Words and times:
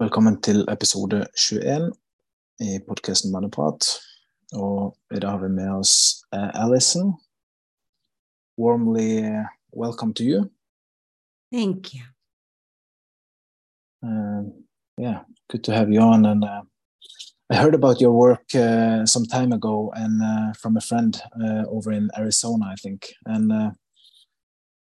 Velkommen 0.00 0.38
til 0.40 0.64
episode 0.72 1.26
21 1.36 1.90
i 2.64 2.78
podkasten 2.88 3.32
Manneprat. 3.32 3.84
Og 4.56 4.96
i 5.12 5.18
dag 5.20 5.30
har 5.30 5.42
vi 5.42 5.48
med 5.52 5.68
oss 5.74 6.22
uh, 6.32 6.48
Alison. 6.62 7.10
Warmly 8.56 9.20
welcome 9.76 10.14
to 10.14 10.24
you. 10.24 10.48
Thank 11.52 11.92
you. 11.94 12.00
Uh, 14.02 14.48
yeah, 14.96 15.18
good 15.52 15.64
to 15.64 15.72
have 15.72 15.92
you 15.92 16.00
on. 16.00 16.24
And 16.24 16.44
uh, 16.44 16.62
I 17.50 17.56
heard 17.56 17.74
about 17.74 18.00
your 18.00 18.12
work 18.12 18.50
some 19.04 19.26
time 19.26 19.52
ago, 19.52 19.92
and 19.94 20.56
from 20.56 20.78
a 20.78 20.80
friend 20.80 21.22
over 21.68 21.92
in 21.92 22.08
Arizona, 22.16 22.72
I 22.72 22.76
think, 22.76 23.12
and 23.26 23.76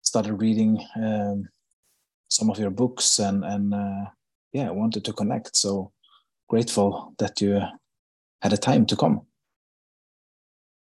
started 0.03 0.35
reading 0.35 0.79
um, 0.95 1.49
some 2.29 2.51
of 2.51 2.61
your 2.61 2.71
books, 2.71 3.19
and 3.19 3.45
and 3.45 3.75
yeah, 4.53 4.69
I 4.69 4.73
wanted 4.73 5.05
to 5.05 5.13
connect. 5.13 5.57
So 5.57 5.93
grateful 6.49 7.15
that 7.19 7.41
you 7.41 7.61
had 8.43 8.53
a 8.53 8.57
time 8.57 8.87
to 8.87 8.97
come. 8.97 9.23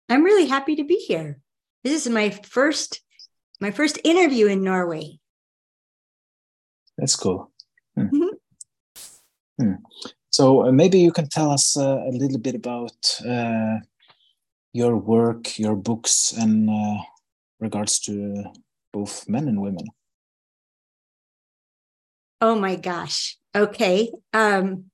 I'm 0.10 0.24
really 0.24 0.48
happy 0.48 0.76
to 0.76 0.84
be 0.84 0.96
here. 0.96 1.40
This 1.84 1.94
is 2.06 2.12
my 2.12 2.30
first 2.30 3.02
my 3.60 3.72
first 3.72 4.00
interview 4.04 4.48
in 4.48 4.64
Norway. 4.64 5.20
That's 6.98 7.16
cool. 7.16 7.52
Hmm. 7.96 8.08
Mhm. 8.08 8.30
Hmm. 9.60 9.74
So 10.30 10.68
uh, 10.68 10.72
maybe 10.72 11.00
you 11.00 11.12
can 11.12 11.28
tell 11.28 11.52
us 11.52 11.78
uh, 11.78 12.02
a 12.08 12.12
little 12.12 12.40
bit 12.40 12.56
about 12.56 13.22
uh, 13.28 13.80
your 14.74 14.96
work, 14.98 15.60
your 15.60 15.76
books, 15.76 16.34
and 16.34 16.70
uh, 16.70 16.98
regards 17.60 18.00
to 18.00 18.46
both 18.94 19.28
men 19.28 19.48
and 19.48 19.62
women. 19.62 19.86
Oh 22.40 22.56
my 22.56 22.76
gosh. 22.76 23.38
Okay. 23.56 24.12
Um 24.34 24.86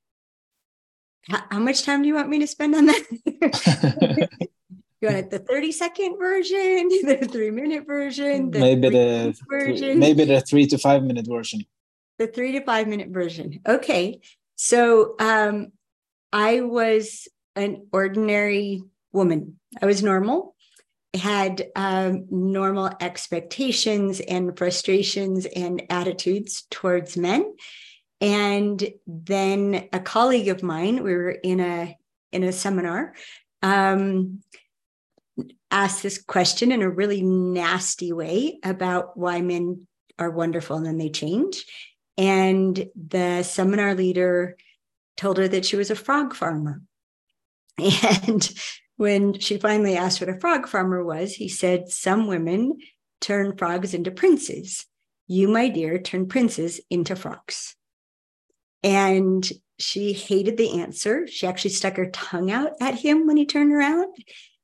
how, 1.30 1.44
how 1.52 1.59
much 1.59 1.84
time 1.84 2.02
do 2.02 2.08
you 2.08 2.16
want 2.16 2.30
me 2.30 2.40
to 2.40 2.48
spend 2.48 2.73
on 2.73 2.86
that? 2.86 3.04
you 5.02 5.09
want 5.09 5.30
the 5.30 5.40
30 5.40 5.72
second 5.72 6.18
version, 6.18 6.88
the 7.04 7.28
three 7.30 7.52
minute 7.52 7.86
version, 7.86 8.52
the 8.52 8.59
maybe 8.59 8.90
the 8.90 9.38
version? 9.50 10.00
maybe 10.00 10.23
the 10.23 10.42
three 10.42 10.66
to 10.68 10.78
five 10.78 11.04
minute 11.04 11.28
version. 11.28 11.66
the 12.18 12.28
three 12.28 12.54
to 12.54 12.62
five 12.62 12.88
minute 12.88 13.09
version. 13.09 13.59
Okay. 13.68 14.22
So 14.56 15.16
um, 15.20 15.74
I 16.31 16.62
was 16.62 17.28
an 17.56 17.88
ordinary 17.92 18.84
woman. 19.12 19.59
I 19.81 19.86
was 19.86 20.02
normal, 20.02 20.56
I 21.14 21.18
had 21.18 21.68
um, 21.76 22.26
normal 22.30 22.92
expectations 23.00 24.20
and 24.20 24.58
frustrations 24.58 25.46
and 25.46 25.84
attitudes 25.90 26.66
towards 26.70 27.18
men. 27.18 27.53
And 28.20 28.88
then 29.06 29.88
a 29.94 30.00
colleague 30.00 30.48
of 30.48 30.64
mine, 30.64 31.04
we 31.04 31.14
were 31.14 31.32
in 31.32 31.60
a 31.60 31.98
in 32.32 32.44
a 32.44 32.52
seminar, 32.52 33.14
um, 33.62 34.42
asked 35.72 36.04
this 36.04 36.22
question 36.22 36.72
in 36.72 36.82
a 36.82 36.90
really 36.90 37.22
nasty 37.22 38.12
way 38.12 38.59
about 38.64 39.18
why 39.18 39.42
men 39.42 39.88
are 40.20 40.32
wonderful 40.32 40.78
and 40.78 40.86
then 40.86 40.98
they 40.98 41.09
change. 41.09 41.66
And 42.18 42.88
the 42.96 43.44
seminar 43.44 43.94
leader 43.94 44.58
told 45.16 45.38
her 45.38 45.48
that 45.48 45.66
she 45.66 45.76
was 45.76 45.92
a 45.92 45.96
frog 45.96 46.36
farmer. 46.36 46.81
And 48.28 48.50
when 48.98 49.40
she 49.40 49.59
finally 49.59 49.96
asked 49.96 50.20
what 50.20 50.30
a 50.30 50.40
frog 50.40 50.68
farmer 50.68 51.04
was, 51.04 51.34
he 51.34 51.48
said, 51.48 51.90
Some 51.90 52.26
women 52.26 52.80
turn 53.22 53.56
frogs 53.56 53.94
into 53.94 54.09
princes. 54.09 54.86
You, 55.28 55.48
my 55.48 55.70
dear, 55.70 56.00
turn 56.00 56.28
princes 56.28 56.81
into 56.90 57.16
frogs. 57.16 57.76
And 58.83 59.50
she 59.80 60.14
hated 60.14 60.58
the 60.58 60.80
answer. 60.80 61.28
She 61.28 61.47
actually 61.47 61.72
stuck 61.72 61.97
her 61.97 62.09
tongue 62.09 62.52
out 62.52 62.73
at 62.81 62.95
him 62.95 63.28
when 63.28 63.38
he 63.38 63.45
turned 63.45 63.73
around. 63.73 64.16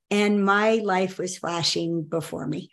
And 0.09 0.43
my 0.43 0.75
life 0.75 1.17
was 1.17 1.37
flashing 1.37 2.03
before 2.03 2.47
me. 2.47 2.69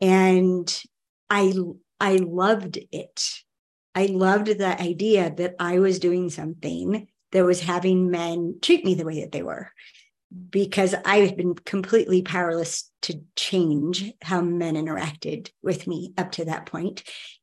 And 0.00 0.82
I 1.28 1.52
I 2.00 2.16
loved 2.16 2.78
it. 2.92 3.42
I 3.94 4.06
loved 4.06 4.46
the 4.46 4.80
idea 4.80 5.34
that 5.36 5.56
I 5.58 5.80
was 5.80 5.98
doing 5.98 6.30
something 6.30 7.08
that 7.32 7.44
was 7.44 7.60
having 7.60 8.10
men 8.10 8.58
treat 8.62 8.84
me 8.84 8.94
the 8.94 9.04
way 9.04 9.20
that 9.20 9.32
they 9.32 9.42
were 9.42 9.72
because 10.50 10.94
I 11.04 11.18
had 11.18 11.36
been 11.36 11.54
completely 11.54 12.22
powerless 12.22 12.90
to 13.02 13.20
change 13.34 14.12
how 14.22 14.40
men 14.40 14.74
interacted 14.74 15.50
with 15.62 15.86
me 15.86 16.12
up 16.16 16.32
to 16.32 16.44
that 16.46 16.66
point. 16.66 17.02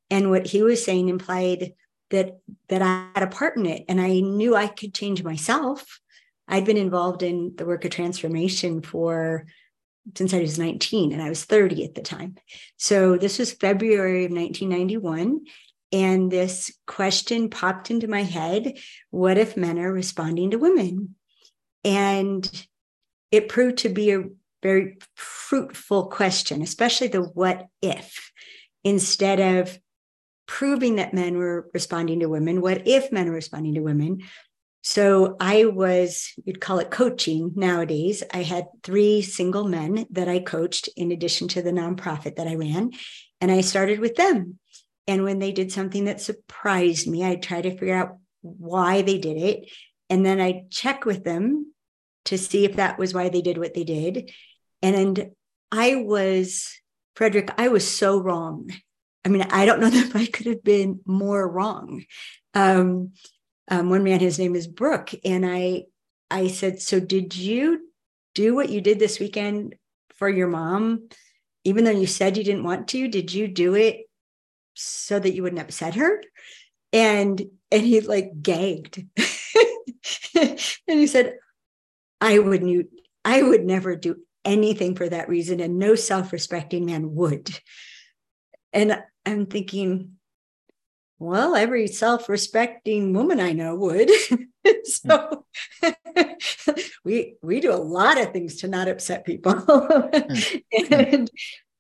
And 0.10 0.30
what 0.30 0.48
he 0.48 0.62
was 0.62 0.86
saying 0.86 1.10
implied 1.10 1.74
that 2.12 2.40
that 2.70 2.82
I 2.82 3.08
had 3.14 3.24
a 3.24 3.32
part 3.32 3.58
in 3.58 3.66
it 3.66 3.86
and 3.88 4.00
I 4.00 4.20
knew 4.20 4.56
I 4.56 4.68
could 4.68 4.94
change 4.94 5.24
myself. 5.24 6.00
I'd 6.48 6.66
been 6.66 6.78
involved 6.78 7.24
in 7.24 7.54
the 7.56 7.66
work 7.66 7.86
of 7.86 7.92
transformation 7.92 8.82
for 8.82 9.48
since 10.16 10.34
I 10.34 10.40
was 10.40 10.60
19 10.60 11.12
and 11.12 11.22
I 11.22 11.30
was 11.30 11.46
30 11.46 11.84
at 11.84 11.96
the 11.96 12.02
time. 12.02 12.36
So 12.78 13.18
this 13.18 13.40
was 13.40 13.54
February 13.54 14.26
of 14.26 14.32
1991. 14.32 15.46
And 15.92 16.32
this 16.32 16.78
question 16.86 17.50
popped 17.50 17.90
into 17.90 18.08
my 18.08 18.24
head 18.24 18.78
What 19.12 19.38
if 19.38 19.58
men 19.58 19.80
are 19.80 19.92
responding 19.92 20.52
to 20.52 20.58
women? 20.58 21.16
And 21.84 22.68
it 23.32 23.50
proved 23.50 23.78
to 23.80 23.90
be 23.90 24.12
a 24.12 24.26
very 24.62 24.98
fruitful 25.16 26.08
question, 26.08 26.62
especially 26.62 27.08
the 27.08 27.22
what 27.22 27.68
if, 27.82 28.32
instead 28.84 29.40
of 29.40 29.78
proving 30.48 30.96
that 30.96 31.14
men 31.14 31.38
were 31.38 31.70
responding 31.74 32.20
to 32.20 32.28
women, 32.28 32.62
what 32.62 32.88
if 32.88 33.12
men 33.12 33.28
were 33.28 33.36
responding 33.36 33.76
to 33.76 33.82
women? 33.82 34.22
So 34.84 35.36
I 35.40 35.66
was, 35.66 36.32
you'd 36.44 36.62
call 36.62 36.78
it 36.78 36.92
coaching 36.92 37.54
nowadays. 37.56 38.22
I 38.32 38.44
had 38.44 38.68
three 38.84 39.24
single 39.24 39.64
men 39.68 40.06
that 40.12 40.28
I 40.28 40.40
coached 40.40 40.90
in 40.96 41.12
addition 41.12 41.48
to 41.50 41.64
the 41.64 41.72
nonprofit 41.72 42.36
that 42.36 42.48
I 42.48 42.56
ran. 42.56 42.92
And 43.42 43.52
I 43.52 43.62
started 43.62 44.00
with 44.00 44.16
them. 44.16 44.60
And 45.08 45.24
when 45.24 45.40
they 45.40 45.52
did 45.52 45.72
something 45.72 46.06
that 46.06 46.22
surprised 46.22 47.08
me, 47.08 47.26
I 47.26 47.36
tried 47.36 47.64
to 47.64 47.72
figure 47.72 47.96
out 47.96 48.18
why 48.42 49.02
they 49.02 49.18
did 49.18 49.38
it. 49.38 49.72
And 50.10 50.24
then 50.24 50.40
I 50.40 50.66
check 50.70 51.04
with 51.06 51.24
them 51.24 51.74
to 52.26 52.38
see 52.38 52.66
if 52.66 52.76
that 52.76 53.00
was 53.00 53.14
why 53.14 53.30
they 53.30 53.42
did 53.42 53.58
what 53.58 53.74
they 53.74 53.84
did. 53.84 54.32
And 54.84 55.32
I 55.72 55.96
was, 55.96 56.70
Frederick, 57.16 57.50
I 57.58 57.70
was 57.70 57.88
so 57.88 58.20
wrong. 58.20 58.70
I 59.26 59.30
mean, 59.30 59.42
I 59.50 59.66
don't 59.66 59.80
know 59.80 59.90
that 59.90 60.16
I 60.16 60.28
could 60.28 60.46
have 60.46 60.64
been 60.64 61.02
more 61.06 61.48
wrong. 61.48 62.06
Um, 62.54 63.14
um, 63.68 63.90
one 63.90 64.04
man, 64.04 64.20
his 64.20 64.38
name 64.38 64.56
is 64.56 64.68
Brooke, 64.68 65.12
and 65.26 65.46
I, 65.46 65.86
I 66.30 66.48
said, 66.48 66.82
"So 66.82 67.00
did 67.00 67.36
you 67.36 67.90
do 68.36 68.54
what 68.54 68.70
you 68.70 68.80
did 68.80 69.00
this 69.00 69.20
weekend 69.20 69.76
for 70.16 70.30
your 70.30 70.48
mom, 70.48 71.10
even 71.64 71.84
though 71.84 71.92
you 71.92 72.06
said 72.06 72.38
you 72.38 72.44
didn't 72.44 72.64
want 72.64 72.88
to? 72.90 73.08
Did 73.08 73.34
you 73.34 73.48
do 73.48 73.74
it 73.74 74.02
so 74.76 75.18
that 75.20 75.34
you 75.34 75.42
wouldn't 75.42 75.62
upset 75.62 75.96
her?" 75.96 76.22
And 76.94 77.42
and 77.72 77.82
he 77.82 78.02
like 78.02 78.40
gagged, 78.42 79.04
and 80.36 80.60
he 80.88 81.08
said, 81.08 81.38
"I 82.22 82.38
wouldn't. 82.38 82.88
I 83.26 83.42
would 83.42 83.66
never 83.66 83.96
do 83.96 84.18
anything 84.46 84.94
for 84.96 85.10
that 85.10 85.28
reason, 85.28 85.60
and 85.60 85.80
no 85.80 85.96
self-respecting 85.96 86.86
man 86.86 87.16
would." 87.16 87.50
And 88.76 89.02
I'm 89.26 89.48
thinking, 89.48 90.18
well, 91.18 91.56
every 91.56 91.88
self 91.88 92.28
respecting 92.28 93.14
woman 93.14 93.40
I 93.40 93.54
know 93.54 93.74
would. 93.76 94.12
so 94.84 95.46
hmm. 95.82 96.32
we 97.06 97.36
we 97.42 97.62
do 97.62 97.72
a 97.72 97.78
lot 97.78 98.20
of 98.20 98.34
things 98.34 98.58
to 98.58 98.68
not 98.68 98.88
upset 98.88 99.26
people. 99.26 99.54
Hmm. 99.54 100.36
Hmm. 100.76 100.94
and 100.94 101.32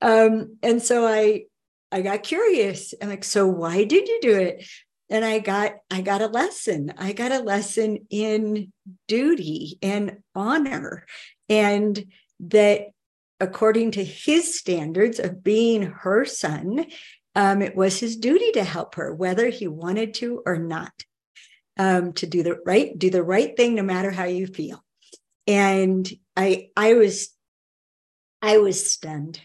um, 0.01 0.57
and 0.63 0.81
so 0.81 1.06
I 1.06 1.44
I 1.91 2.01
got 2.01 2.23
curious. 2.23 2.94
I'm 3.01 3.09
like, 3.09 3.23
so 3.23 3.45
why 3.47 3.83
did 3.83 4.07
you 4.07 4.19
do 4.22 4.35
it? 4.38 4.68
And 5.09 5.24
I 5.25 5.39
got 5.39 5.74
I 5.92 6.01
got 6.01 6.21
a 6.21 6.27
lesson. 6.27 6.94
I 6.97 7.12
got 7.12 7.31
a 7.31 7.39
lesson 7.39 8.07
in 8.09 8.71
duty 9.07 9.77
and 9.81 10.18
honor. 10.33 11.06
And 11.50 12.06
that 12.39 12.88
according 13.39 13.91
to 13.91 14.03
his 14.03 14.57
standards 14.57 15.19
of 15.19 15.43
being 15.43 15.83
her 15.83 16.25
son, 16.25 16.85
um, 17.35 17.61
it 17.61 17.75
was 17.75 17.99
his 17.99 18.15
duty 18.15 18.51
to 18.53 18.63
help 18.63 18.95
her, 18.95 19.13
whether 19.13 19.49
he 19.49 19.67
wanted 19.67 20.13
to 20.15 20.41
or 20.45 20.57
not, 20.57 20.93
um, 21.77 22.13
to 22.13 22.27
do 22.27 22.43
the 22.43 22.57
right, 22.65 22.97
do 22.97 23.09
the 23.09 23.23
right 23.23 23.55
thing, 23.57 23.75
no 23.75 23.83
matter 23.83 24.11
how 24.11 24.23
you 24.23 24.47
feel. 24.47 24.83
And 25.47 26.09
I, 26.35 26.69
I 26.77 26.93
was, 26.93 27.29
I 28.41 28.57
was 28.57 28.89
stunned. 28.91 29.41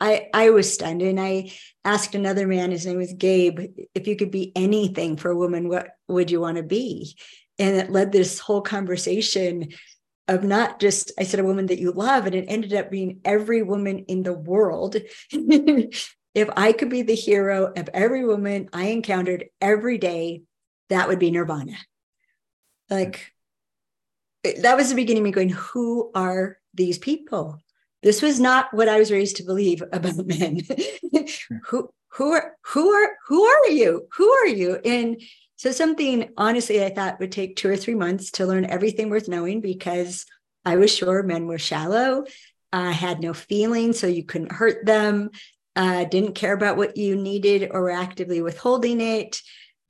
I, 0.00 0.28
I 0.34 0.50
was 0.50 0.72
stunned, 0.72 1.02
and 1.02 1.20
I 1.20 1.52
asked 1.84 2.14
another 2.14 2.46
man. 2.46 2.72
His 2.72 2.84
name 2.84 2.96
was 2.96 3.12
Gabe. 3.12 3.60
If 3.94 4.06
you 4.06 4.16
could 4.16 4.30
be 4.30 4.52
anything 4.56 5.16
for 5.16 5.30
a 5.30 5.36
woman, 5.36 5.68
what 5.68 5.90
would 6.08 6.30
you 6.30 6.40
want 6.40 6.56
to 6.56 6.62
be? 6.62 7.16
And 7.58 7.76
it 7.76 7.90
led 7.90 8.10
this 8.10 8.38
whole 8.38 8.60
conversation 8.60 9.68
of 10.28 10.42
not 10.42 10.80
just 10.80 11.12
I 11.18 11.24
said 11.24 11.40
a 11.40 11.44
woman 11.44 11.66
that 11.66 11.78
you 11.78 11.92
love, 11.92 12.26
and 12.26 12.34
it 12.34 12.46
ended 12.48 12.72
up 12.74 12.90
being 12.90 13.20
every 13.24 13.62
woman 13.62 14.00
in 14.08 14.22
the 14.22 14.32
world 14.32 14.96
if 16.34 16.50
I 16.56 16.72
could 16.72 16.90
be 16.90 17.02
the 17.02 17.14
hero 17.14 17.72
of 17.76 17.88
every 17.94 18.24
woman 18.24 18.68
I 18.72 18.86
encountered 18.86 19.46
every 19.60 19.98
day, 19.98 20.42
that 20.88 21.08
would 21.08 21.18
be 21.18 21.30
nirvana. 21.30 21.76
Like 22.90 23.32
that 24.42 24.76
was 24.76 24.90
the 24.90 24.94
beginning 24.94 25.22
of 25.22 25.24
me 25.24 25.30
going, 25.30 25.48
who 25.48 26.10
are 26.14 26.58
these 26.74 26.98
people? 26.98 27.58
This 28.02 28.20
was 28.20 28.38
not 28.38 28.74
what 28.74 28.88
I 28.88 28.98
was 28.98 29.10
raised 29.10 29.36
to 29.36 29.44
believe 29.44 29.82
about 29.92 30.26
men. 30.26 30.60
who 31.64 31.88
who 32.08 32.32
are 32.32 32.54
who 32.62 32.90
are 32.90 33.10
who 33.26 33.44
are 33.44 33.68
you? 33.68 34.06
Who 34.16 34.30
are 34.30 34.46
you? 34.46 34.78
And 34.84 35.20
so 35.64 35.72
something 35.72 36.28
honestly 36.36 36.84
I 36.84 36.90
thought 36.90 37.18
would 37.20 37.32
take 37.32 37.56
two 37.56 37.70
or 37.70 37.76
three 37.78 37.94
months 37.94 38.32
to 38.32 38.44
learn 38.44 38.66
everything 38.66 39.08
worth 39.08 39.28
knowing 39.28 39.62
because 39.62 40.26
I 40.62 40.76
was 40.76 40.94
sure 40.94 41.22
men 41.22 41.46
were 41.46 41.56
shallow, 41.56 42.26
uh, 42.70 42.92
had 42.92 43.22
no 43.22 43.32
feelings, 43.32 43.98
so 43.98 44.06
you 44.06 44.26
couldn't 44.26 44.52
hurt 44.52 44.84
them, 44.84 45.30
uh, 45.74 46.04
didn't 46.04 46.34
care 46.34 46.52
about 46.52 46.76
what 46.76 46.98
you 46.98 47.16
needed 47.16 47.70
or 47.70 47.80
were 47.80 47.90
actively 47.90 48.42
withholding 48.42 49.00
it. 49.00 49.40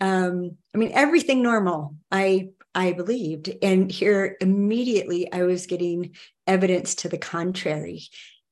Um, 0.01 0.59
I 0.73 0.79
mean, 0.79 0.93
everything 0.95 1.43
normal. 1.43 1.97
I 2.09 2.51
I 2.73 2.93
believed, 2.93 3.53
and 3.61 3.91
here 3.91 4.37
immediately 4.41 5.33
I 5.33 5.43
was 5.43 5.67
getting 5.67 6.15
evidence 6.47 6.95
to 6.97 7.09
the 7.09 7.19
contrary, 7.19 8.03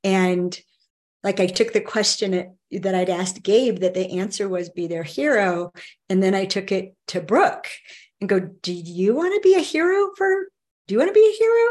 and 0.03 0.61
like 1.25 1.41
I 1.41 1.47
took 1.47 1.73
the 1.73 1.81
question 1.81 2.57
that 2.71 2.95
I'd 2.95 3.11
asked 3.11 3.43
Gabe 3.43 3.79
that 3.79 3.95
the 3.95 4.19
answer 4.19 4.49
was 4.49 4.71
be 4.71 4.87
their 4.87 5.03
hero, 5.03 5.73
and 6.09 6.23
then 6.23 6.35
I 6.35 6.45
took 6.45 6.73
it 6.73 6.95
to 7.09 7.21
Brooke 7.21 7.69
and 8.21 8.29
go, 8.29 8.41
"Do 8.41 8.73
you 8.73 9.15
want 9.15 9.35
to 9.35 9.41
be 9.41 9.55
a 9.55 9.61
hero 9.61 10.11
for? 10.17 10.49
Do 10.87 10.95
you 10.95 10.99
want 10.99 11.11
to 11.11 11.15
be 11.15 11.27
a 11.27 11.39
hero?" 11.39 11.71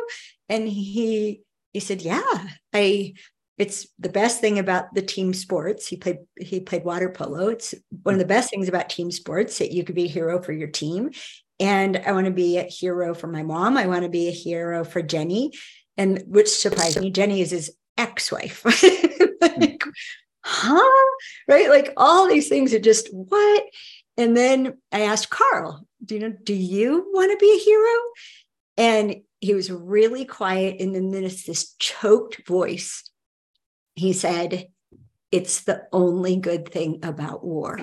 And 0.49 0.67
he 0.67 1.41
he 1.73 1.79
said, 1.79 2.01
"Yeah, 2.01 2.47
I 2.73 3.13
it's 3.57 3.87
the 3.99 4.09
best 4.09 4.41
thing 4.41 4.57
about 4.57 4.93
the 4.95 5.03
team 5.03 5.33
sports. 5.33 5.87
He 5.87 5.95
played 5.95 6.17
he 6.39 6.61
played 6.61 6.83
water 6.83 7.09
polo. 7.09 7.49
It's 7.49 7.75
one 8.03 8.15
of 8.15 8.19
the 8.19 8.25
best 8.25 8.49
things 8.49 8.67
about 8.67 8.89
team 8.89 9.11
sports 9.11 9.59
that 9.59 9.71
you 9.71 9.83
could 9.83 9.95
be 9.95 10.05
a 10.05 10.09
hero 10.09 10.41
for 10.41 10.51
your 10.51 10.67
team. 10.67 11.11
And 11.59 11.97
I 11.97 12.11
want 12.11 12.25
to 12.25 12.31
be 12.31 12.57
a 12.57 12.63
hero 12.63 13.13
for 13.13 13.27
my 13.27 13.43
mom. 13.43 13.77
I 13.77 13.85
want 13.85 14.01
to 14.01 14.09
be 14.09 14.27
a 14.27 14.31
hero 14.31 14.83
for 14.83 15.03
Jenny. 15.03 15.51
And 15.95 16.23
which 16.25 16.49
surprised 16.49 16.99
me, 16.99 17.11
Jenny 17.11 17.41
is 17.41 17.51
his 17.51 17.71
ex-wife. 17.99 18.65
like, 19.57 19.83
huh? 20.43 21.11
Right? 21.47 21.69
Like 21.69 21.93
all 21.97 22.27
these 22.27 22.49
things 22.49 22.73
are 22.73 22.79
just 22.79 23.09
what? 23.11 23.63
And 24.17 24.35
then 24.35 24.77
I 24.91 25.01
asked 25.01 25.29
Carl, 25.29 25.87
do 26.03 26.15
you 26.15 26.21
know, 26.21 26.35
do 26.43 26.53
you 26.53 27.09
want 27.13 27.31
to 27.31 27.37
be 27.37 27.53
a 27.53 27.63
hero? 27.63 27.99
And 28.77 29.15
he 29.39 29.53
was 29.53 29.71
really 29.71 30.25
quiet. 30.25 30.79
And 30.79 30.93
then 30.93 31.09
there's 31.09 31.43
this 31.43 31.75
choked 31.79 32.45
voice 32.47 33.11
he 33.95 34.13
said, 34.13 34.67
It's 35.31 35.61
the 35.61 35.87
only 35.91 36.37
good 36.37 36.69
thing 36.69 36.99
about 37.03 37.43
war. 37.43 37.77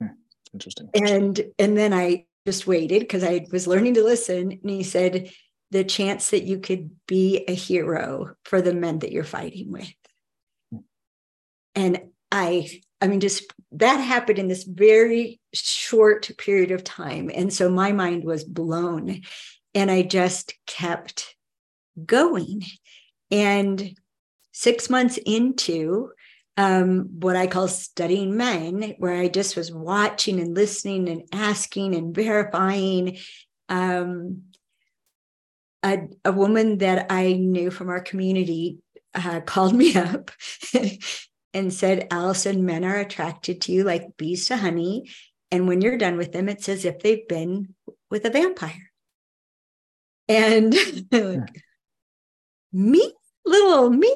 Hmm, 0.00 0.08
interesting. 0.52 0.90
And 0.94 1.40
and 1.58 1.76
then 1.76 1.92
I 1.92 2.26
just 2.46 2.66
waited 2.66 3.00
because 3.00 3.24
I 3.24 3.46
was 3.50 3.66
learning 3.66 3.94
to 3.94 4.04
listen. 4.04 4.52
And 4.52 4.70
he 4.70 4.82
said, 4.82 5.30
the 5.72 5.82
chance 5.82 6.30
that 6.30 6.44
you 6.44 6.60
could 6.60 6.90
be 7.08 7.44
a 7.48 7.54
hero 7.54 8.36
for 8.44 8.62
the 8.62 8.72
men 8.72 9.00
that 9.00 9.10
you're 9.10 9.24
fighting 9.24 9.72
with. 9.72 9.92
I, 12.36 12.68
I 13.00 13.06
mean, 13.06 13.20
just 13.20 13.50
that 13.72 13.96
happened 13.96 14.38
in 14.38 14.46
this 14.46 14.64
very 14.64 15.40
short 15.54 16.30
period 16.36 16.70
of 16.70 16.84
time. 16.84 17.30
And 17.34 17.50
so 17.50 17.70
my 17.70 17.92
mind 17.92 18.24
was 18.24 18.44
blown. 18.44 19.22
And 19.74 19.90
I 19.90 20.02
just 20.02 20.52
kept 20.66 21.34
going. 22.04 22.62
And 23.30 23.98
six 24.52 24.90
months 24.90 25.18
into 25.24 26.10
um, 26.58 27.08
what 27.20 27.36
I 27.36 27.46
call 27.46 27.68
studying 27.68 28.36
men, 28.36 28.94
where 28.98 29.18
I 29.18 29.28
just 29.28 29.56
was 29.56 29.72
watching 29.72 30.38
and 30.38 30.54
listening 30.54 31.08
and 31.08 31.22
asking 31.32 31.94
and 31.94 32.14
verifying. 32.14 33.18
Um, 33.70 34.42
a, 35.82 36.08
a, 36.24 36.32
woman 36.32 36.78
that 36.78 37.06
I 37.10 37.34
knew 37.34 37.70
from 37.70 37.88
our 37.90 38.00
community 38.00 38.78
uh, 39.14 39.40
called 39.40 39.74
me 39.74 39.94
up 39.94 40.30
and 41.56 41.72
said, 41.72 42.08
Alison, 42.10 42.66
men 42.66 42.84
are 42.84 42.98
attracted 42.98 43.62
to 43.62 43.72
you 43.72 43.82
like 43.82 44.18
bees 44.18 44.46
to 44.48 44.58
honey. 44.58 45.10
And 45.50 45.66
when 45.66 45.80
you're 45.80 45.96
done 45.96 46.18
with 46.18 46.32
them, 46.32 46.50
it's 46.50 46.68
as 46.68 46.84
if 46.84 47.00
they've 47.00 47.26
been 47.26 47.74
with 48.10 48.26
a 48.26 48.30
vampire. 48.30 48.92
And 50.28 50.76
like, 51.10 51.62
me, 52.74 53.10
little 53.46 53.88
me, 53.88 54.14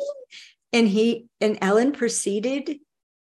and 0.74 0.86
he 0.86 1.28
and 1.40 1.56
Ellen 1.62 1.92
proceeded 1.92 2.78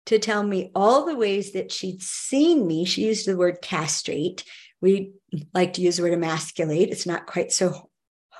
to 0.07 0.21
tell 0.21 0.45
me 0.45 0.71
all 0.77 1.07
the 1.07 1.17
ways 1.17 1.53
that 1.53 1.73
she'd 1.73 2.01
seen 2.01 2.69
me. 2.69 2.85
She 2.85 3.07
used 3.07 3.27
the 3.27 3.37
word 3.37 3.63
castrate. 3.63 4.45
We 4.81 5.15
like 5.53 5.73
to 5.73 5.81
use 5.81 5.97
the 5.97 6.05
word 6.05 6.13
emasculate. 6.13 6.91
It's 6.91 7.07
not 7.07 7.27
quite 7.27 7.51
so 7.51 7.91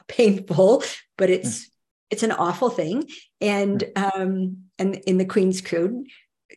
painful, 0.07 0.85
but 1.19 1.31
it's 1.31 1.65
mm. 1.65 1.69
It's 2.11 2.23
an 2.23 2.33
awful 2.33 2.71
thing. 2.71 3.09
And 3.41 3.85
mm. 3.97 4.15
um, 4.15 4.57
and 4.79 4.97
in 5.07 5.19
the 5.19 5.25
Queen's 5.25 5.61
Code, 5.61 6.07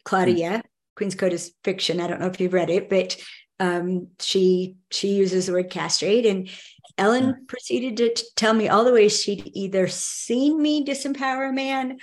Claudia, 0.03 0.49
mm. 0.49 0.61
Queen's 0.95 1.15
Code 1.15 1.33
is 1.33 1.53
fiction. 1.63 1.99
I 1.99 2.07
don't 2.07 2.19
know 2.19 2.27
if 2.27 2.39
you've 2.39 2.53
read 2.53 2.69
it, 2.69 2.89
but 2.89 3.17
um, 3.59 4.07
she 4.19 4.75
she 4.91 5.09
uses 5.09 5.47
the 5.47 5.53
word 5.53 5.69
castrate 5.69 6.25
and 6.25 6.49
ellen 6.97 7.33
mm. 7.33 7.47
proceeded 7.47 7.97
to 7.97 8.23
tell 8.35 8.53
me 8.53 8.67
all 8.67 8.83
the 8.83 8.93
ways 8.93 9.21
she'd 9.21 9.51
either 9.53 9.87
seen 9.87 10.61
me 10.61 10.85
disempower 10.85 11.49
a 11.49 11.53
man 11.53 11.97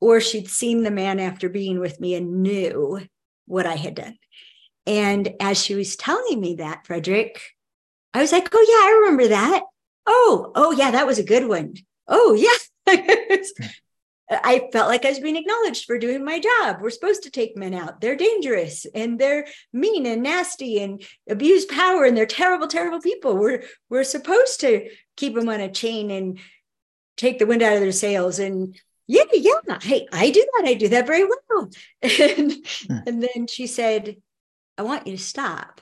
or 0.00 0.20
she'd 0.20 0.48
seen 0.48 0.82
the 0.82 0.90
man 0.90 1.20
after 1.20 1.48
being 1.48 1.78
with 1.78 2.00
me 2.00 2.14
and 2.14 2.42
knew 2.42 3.00
what 3.46 3.66
I 3.66 3.76
had 3.76 3.94
done. 3.94 4.16
And 4.86 5.34
as 5.40 5.62
she 5.62 5.76
was 5.76 5.94
telling 5.94 6.40
me 6.40 6.56
that, 6.56 6.86
Frederick, 6.86 7.40
I 8.12 8.20
was 8.20 8.32
like, 8.32 8.48
oh, 8.52 8.66
yeah, 8.68 8.88
I 8.88 9.00
remember 9.00 9.28
that. 9.28 9.62
Oh, 10.06 10.50
oh, 10.56 10.72
yeah, 10.72 10.90
that 10.90 11.06
was 11.06 11.20
a 11.20 11.24
good 11.24 11.46
one. 11.46 11.74
Oh, 12.08 12.34
yeah. 12.34 12.48
I 14.30 14.68
felt 14.72 14.88
like 14.88 15.04
I 15.04 15.10
was 15.10 15.18
being 15.18 15.36
acknowledged 15.36 15.84
for 15.84 15.98
doing 15.98 16.24
my 16.24 16.38
job. 16.38 16.78
We're 16.80 16.90
supposed 16.90 17.24
to 17.24 17.30
take 17.30 17.56
men 17.56 17.74
out. 17.74 18.00
They're 18.00 18.16
dangerous 18.16 18.86
and 18.94 19.18
they're 19.18 19.46
mean 19.72 20.06
and 20.06 20.22
nasty 20.22 20.82
and 20.82 21.02
abuse 21.28 21.64
power 21.66 22.04
and 22.04 22.16
they're 22.16 22.26
terrible, 22.26 22.66
terrible 22.66 23.00
people. 23.00 23.36
We're 23.36 23.64
we're 23.90 24.04
supposed 24.04 24.60
to 24.60 24.88
keep 25.16 25.34
them 25.34 25.48
on 25.48 25.60
a 25.60 25.70
chain 25.70 26.10
and 26.10 26.38
take 27.16 27.38
the 27.38 27.46
wind 27.46 27.62
out 27.62 27.74
of 27.74 27.80
their 27.80 27.92
sails 27.92 28.38
and 28.38 28.78
yeah, 29.08 29.24
yeah, 29.32 29.78
hey, 29.82 30.06
I 30.12 30.30
do 30.30 30.46
that. 30.54 30.68
I 30.68 30.74
do 30.74 30.88
that 30.88 31.06
very 31.06 31.24
well. 31.24 31.70
And, 32.02 32.52
hmm. 32.86 32.96
and 33.06 33.22
then 33.22 33.46
she 33.46 33.66
said, 33.66 34.16
I 34.78 34.82
want 34.82 35.06
you 35.06 35.16
to 35.16 35.22
stop. 35.22 35.80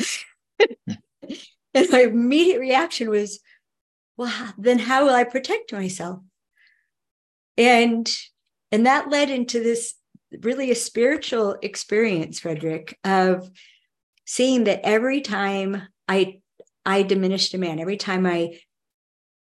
Hmm. 0.00 0.94
and 1.74 1.90
my 1.90 2.00
immediate 2.00 2.58
reaction 2.58 3.08
was, 3.08 3.40
well, 4.16 4.32
then 4.58 4.78
how 4.78 5.04
will 5.04 5.14
I 5.14 5.24
protect 5.24 5.72
myself? 5.72 6.20
And 7.56 8.10
and 8.70 8.86
that 8.86 9.10
led 9.10 9.30
into 9.30 9.60
this 9.60 9.94
really 10.40 10.70
a 10.70 10.74
spiritual 10.74 11.56
experience, 11.62 12.40
Frederick, 12.40 12.98
of 13.04 13.50
seeing 14.24 14.64
that 14.64 14.80
every 14.84 15.20
time 15.20 15.82
I 16.08 16.40
I 16.84 17.02
diminished 17.02 17.54
a 17.54 17.58
man, 17.58 17.78
every 17.78 17.96
time 17.96 18.26
I 18.26 18.58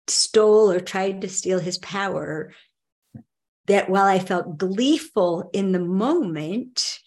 stole 0.08 0.70
or 0.72 0.80
tried 0.80 1.22
to 1.22 1.30
steal 1.30 1.60
his 1.60 1.78
power, 1.78 2.54
that 3.68 3.90
while 3.90 4.06
I 4.06 4.20
felt 4.20 4.58
gleeful 4.58 5.50
in 5.54 5.72
the 5.72 5.80
moment, 5.80 7.00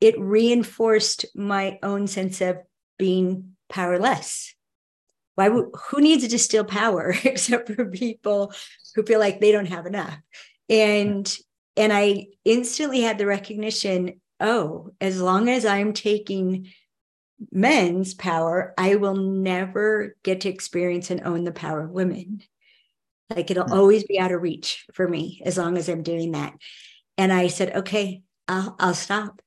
it 0.00 0.18
reinforced 0.18 1.26
my 1.34 1.78
own 1.82 2.06
sense 2.06 2.40
of 2.40 2.58
being 2.98 3.56
powerless. 3.68 4.55
Why 5.36 5.48
would, 5.48 5.68
who 5.88 6.00
needs 6.00 6.26
to 6.26 6.38
steal 6.38 6.64
power 6.64 7.14
except 7.24 7.70
for 7.70 7.86
people 7.86 8.52
who 8.94 9.04
feel 9.04 9.20
like 9.20 9.40
they 9.40 9.52
don't 9.52 9.66
have 9.66 9.86
enough? 9.86 10.18
And 10.68 11.34
and 11.76 11.92
I 11.92 12.28
instantly 12.44 13.02
had 13.02 13.18
the 13.18 13.26
recognition, 13.26 14.20
oh, 14.40 14.92
as 15.00 15.20
long 15.20 15.48
as 15.48 15.66
I'm 15.66 15.92
taking 15.92 16.72
men's 17.52 18.14
power, 18.14 18.72
I 18.78 18.96
will 18.96 19.14
never 19.14 20.16
get 20.22 20.40
to 20.40 20.48
experience 20.48 21.10
and 21.10 21.22
own 21.24 21.44
the 21.44 21.52
power 21.52 21.84
of 21.84 21.90
women. 21.90 22.42
Like 23.28 23.50
it'll 23.50 23.64
mm-hmm. 23.64 23.74
always 23.74 24.04
be 24.04 24.18
out 24.18 24.32
of 24.32 24.40
reach 24.40 24.86
for 24.94 25.06
me 25.06 25.42
as 25.44 25.58
long 25.58 25.76
as 25.76 25.88
I'm 25.88 26.02
doing 26.02 26.32
that. 26.32 26.54
And 27.18 27.32
I 27.32 27.48
said, 27.48 27.76
okay, 27.76 28.22
I'll, 28.48 28.76
I'll 28.78 28.94
stop. 28.94 29.42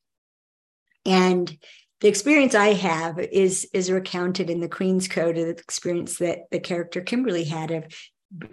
And 1.05 1.57
the 2.01 2.07
experience 2.07 2.55
I 2.55 2.73
have 2.73 3.19
is 3.19 3.67
is 3.73 3.91
recounted 3.91 4.49
in 4.49 4.61
the 4.61 4.69
Queen's 4.69 5.07
Code, 5.07 5.35
the 5.35 5.49
experience 5.49 6.17
that 6.19 6.49
the 6.51 6.59
character 6.59 7.01
Kimberly 7.01 7.43
had 7.43 7.71
of 7.71 7.85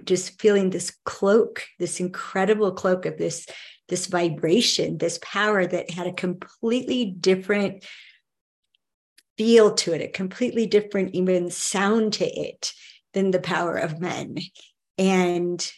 just 0.04 0.40
feeling 0.40 0.70
this 0.70 0.96
cloak, 1.04 1.64
this 1.78 2.00
incredible 2.00 2.72
cloak 2.72 3.06
of 3.06 3.18
this 3.18 3.46
this 3.88 4.06
vibration, 4.06 4.98
this 4.98 5.18
power 5.22 5.64
that 5.64 5.90
had 5.90 6.08
a 6.08 6.12
completely 6.12 7.04
different 7.04 7.84
feel 9.38 9.74
to 9.74 9.92
it, 9.92 10.00
a 10.00 10.08
completely 10.08 10.66
different 10.66 11.14
even 11.14 11.50
sound 11.50 12.14
to 12.14 12.26
it 12.26 12.72
than 13.14 13.30
the 13.30 13.38
power 13.38 13.76
of 13.76 14.00
men. 14.00 14.38
And 14.98 15.72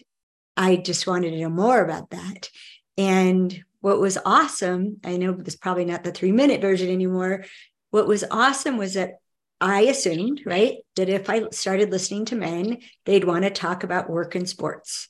I 0.57 0.77
just 0.77 1.07
wanted 1.07 1.33
to 1.33 1.41
know 1.41 1.51
more 1.51 1.83
about 1.83 2.11
that. 2.11 2.49
And 2.97 3.65
what 3.81 4.01
was 4.01 4.19
awesome, 4.25 4.99
I 5.05 5.17
know 5.17 5.37
it's 5.39 5.57
probably 5.57 5.85
not 5.85 6.05
the 6.05 6.13
three 6.13 6.33
minute 6.33 6.61
version 6.61 6.91
anymore. 6.91 7.45
What 7.91 8.09
was 8.09 8.25
awesome 8.31 8.77
was 8.77 8.95
that 8.95 9.15
I 9.61 9.83
assumed, 9.83 10.43
right, 10.47 10.79
that 10.97 11.09
if 11.09 11.29
I 11.29 11.49
started 11.51 11.91
listening 11.91 12.27
to 12.27 12.37
men, 12.37 12.79
they'd 13.05 13.25
want 13.25 13.45
to 13.45 13.51
talk 13.51 13.83
about 13.83 14.11
work 14.11 14.35
and 14.35 14.49
sports. 14.49 15.09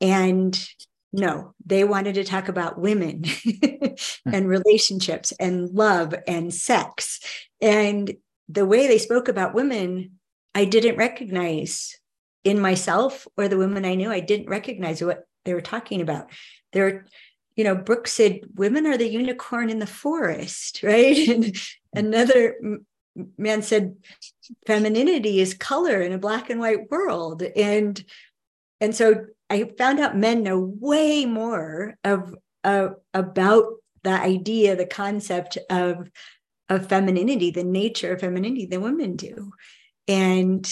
And 0.00 0.58
no, 1.12 1.54
they 1.64 1.84
wanted 1.84 2.14
to 2.14 2.24
talk 2.24 2.48
about 2.48 2.78
women 2.78 3.24
hmm. 3.44 3.96
and 4.26 4.48
relationships 4.48 5.32
and 5.38 5.70
love 5.70 6.14
and 6.26 6.52
sex. 6.52 7.20
And 7.60 8.12
the 8.48 8.66
way 8.66 8.86
they 8.86 8.98
spoke 8.98 9.28
about 9.28 9.54
women, 9.54 10.18
I 10.54 10.64
didn't 10.64 10.96
recognize 10.96 11.98
in 12.44 12.60
myself 12.60 13.26
or 13.36 13.48
the 13.48 13.58
women 13.58 13.84
I 13.84 13.94
knew. 13.94 14.10
I 14.10 14.20
didn't 14.20 14.48
recognize 14.48 15.02
what 15.02 15.24
they 15.44 15.54
were 15.54 15.60
talking 15.60 16.00
about. 16.00 16.30
They're, 16.72 17.06
you 17.58 17.64
know, 17.64 17.74
Brooke 17.74 18.06
said, 18.06 18.42
women 18.54 18.86
are 18.86 18.96
the 18.96 19.08
unicorn 19.08 19.68
in 19.68 19.80
the 19.80 19.86
forest, 19.86 20.80
right? 20.84 21.28
And 21.28 21.56
another 21.92 22.56
man 23.36 23.62
said, 23.62 23.96
femininity 24.64 25.40
is 25.40 25.54
color 25.54 26.00
in 26.00 26.12
a 26.12 26.18
black 26.18 26.48
and 26.48 26.60
white 26.60 26.88
world. 26.90 27.42
And 27.42 28.02
and 28.80 28.94
so 28.94 29.26
I 29.50 29.72
found 29.76 29.98
out 29.98 30.16
men 30.16 30.44
know 30.44 30.60
way 30.60 31.26
more 31.26 31.96
of 32.04 32.32
uh, 32.62 32.90
about 33.12 33.64
the 34.04 34.10
idea, 34.10 34.76
the 34.76 34.86
concept 34.86 35.58
of 35.68 36.08
of 36.68 36.88
femininity, 36.88 37.50
the 37.50 37.64
nature 37.64 38.12
of 38.12 38.20
femininity 38.20 38.66
than 38.66 38.82
women 38.82 39.16
do. 39.16 39.50
And 40.06 40.64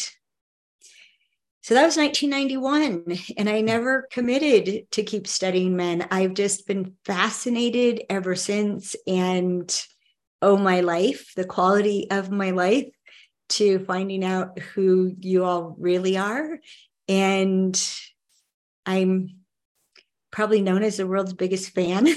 so 1.66 1.74
that 1.74 1.84
was 1.84 1.96
1991. 1.96 3.18
And 3.36 3.48
I 3.48 3.60
never 3.60 4.06
committed 4.12 4.88
to 4.92 5.02
keep 5.02 5.26
studying 5.26 5.74
men. 5.74 6.06
I've 6.12 6.34
just 6.34 6.68
been 6.68 6.94
fascinated 7.04 8.04
ever 8.08 8.36
since. 8.36 8.94
And 9.04 9.68
owe 10.40 10.56
my 10.56 10.82
life, 10.82 11.32
the 11.34 11.44
quality 11.44 12.08
of 12.08 12.30
my 12.30 12.52
life, 12.52 12.86
to 13.48 13.80
finding 13.80 14.24
out 14.24 14.60
who 14.60 15.12
you 15.18 15.42
all 15.42 15.74
really 15.76 16.16
are. 16.16 16.60
And 17.08 17.76
I'm 18.86 19.30
probably 20.30 20.62
known 20.62 20.84
as 20.84 20.98
the 20.98 21.06
world's 21.08 21.32
biggest 21.32 21.70
fan 21.70 22.06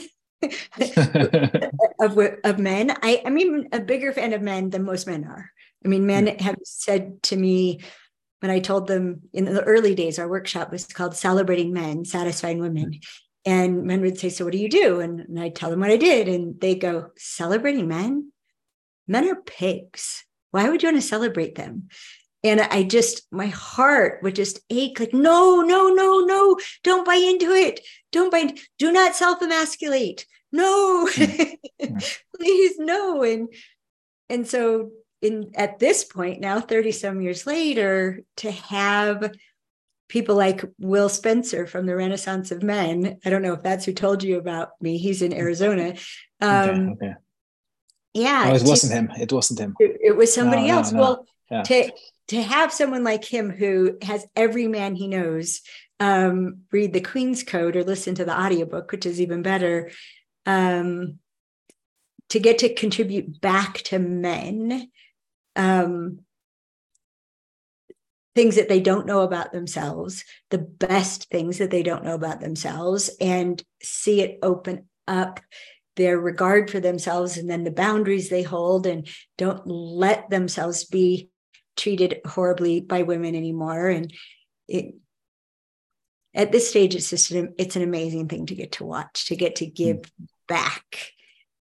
of, 2.00 2.20
of 2.44 2.60
men. 2.60 2.96
I, 3.01 3.24
I'm 3.25 3.39
even 3.39 3.70
a 3.72 3.79
bigger 3.79 4.13
fan 4.13 4.34
of 4.34 4.44
men 4.44 4.70
than 4.70 4.84
most 4.84 5.08
men 5.08 5.24
are. 5.24 5.50
I 5.84 5.88
mean, 5.88 6.06
men 6.06 6.27
hmm. 6.27 6.44
have 6.44 6.58
said 6.63 7.24
to 7.24 7.36
me 7.36 7.82
when 8.39 8.51
I 8.51 8.60
told 8.60 8.88
them 8.88 9.22
in 9.34 9.46
the 9.46 9.63
early 9.63 9.96
days, 9.96 10.17
our 10.17 10.29
workshop 10.29 10.72
was 10.72 10.86
called 10.86 11.15
Celebrating 11.15 11.74
Men, 11.74 12.05
Satisfying 12.05 12.60
Women. 12.60 13.00
And 13.46 13.84
men 13.84 14.01
would 14.01 14.17
say, 14.17 14.29
So 14.29 14.46
what 14.46 14.51
do 14.51 14.60
you 14.60 14.69
do? 14.69 15.00
And, 15.00 15.22
and 15.22 15.39
I'd 15.39 15.55
tell 15.55 15.69
them 15.69 15.79
what 15.79 15.91
I 15.91 15.98
did. 15.98 16.27
And 16.27 16.60
they 16.60 16.75
go, 16.75 17.10
Celebrating 17.17 17.88
men? 17.88 18.31
Men 19.08 19.27
are 19.27 19.36
pigs. 19.36 20.24
Why 20.51 20.69
would 20.69 20.81
you 20.81 20.88
want 20.88 21.01
to 21.01 21.08
celebrate 21.08 21.55
them? 21.55 21.89
And 22.43 22.62
I 22.62 22.84
just, 22.84 23.24
my 23.31 23.48
heart 23.48 24.24
would 24.24 24.36
just 24.36 24.62
ache 24.69 25.00
like, 25.00 25.13
no, 25.13 25.62
no, 25.62 25.89
no, 25.89 26.19
no, 26.19 26.58
don't 26.84 27.05
buy 27.05 27.15
into 27.15 27.51
it. 27.51 27.81
Don't 28.12 28.31
buy, 28.31 28.53
do 28.77 28.91
not 28.91 29.15
self 29.15 29.41
emasculate. 29.41 30.25
No, 30.51 31.08
hmm. 31.12 31.98
please, 32.36 32.75
no. 32.79 33.24
And, 33.24 33.53
and 34.29 34.48
so 34.48 34.91
in 35.22 35.52
at 35.56 35.80
this 35.80 36.04
point 36.04 36.40
now 36.40 36.60
30 36.60 36.92
some 36.92 37.22
years 37.22 37.46
later 37.46 38.22
to 38.38 38.52
have 38.52 39.32
people 40.08 40.36
like 40.36 40.64
will 40.80 41.10
spencer 41.10 41.68
from 41.68 41.86
the 41.86 41.96
renaissance 41.96 42.52
of 42.52 42.64
men 42.64 43.20
i 43.26 43.30
don't 43.30 43.42
know 43.42 43.54
if 43.54 43.64
that's 43.64 43.86
who 43.86 43.94
told 43.94 44.24
you 44.24 44.38
about 44.38 44.70
me 44.82 44.98
he's 44.98 45.22
in 45.22 45.34
arizona 45.34 45.96
um 46.42 46.90
okay, 46.92 46.92
okay. 46.92 47.14
yeah 48.14 48.46
no, 48.46 48.56
it 48.56 48.64
wasn't 48.64 48.94
him 48.94 49.12
it 49.20 49.32
wasn't 49.32 49.60
him 49.60 49.76
it, 49.80 49.98
it 50.02 50.16
was 50.16 50.34
somebody 50.34 50.68
no, 50.68 50.78
else 50.78 50.92
no, 50.92 51.00
well 51.00 51.26
yeah. 51.52 51.64
to 51.64 51.92
to 52.28 52.42
have 52.42 52.72
someone 52.72 53.04
like 53.04 53.26
him 53.26 53.50
who 53.50 53.98
has 54.04 54.26
every 54.36 54.68
man 54.68 54.96
he 54.96 55.08
knows 55.08 55.62
um, 56.02 56.60
read 56.72 56.94
the 56.94 57.02
queen's 57.02 57.44
code 57.44 57.76
or 57.76 57.84
listen 57.84 58.16
to 58.16 58.24
the 58.24 58.40
audiobook 58.40 58.92
which 58.92 59.06
is 59.06 59.20
even 59.20 59.42
better 59.42 59.92
um, 60.46 61.20
to 62.30 62.40
get 62.40 62.60
to 62.60 62.74
contribute 62.74 63.42
back 63.42 63.80
to 63.80 64.00
men 64.00 64.90
um, 65.60 66.22
things 68.34 68.56
that 68.56 68.70
they 68.70 68.80
don't 68.80 69.06
know 69.06 69.22
about 69.22 69.51
themselves, 69.51 70.24
the 70.50 70.58
best 70.58 71.30
things 71.30 71.58
that 71.58 71.70
they 71.70 71.84
don't 71.84 72.06
know 72.06 72.16
about 72.16 72.39
themselves, 72.39 73.10
and 73.20 73.62
see 73.84 74.22
it 74.22 74.39
open 74.42 74.88
up 75.08 75.42
their 75.98 76.18
regard 76.18 76.72
for 76.72 76.80
themselves 76.80 77.36
and 77.36 77.50
then 77.50 77.66
the 77.66 77.72
boundaries 77.72 78.30
they 78.30 78.42
hold 78.42 78.88
and 78.88 79.06
don't 79.38 79.68
let 79.68 80.30
themselves 80.30 80.86
be 80.86 81.30
treated 81.75 82.22
horribly 82.25 82.80
by 82.80 83.01
women 83.01 83.36
anymore 83.36 83.89
and 83.89 84.13
it 84.70 84.96
at 86.34 86.54
this 86.54 86.70
stage 86.70 86.96
it's 86.96 87.10
just 87.10 87.32
an, 87.32 87.54
it's 87.58 87.75
an 87.75 87.82
amazing 87.82 88.30
thing 88.30 88.46
to 88.46 88.56
get 88.56 88.72
to 88.74 88.86
watch 88.86 89.28
to 89.28 89.36
get 89.36 89.58
to 89.58 89.66
give 89.66 89.98
mm. 89.98 90.28
back 90.48 91.12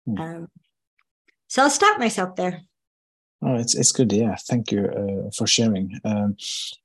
mm. 0.08 0.20
Um, 0.20 0.48
so 1.48 1.64
i'll 1.64 1.70
stop 1.72 1.98
myself 1.98 2.36
there 2.36 2.62
Oh, 3.42 3.56
it's 3.56 3.76
it's 3.76 3.92
good. 3.92 4.12
Yeah, 4.12 4.36
thank 4.36 4.72
you 4.72 4.86
uh, 4.86 5.30
for 5.36 5.46
sharing. 5.46 6.00
Um, 6.04 6.36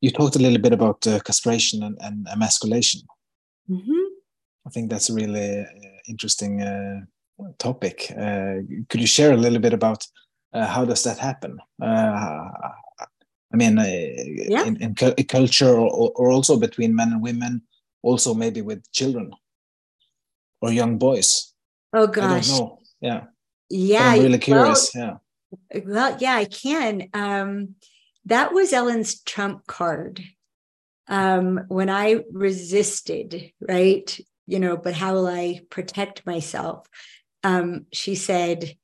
you 0.00 0.10
talked 0.10 0.36
a 0.36 0.38
little 0.38 0.58
bit 0.58 0.72
about 0.72 1.06
uh, 1.06 1.18
castration 1.20 1.82
and, 1.82 1.96
and 2.00 2.26
emasculation. 2.30 3.00
Mm-hmm. 3.70 4.04
I 4.66 4.70
think 4.70 4.90
that's 4.90 5.08
a 5.08 5.14
really 5.14 5.60
uh, 5.60 5.64
interesting 6.08 6.60
uh, 6.60 7.00
topic. 7.58 8.12
Uh, 8.12 8.56
could 8.90 9.00
you 9.00 9.06
share 9.06 9.32
a 9.32 9.36
little 9.36 9.60
bit 9.60 9.72
about 9.72 10.06
uh, 10.52 10.66
how 10.66 10.84
does 10.84 11.02
that 11.04 11.18
happen? 11.18 11.58
I 11.80 13.56
mean, 13.56 13.76
yeah. 13.76 14.64
in, 14.64 14.76
in, 14.80 14.94
culture, 14.94 15.76
or, 15.76 16.10
or 16.16 16.30
also 16.30 16.58
between 16.58 16.94
men 16.94 17.12
and 17.12 17.22
women, 17.22 17.60
also 18.02 18.32
maybe 18.32 18.62
with 18.62 18.90
children 18.92 19.30
or 20.62 20.72
young 20.72 20.96
boys. 20.96 21.52
Oh 21.92 22.06
gosh. 22.06 22.48
I 22.48 22.56
don't 22.56 22.58
know. 22.58 22.78
Yeah. 23.00 23.24
Yeah. 23.68 23.98
But 23.98 24.16
I'm 24.16 24.22
really 24.22 24.38
curious. 24.38 24.90
Well, 24.94 25.04
yeah 25.04 25.16
well, 25.84 26.16
yeah, 26.20 26.34
I 26.34 26.44
can. 26.44 27.08
Um, 27.14 27.74
that 28.26 28.52
was 28.52 28.72
Ellen's 28.72 29.22
trump 29.22 29.66
card. 29.66 30.22
Um, 31.08 31.62
when 31.68 31.90
I 31.90 32.20
resisted, 32.32 33.52
right? 33.60 34.18
You 34.46 34.60
know, 34.60 34.76
but 34.76 34.94
how 34.94 35.14
will 35.14 35.26
I 35.26 35.60
protect 35.70 36.26
myself? 36.26 36.86
Um, 37.42 37.86
she 37.92 38.14
said, 38.14 38.76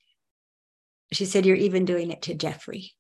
she 1.13 1.25
said, 1.25 1.47
You're 1.47 1.57
even 1.57 1.85
doing 1.85 2.11
it 2.11 2.23
to 2.23 2.35
Jeffrey. 2.35 2.93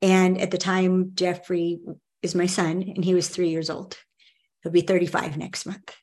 And 0.00 0.40
at 0.40 0.50
the 0.50 0.58
time, 0.58 1.12
Jeffrey 1.14 1.80
is 2.22 2.34
my 2.34 2.46
son, 2.46 2.82
and 2.82 3.04
he 3.04 3.14
was 3.14 3.28
three 3.28 3.50
years 3.50 3.70
old. 3.70 3.96
He'll 4.62 4.72
be 4.72 4.80
35 4.80 5.36
next 5.36 5.66
month. 5.66 5.94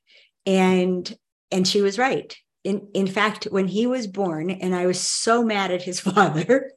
And 0.45 1.13
and 1.51 1.67
she 1.67 1.81
was 1.81 1.97
right 1.97 2.35
in, 2.65 2.87
in 2.95 3.05
fact, 3.05 3.45
when 3.45 3.67
he 3.67 3.85
was 3.85 4.07
born, 4.07 4.49
and 4.49 4.75
I 4.75 4.87
was 4.87 4.99
so 4.99 5.43
mad 5.43 5.71
at 5.71 5.83
his 5.83 5.99
father, 6.01 6.71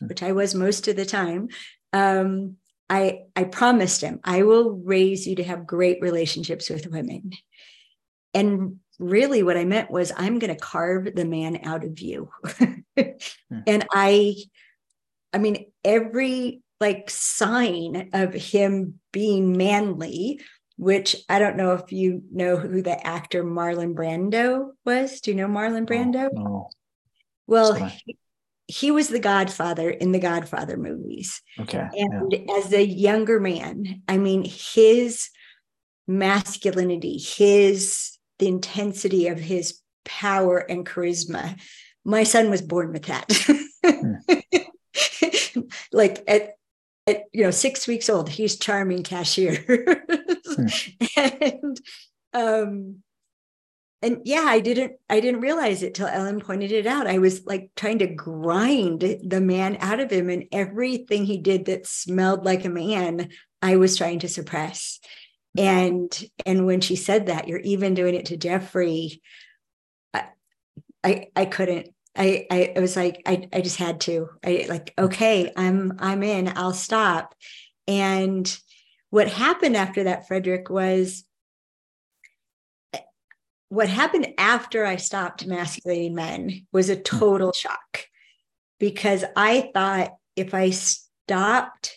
which 0.00 0.22
I 0.22 0.32
was 0.32 0.54
most 0.54 0.86
of 0.86 0.96
the 0.96 1.06
time, 1.06 1.48
um, 1.92 2.56
I, 2.90 3.20
I 3.34 3.44
promised 3.44 4.02
him, 4.02 4.20
I 4.22 4.42
will 4.42 4.72
raise 4.72 5.26
you 5.26 5.36
to 5.36 5.44
have 5.44 5.66
great 5.66 6.02
relationships 6.02 6.68
with 6.68 6.86
women. 6.86 7.32
And 8.34 8.80
really, 8.98 9.42
what 9.42 9.56
I 9.56 9.64
meant 9.64 9.90
was, 9.90 10.12
I'm 10.14 10.38
going 10.38 10.54
to 10.54 10.60
carve 10.60 11.14
the 11.14 11.24
man 11.24 11.60
out 11.64 11.84
of 11.84 11.98
you. 12.00 12.30
Hmm. 12.96 13.60
And 13.66 13.86
I, 13.92 14.36
I 15.32 15.38
mean, 15.38 15.66
every 15.84 16.62
like 16.80 17.08
sign 17.10 18.10
of 18.12 18.34
him 18.34 19.00
being 19.12 19.56
manly 19.56 20.40
which 20.76 21.16
I 21.28 21.38
don't 21.38 21.56
know 21.56 21.74
if 21.74 21.92
you 21.92 22.22
know 22.32 22.56
who 22.56 22.82
the 22.82 23.06
actor 23.06 23.44
Marlon 23.44 23.94
Brando 23.94 24.70
was. 24.84 25.20
Do 25.20 25.30
you 25.30 25.36
know 25.36 25.46
Marlon 25.46 25.86
Brando? 25.86 26.32
No. 26.32 26.42
no. 26.42 26.70
Well, 27.46 27.74
he, 27.74 28.18
he, 28.66 28.90
was 28.90 29.08
the 29.08 29.20
Godfather 29.20 29.90
in 29.90 30.12
the 30.12 30.18
Godfather 30.18 30.76
movies. 30.76 31.42
Okay. 31.60 31.86
And 31.92 32.32
yeah. 32.32 32.54
as 32.56 32.72
a 32.72 32.84
younger 32.84 33.38
man, 33.38 34.02
I 34.08 34.16
mean, 34.16 34.44
his 34.44 35.28
masculinity, 36.06 37.18
his 37.18 38.18
the 38.38 38.48
intensity 38.48 39.28
of 39.28 39.38
his 39.38 39.80
power 40.04 40.58
and 40.58 40.86
charisma. 40.86 41.58
My 42.04 42.24
son 42.24 42.50
was 42.50 42.62
born 42.62 42.92
with 42.92 43.04
that. 43.04 43.30
Like 45.92 46.24
at 46.26 46.54
at 47.06 47.24
you 47.32 47.44
know 47.44 47.50
six 47.50 47.86
weeks 47.86 48.10
old 48.10 48.28
he's 48.28 48.58
charming 48.58 49.02
cashier. 49.02 49.64
and 51.16 51.80
um 52.32 52.96
and 54.02 54.20
yeah 54.24 54.44
i 54.46 54.60
didn't 54.60 54.92
i 55.08 55.20
didn't 55.20 55.40
realize 55.40 55.82
it 55.82 55.94
till 55.94 56.06
ellen 56.06 56.40
pointed 56.40 56.72
it 56.72 56.86
out 56.86 57.06
i 57.06 57.18
was 57.18 57.44
like 57.46 57.70
trying 57.76 57.98
to 57.98 58.06
grind 58.06 59.00
the 59.00 59.40
man 59.40 59.76
out 59.80 60.00
of 60.00 60.10
him 60.10 60.28
and 60.28 60.44
everything 60.52 61.24
he 61.24 61.38
did 61.38 61.64
that 61.66 61.86
smelled 61.86 62.44
like 62.44 62.64
a 62.64 62.70
man 62.70 63.30
i 63.62 63.76
was 63.76 63.96
trying 63.96 64.18
to 64.18 64.28
suppress 64.28 65.00
and 65.56 66.24
and 66.44 66.66
when 66.66 66.80
she 66.80 66.96
said 66.96 67.26
that 67.26 67.48
you're 67.48 67.60
even 67.60 67.94
doing 67.94 68.14
it 68.14 68.26
to 68.26 68.36
jeffrey 68.36 69.22
i 70.12 70.24
i, 71.02 71.26
I 71.34 71.44
couldn't 71.46 71.88
I, 72.16 72.46
I, 72.50 72.72
I 72.76 72.80
was 72.80 72.96
like, 72.96 73.22
I, 73.26 73.48
I 73.52 73.60
just 73.60 73.76
had 73.76 74.00
to. 74.02 74.28
I 74.44 74.66
like, 74.68 74.94
okay, 74.96 75.52
I'm 75.56 75.94
I'm 75.98 76.22
in. 76.22 76.52
I'll 76.56 76.72
stop. 76.72 77.34
And 77.88 78.56
what 79.14 79.28
happened 79.28 79.76
after 79.76 80.02
that, 80.02 80.26
Frederick, 80.26 80.68
was 80.68 81.22
what 83.68 83.88
happened 83.88 84.34
after 84.38 84.84
I 84.84 84.96
stopped 84.96 85.44
emasculating 85.44 86.16
men 86.16 86.66
was 86.72 86.88
a 86.88 86.96
total 86.96 87.52
shock 87.52 88.06
because 88.80 89.24
I 89.36 89.70
thought 89.72 90.14
if 90.34 90.52
I 90.52 90.70
stopped 90.70 91.96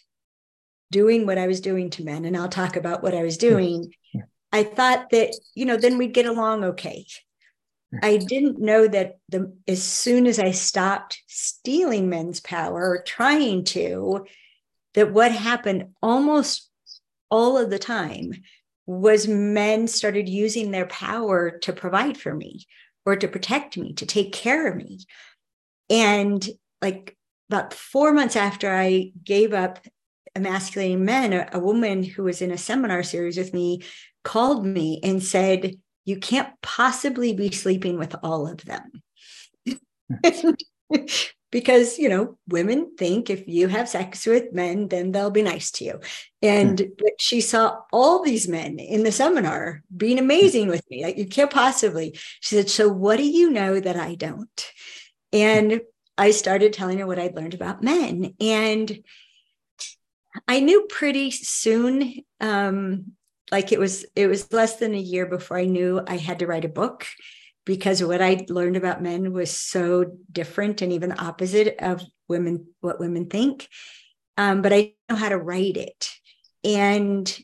doing 0.92 1.26
what 1.26 1.40
I 1.40 1.48
was 1.48 1.60
doing 1.60 1.90
to 1.90 2.04
men, 2.04 2.24
and 2.24 2.38
I'll 2.38 2.50
talk 2.50 2.76
about 2.76 3.02
what 3.02 3.16
I 3.16 3.24
was 3.24 3.38
doing, 3.38 3.92
I 4.52 4.62
thought 4.62 5.10
that, 5.10 5.34
you 5.56 5.66
know, 5.66 5.76
then 5.76 5.98
we'd 5.98 6.14
get 6.14 6.28
along 6.28 6.66
okay. 6.66 7.08
I 8.04 8.18
didn't 8.18 8.60
know 8.60 8.88
that 8.88 9.18
the 9.28 9.58
as 9.68 9.82
soon 9.82 10.28
as 10.28 10.38
I 10.38 10.52
stopped 10.52 11.20
stealing 11.26 12.10
men's 12.10 12.42
power 12.42 12.92
or 12.92 13.02
trying 13.02 13.64
to, 13.74 14.28
that 14.94 15.12
what 15.12 15.32
happened 15.32 15.96
almost 16.04 16.70
all 17.30 17.58
of 17.58 17.70
the 17.70 17.80
time 17.80 18.32
was 18.86 19.28
men 19.28 19.88
started 19.88 20.30
using 20.30 20.72
their 20.72 20.88
power 20.88 21.58
to 21.60 21.74
provide 21.74 22.18
for 22.18 22.34
me 22.34 22.66
or 23.06 23.16
to 23.16 23.28
protect 23.28 23.78
me, 23.78 23.94
to 23.94 24.06
take 24.06 24.32
care 24.32 24.68
of 24.68 24.76
me. 24.76 25.00
And 25.90 26.48
like 26.82 27.16
about 27.50 27.74
four 27.74 28.14
months 28.14 28.36
after 28.36 28.74
I 28.74 29.12
gave 29.24 29.54
up 29.54 29.80
emasculating 30.36 31.04
men, 31.04 31.34
a, 31.34 31.50
a 31.54 31.60
woman 31.60 32.04
who 32.04 32.24
was 32.24 32.42
in 32.42 32.52
a 32.52 32.58
seminar 32.58 33.04
series 33.04 33.38
with 33.38 33.54
me 33.54 33.82
called 34.24 34.66
me 34.66 35.00
and 35.04 35.24
said, 35.24 35.76
You 36.06 36.18
can't 36.18 36.50
possibly 36.62 37.34
be 37.34 37.52
sleeping 37.52 37.98
with 37.98 38.16
all 38.24 38.48
of 38.48 38.64
them. 38.66 39.04
Hmm. 40.24 40.52
because, 41.52 41.98
you 41.98 42.10
know, 42.10 42.38
women 42.48 42.96
think 42.98 43.30
if 43.30 43.48
you 43.48 43.68
have 43.70 43.88
sex 43.88 44.26
with 44.26 44.52
men, 44.52 44.90
then 44.90 45.12
they'll 45.12 45.32
be 45.32 45.42
nice 45.42 45.72
to 45.72 45.86
you. 45.86 46.00
And 46.42 46.78
mm. 46.78 46.92
she 47.20 47.40
saw 47.40 47.80
all 47.94 48.22
these 48.22 48.48
men 48.48 48.80
in 48.80 49.04
the 49.04 49.12
seminar 49.12 49.82
being 49.96 50.20
amazing 50.20 50.68
with 50.68 50.84
me. 50.90 51.04
Like, 51.04 51.18
you 51.18 51.26
can't 51.26 51.52
possibly. 51.52 52.18
She 52.42 52.56
said, 52.56 52.70
So 52.70 52.90
what 52.90 53.18
do 53.18 53.24
you 53.24 53.50
know 53.50 53.80
that 53.80 53.96
I 53.96 54.16
don't? 54.16 54.72
And 55.32 55.82
I 56.18 56.32
started 56.32 56.74
telling 56.74 57.00
her 57.00 57.08
what 57.08 57.20
I'd 57.20 57.36
learned 57.36 57.54
about 57.54 57.84
men. 57.84 58.34
And 58.42 59.04
I 60.48 60.60
knew 60.60 60.88
pretty 60.90 61.32
soon, 61.32 62.24
um, 62.42 63.14
like 63.52 63.72
it 63.72 63.80
was, 63.80 64.06
it 64.16 64.28
was 64.28 64.52
less 64.52 64.76
than 64.76 64.94
a 64.94 65.00
year 65.00 65.26
before 65.26 65.58
I 65.58 65.66
knew 65.66 66.02
I 66.06 66.18
had 66.18 66.40
to 66.40 66.48
write 66.48 66.66
a 66.66 66.70
book 66.70 67.06
because 67.68 68.02
what 68.02 68.22
I 68.22 68.46
learned 68.48 68.78
about 68.78 69.04
men 69.04 69.34
was 69.34 69.52
so 69.52 70.06
different 70.32 70.82
and 70.82 70.94
even 70.94 71.10
the 71.10 71.22
opposite 71.22 71.76
of 71.80 72.02
women, 72.30 72.68
what 72.80 73.00
women 73.00 73.28
think. 73.28 73.68
Um, 74.38 74.62
but 74.62 74.72
I 74.74 74.94
know 75.10 75.18
how 75.18 75.30
to 75.30 75.38
write 75.38 75.78
it. 75.78 76.10
And 76.64 77.38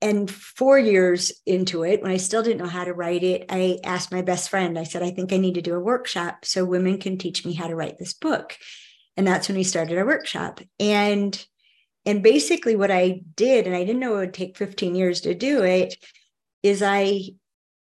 and 0.00 0.30
four 0.30 0.78
years 0.78 1.32
into 1.44 1.82
it, 1.82 2.02
when 2.02 2.12
I 2.12 2.18
still 2.18 2.42
didn't 2.42 2.58
know 2.58 2.68
how 2.68 2.84
to 2.84 2.92
write 2.92 3.24
it, 3.24 3.46
I 3.48 3.78
asked 3.82 4.12
my 4.12 4.22
best 4.22 4.48
friend, 4.48 4.78
I 4.78 4.84
said, 4.84 5.02
I 5.02 5.10
think 5.10 5.32
I 5.32 5.38
need 5.38 5.54
to 5.54 5.62
do 5.62 5.74
a 5.74 5.80
workshop 5.80 6.44
so 6.44 6.64
women 6.64 6.98
can 6.98 7.18
teach 7.18 7.44
me 7.44 7.52
how 7.52 7.66
to 7.66 7.74
write 7.74 7.98
this 7.98 8.14
book. 8.14 8.56
And 9.16 9.26
that's 9.26 9.48
when 9.48 9.56
we 9.56 9.64
started 9.64 9.98
our 9.98 10.06
workshop. 10.06 10.60
And 10.78 11.44
and 12.06 12.22
basically 12.22 12.74
what 12.74 12.90
I 12.90 13.22
did, 13.34 13.66
and 13.66 13.76
I 13.76 13.84
didn't 13.84 14.00
know 14.00 14.16
it 14.16 14.18
would 14.18 14.34
take 14.34 14.56
15 14.56 14.94
years 14.94 15.22
to 15.22 15.34
do 15.34 15.62
it, 15.62 15.94
is 16.62 16.82
I 16.82 17.30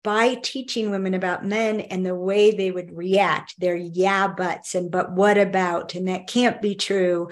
by 0.03 0.35
teaching 0.35 0.91
women 0.91 1.15
about 1.15 1.45
men 1.45 1.81
and 1.81 2.05
the 2.05 2.15
way 2.15 2.51
they 2.51 2.71
would 2.71 2.97
react, 2.97 3.55
their 3.59 3.77
yeah 3.77 4.29
buts 4.29 4.75
and 4.75 4.91
but 4.91 5.13
what 5.13 5.39
about, 5.39 5.95
and 5.95 6.09
that 6.09 6.27
can't 6.27 6.61
be 6.61 6.75
true. 6.75 7.31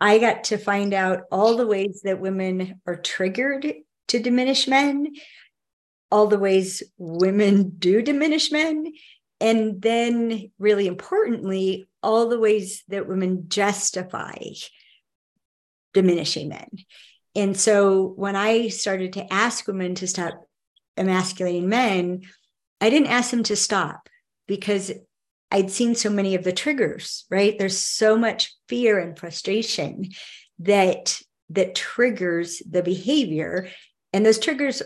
I 0.00 0.18
got 0.18 0.44
to 0.44 0.58
find 0.58 0.94
out 0.94 1.22
all 1.32 1.56
the 1.56 1.66
ways 1.66 2.02
that 2.04 2.20
women 2.20 2.80
are 2.86 2.96
triggered 2.96 3.72
to 4.08 4.18
diminish 4.18 4.68
men, 4.68 5.14
all 6.10 6.26
the 6.26 6.38
ways 6.38 6.82
women 6.98 7.70
do 7.78 8.02
diminish 8.02 8.52
men, 8.52 8.92
and 9.40 9.82
then, 9.82 10.50
really 10.58 10.86
importantly, 10.86 11.88
all 12.02 12.28
the 12.28 12.38
ways 12.38 12.84
that 12.88 13.08
women 13.08 13.48
justify 13.48 14.36
diminishing 15.92 16.48
men. 16.48 16.68
And 17.34 17.56
so 17.56 18.14
when 18.16 18.36
I 18.36 18.68
started 18.68 19.14
to 19.14 19.32
ask 19.32 19.66
women 19.66 19.94
to 19.96 20.06
stop 20.06 20.45
emasculating 20.96 21.68
men, 21.68 22.22
I 22.80 22.90
didn't 22.90 23.08
ask 23.08 23.30
them 23.30 23.42
to 23.44 23.56
stop 23.56 24.08
because 24.46 24.92
I'd 25.50 25.70
seen 25.70 25.94
so 25.94 26.10
many 26.10 26.34
of 26.34 26.44
the 26.44 26.52
triggers, 26.52 27.24
right? 27.30 27.58
There's 27.58 27.78
so 27.78 28.16
much 28.16 28.54
fear 28.68 28.98
and 28.98 29.18
frustration 29.18 30.10
that 30.60 31.20
that 31.50 31.76
triggers 31.76 32.60
the 32.68 32.82
behavior 32.82 33.68
and 34.12 34.24
those 34.24 34.38
triggers, 34.38 34.82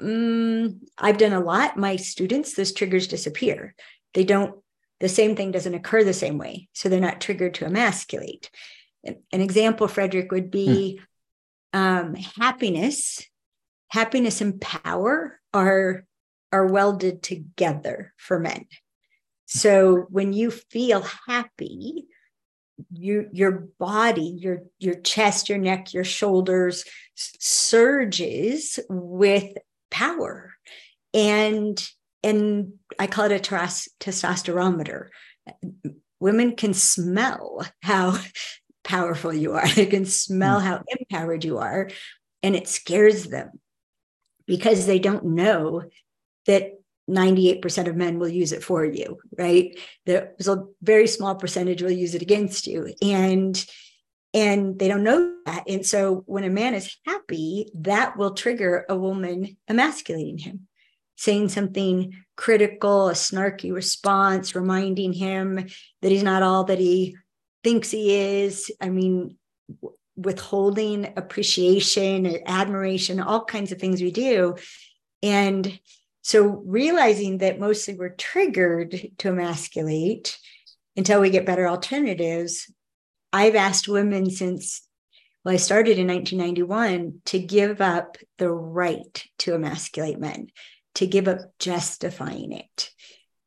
mm, 0.00 0.78
I've 0.98 1.18
done 1.18 1.32
a 1.32 1.40
lot. 1.40 1.76
My 1.76 1.96
students, 1.96 2.54
those 2.54 2.72
triggers 2.72 3.06
disappear. 3.06 3.74
They 4.14 4.24
don't, 4.24 4.60
the 5.00 5.08
same 5.08 5.36
thing 5.36 5.52
doesn't 5.52 5.74
occur 5.74 6.02
the 6.02 6.12
same 6.12 6.38
way. 6.38 6.68
So 6.72 6.88
they're 6.88 7.00
not 7.00 7.20
triggered 7.20 7.54
to 7.54 7.66
emasculate. 7.66 8.50
An, 9.04 9.40
example, 9.40 9.86
Frederick, 9.86 10.32
would 10.32 10.50
be 10.50 11.00
hmm. 11.72 11.78
um, 11.78 12.14
happiness. 12.14 13.24
Happiness 13.94 14.40
and 14.40 14.60
power 14.60 15.40
are, 15.52 16.04
are 16.50 16.66
welded 16.66 17.22
together 17.22 18.12
for 18.16 18.40
men. 18.40 18.66
So 19.46 20.06
when 20.10 20.32
you 20.32 20.50
feel 20.50 21.06
happy, 21.28 22.06
you, 22.90 23.28
your 23.30 23.68
body, 23.78 24.34
your 24.36 24.62
your 24.80 24.96
chest, 24.96 25.48
your 25.48 25.58
neck, 25.58 25.94
your 25.94 26.02
shoulders 26.02 26.84
surges 27.14 28.80
with 28.88 29.56
power, 29.92 30.52
and 31.12 31.80
and 32.24 32.72
I 32.98 33.06
call 33.06 33.30
it 33.30 33.48
a 33.48 33.52
testosterometer. 34.00 35.10
Women 36.18 36.56
can 36.56 36.74
smell 36.74 37.64
how 37.80 38.18
powerful 38.82 39.32
you 39.32 39.52
are. 39.52 39.68
They 39.76 39.86
can 39.86 40.04
smell 40.04 40.58
hmm. 40.58 40.66
how 40.66 40.82
empowered 40.98 41.44
you 41.44 41.58
are, 41.58 41.90
and 42.42 42.56
it 42.56 42.66
scares 42.66 43.26
them 43.26 43.60
because 44.46 44.86
they 44.86 44.98
don't 44.98 45.24
know 45.24 45.82
that 46.46 46.72
98% 47.08 47.88
of 47.88 47.96
men 47.96 48.18
will 48.18 48.28
use 48.28 48.52
it 48.52 48.64
for 48.64 48.84
you, 48.84 49.18
right? 49.36 49.78
There's 50.06 50.48
a 50.48 50.64
very 50.82 51.06
small 51.06 51.34
percentage 51.34 51.82
will 51.82 51.90
use 51.90 52.14
it 52.14 52.22
against 52.22 52.66
you. 52.66 52.94
And 53.02 53.64
and 54.34 54.76
they 54.80 54.88
don't 54.88 55.04
know 55.04 55.32
that. 55.46 55.62
And 55.68 55.86
so 55.86 56.24
when 56.26 56.42
a 56.42 56.50
man 56.50 56.74
is 56.74 56.96
happy, 57.06 57.70
that 57.74 58.16
will 58.16 58.34
trigger 58.34 58.84
a 58.88 58.96
woman 58.96 59.56
emasculating 59.70 60.38
him, 60.38 60.66
saying 61.14 61.50
something 61.50 62.24
critical, 62.36 63.08
a 63.08 63.12
snarky 63.12 63.72
response, 63.72 64.56
reminding 64.56 65.12
him 65.12 65.54
that 66.02 66.10
he's 66.10 66.24
not 66.24 66.42
all 66.42 66.64
that 66.64 66.80
he 66.80 67.16
thinks 67.62 67.92
he 67.92 68.12
is. 68.42 68.72
I 68.80 68.88
mean, 68.88 69.36
withholding 70.16 71.12
appreciation, 71.16 72.26
and 72.26 72.40
admiration, 72.46 73.20
all 73.20 73.44
kinds 73.44 73.72
of 73.72 73.78
things 73.78 74.00
we 74.00 74.12
do. 74.12 74.54
And 75.22 75.78
so 76.22 76.62
realizing 76.64 77.38
that 77.38 77.60
mostly 77.60 77.94
we're 77.94 78.10
triggered 78.10 79.10
to 79.18 79.28
emasculate 79.28 80.38
until 80.96 81.20
we 81.20 81.30
get 81.30 81.46
better 81.46 81.68
alternatives, 81.68 82.70
I've 83.32 83.56
asked 83.56 83.88
women 83.88 84.30
since 84.30 84.82
well, 85.44 85.52
I 85.52 85.58
started 85.58 85.98
in 85.98 86.06
1991 86.06 87.20
to 87.26 87.38
give 87.38 87.82
up 87.82 88.16
the 88.38 88.50
right 88.50 89.24
to 89.40 89.54
emasculate 89.54 90.18
men, 90.18 90.48
to 90.94 91.06
give 91.06 91.28
up 91.28 91.40
justifying 91.58 92.52
it, 92.52 92.90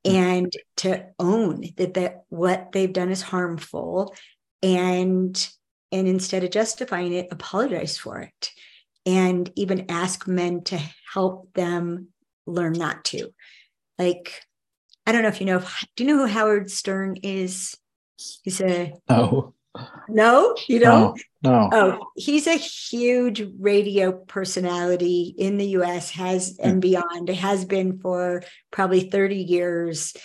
mm-hmm. 0.05 0.15
and 0.15 0.53
to 0.77 1.07
own 1.17 1.63
that 1.77 1.95
that 1.95 2.23
what 2.29 2.71
they've 2.71 2.93
done 2.93 3.09
is 3.09 3.23
harmful, 3.23 4.13
and 4.61 5.49
and 5.91 6.07
instead 6.07 6.43
of 6.43 6.51
justifying 6.51 7.13
it, 7.13 7.27
apologize 7.31 7.97
for 7.97 8.19
it, 8.19 8.51
and 9.05 9.51
even 9.55 9.89
ask 9.89 10.27
men 10.27 10.63
to 10.65 10.79
help 11.13 11.53
them 11.53 12.09
learn 12.45 12.73
not 12.73 13.05
to. 13.05 13.29
Like, 13.97 14.41
I 15.05 15.11
don't 15.11 15.21
know 15.21 15.29
if 15.29 15.39
you 15.39 15.45
know, 15.45 15.57
if, 15.57 15.85
do 15.95 16.03
you 16.03 16.09
know 16.09 16.17
who 16.17 16.25
Howard 16.27 16.69
Stern 16.69 17.17
is? 17.23 17.77
He's 18.43 18.61
a 18.61 18.93
no, 19.09 19.53
no, 20.09 20.55
you 20.67 20.79
don't. 20.79 21.19
No, 21.41 21.51
no. 21.51 21.69
Oh, 21.71 22.07
he's 22.15 22.47
a 22.47 22.55
huge 22.55 23.45
radio 23.59 24.11
personality 24.11 25.35
in 25.37 25.57
the 25.57 25.67
U.S. 25.69 26.11
has 26.11 26.57
hmm. 26.59 26.67
and 26.67 26.81
beyond. 26.81 27.29
It 27.29 27.35
has 27.35 27.65
been 27.65 27.99
for 27.99 28.43
probably 28.71 29.09
thirty 29.09 29.37
years. 29.37 30.15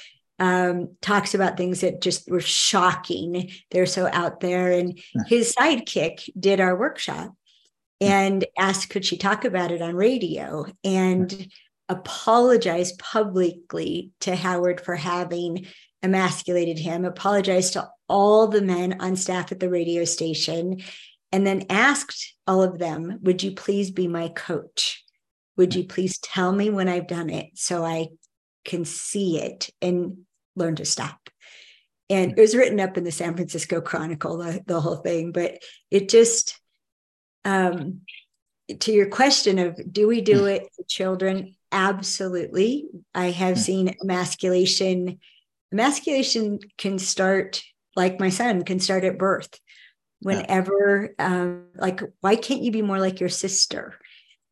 Um, 0.43 0.97
talks 1.01 1.35
about 1.37 1.57
things 1.57 1.83
that 1.83 2.01
just 2.01 2.29
were 2.29 2.41
shocking. 2.41 3.53
They're 3.71 3.87
so 3.87 4.09
out 4.13 4.41
there. 4.41 4.73
And 4.73 4.99
his 5.29 5.55
sidekick 5.55 6.29
did 6.37 6.59
our 6.59 6.77
workshop 6.77 7.29
hmm. 8.01 8.09
and 8.09 8.45
asked 8.59 8.91
could 8.91 9.05
she 9.05 9.17
talk 9.17 9.45
about 9.45 9.71
it 9.71 9.81
on 9.81 9.95
radio 9.95 10.67
and 10.83 11.31
hmm. 11.31 11.43
apologize 11.89 12.91
publicly 12.95 14.11
to 14.23 14.35
Howard 14.35 14.81
for 14.81 14.97
having 14.97 15.69
emasculated 16.03 16.81
him, 16.81 17.05
apologized 17.05 17.75
to 17.75 17.89
all 18.09 18.49
the 18.49 18.63
men 18.63 19.01
on 19.01 19.15
staff 19.15 19.53
at 19.53 19.61
the 19.61 19.71
radio 19.71 20.05
station, 20.05 20.83
and 21.31 21.47
then 21.47 21.67
asked 21.71 22.35
all 22.49 22.65
of 22.65 22.81
them, 22.81 23.21
Would 23.23 23.45
you 23.45 23.53
please 23.53 23.93
be 23.93 24.09
my 24.09 24.27
coach? 24.27 25.05
Would 25.57 25.75
hmm. 25.75 25.79
you 25.83 25.87
please 25.87 26.19
tell 26.19 26.51
me 26.51 26.69
when 26.69 26.89
I've 26.89 27.07
done 27.07 27.31
it 27.31 27.51
so 27.55 27.85
I 27.85 28.09
can 28.65 28.85
see 28.85 29.39
it 29.39 29.71
and 29.81 30.19
learn 30.57 30.77
to 30.77 30.85
stop? 30.85 31.31
And 32.11 32.33
it 32.37 32.41
was 32.41 32.55
written 32.55 32.81
up 32.81 32.99
in 32.99 33.05
the 33.05 33.13
San 33.13 33.35
Francisco 33.35 33.81
Chronicle, 33.81 34.39
the, 34.39 34.63
the 34.67 34.81
whole 34.81 34.97
thing, 34.97 35.33
but 35.33 35.59
it 35.91 36.09
just, 36.09 36.61
um, 37.45 38.01
to 38.81 38.93
your 38.93 39.09
question 39.09 39.59
of 39.59 39.81
do 39.91 40.07
we 40.07 40.21
do 40.21 40.47
it 40.47 40.69
for 40.77 40.85
children? 40.85 41.55
Absolutely. 41.71 42.87
I 43.15 43.31
have 43.31 43.59
seen 43.59 43.95
emasculation. 44.03 45.21
Emasculation 45.73 46.59
can 46.77 46.99
start, 46.99 47.63
like 47.97 48.21
my 48.21 48.29
son, 48.29 48.63
can 48.63 48.79
start 48.79 49.05
at 49.05 49.19
birth. 49.19 49.59
Whenever, 50.21 51.15
um, 51.19 51.67
like, 51.75 52.01
why 52.21 52.37
can't 52.37 52.63
you 52.63 52.71
be 52.71 52.83
more 52.83 53.01
like 53.01 53.21
your 53.21 53.29
sister? 53.29 53.95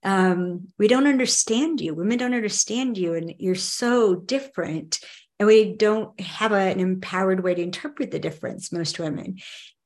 Um, 0.03 0.69
we 0.79 0.89
don't 0.89 1.07
understand 1.07 1.81
you. 1.81 1.95
Women 1.95 2.19
don't 2.19 2.35
understand 2.35 2.97
you, 2.97 3.15
and 3.15 3.35
you're 3.39 3.55
so 3.55 4.17
different. 4.17 4.99
And 5.41 5.47
we 5.47 5.73
don't 5.73 6.21
have 6.21 6.53
a, 6.53 6.57
an 6.57 6.79
empowered 6.79 7.43
way 7.43 7.55
to 7.55 7.63
interpret 7.63 8.11
the 8.11 8.19
difference, 8.19 8.71
most 8.71 8.99
women. 8.99 9.39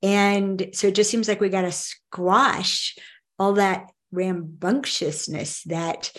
And 0.02 0.70
so 0.72 0.88
it 0.88 0.96
just 0.96 1.10
seems 1.10 1.28
like 1.28 1.40
we 1.40 1.48
got 1.48 1.62
to 1.62 1.72
squash 1.72 2.96
all 3.38 3.54
that 3.54 3.90
rambunctiousness, 4.12 5.62
that 5.62 6.12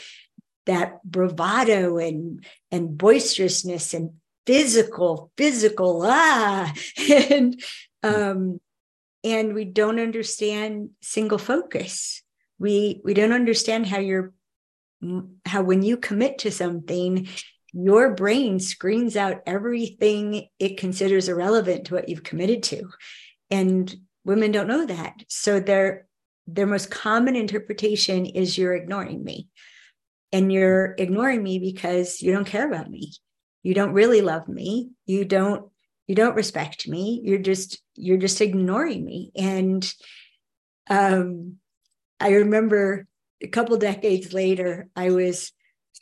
that 0.65 1.03
bravado 1.03 1.97
and 1.97 2.43
and 2.71 2.97
boisterousness 2.97 3.93
and 3.93 4.11
physical, 4.47 5.31
physical, 5.37 6.01
ah, 6.05 6.73
and 7.09 7.61
um, 8.03 8.59
and 9.23 9.53
we 9.53 9.65
don't 9.65 9.99
understand 9.99 10.91
single 11.01 11.37
focus. 11.37 12.23
We 12.57 13.01
we 13.03 13.13
don't 13.13 13.33
understand 13.33 13.85
how 13.85 13.99
you're 13.99 14.33
how 15.45 15.61
when 15.61 15.83
you 15.83 15.97
commit 15.97 16.39
to 16.39 16.51
something, 16.51 17.27
your 17.77 18.13
brain 18.13 18.59
screens 18.59 19.17
out 19.17 19.43
everything 19.45 20.47
it 20.59 20.77
considers 20.77 21.27
irrelevant 21.27 21.85
to 21.85 21.93
what 21.93 22.07
you've 22.07 22.23
committed 22.23 22.63
to. 22.63 22.89
And 23.51 23.93
women 24.23 24.51
don't 24.51 24.67
know 24.67 24.85
that. 24.85 25.23
So 25.27 25.59
they're 25.59 26.07
their 26.47 26.67
most 26.67 26.91
common 26.91 27.35
interpretation 27.35 28.25
is 28.25 28.57
you're 28.57 28.75
ignoring 28.75 29.23
me. 29.23 29.49
And 30.31 30.53
you're 30.53 30.95
ignoring 30.97 31.41
me 31.43 31.59
because 31.59 32.21
you 32.21 32.31
don't 32.31 32.47
care 32.47 32.67
about 32.67 32.89
me. 32.89 33.11
You 33.63 33.73
don't 33.73 33.93
really 33.93 34.21
love 34.21 34.47
me. 34.47 34.91
You 35.05 35.25
don't 35.25 35.69
you 36.07 36.15
don't 36.15 36.35
respect 36.35 36.87
me. 36.87 37.21
You're 37.23 37.39
just 37.39 37.81
you're 37.95 38.17
just 38.17 38.39
ignoring 38.39 39.03
me. 39.03 39.31
And 39.35 39.93
um 40.89 41.57
I 42.21 42.29
remember 42.29 43.05
a 43.41 43.47
couple 43.47 43.75
decades 43.77 44.31
later 44.31 44.87
I 44.95 45.09
was 45.09 45.51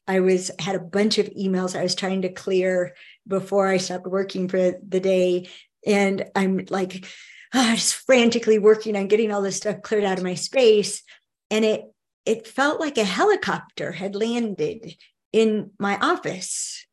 I 0.08 0.20
was 0.20 0.52
had 0.60 0.76
a 0.76 0.80
bunch 0.80 1.18
of 1.18 1.30
emails 1.30 1.78
I 1.78 1.84
was 1.84 1.96
trying 1.96 2.24
to 2.24 2.30
clear 2.30 2.96
before 3.28 3.68
I 3.68 3.78
stopped 3.78 4.08
working 4.08 4.50
for 4.50 4.74
the 4.88 5.00
day 5.00 5.50
and 5.86 6.26
I'm 6.36 6.66
like 6.70 7.06
oh, 7.54 7.76
just 7.76 7.96
frantically 7.96 8.60
working 8.60 8.96
on 8.96 9.08
getting 9.08 9.32
all 9.32 9.42
this 9.42 9.58
stuff 9.58 9.82
cleared 9.82 10.04
out 10.04 10.18
of 10.18 10.24
my 10.24 10.34
space. 10.34 11.04
And 11.52 11.64
it 11.64 11.84
it 12.26 12.48
felt 12.48 12.80
like 12.80 12.98
a 12.98 13.04
helicopter 13.04 13.92
had 13.92 14.16
landed 14.16 14.96
in 15.32 15.72
my 15.80 15.98
office. 15.98 16.86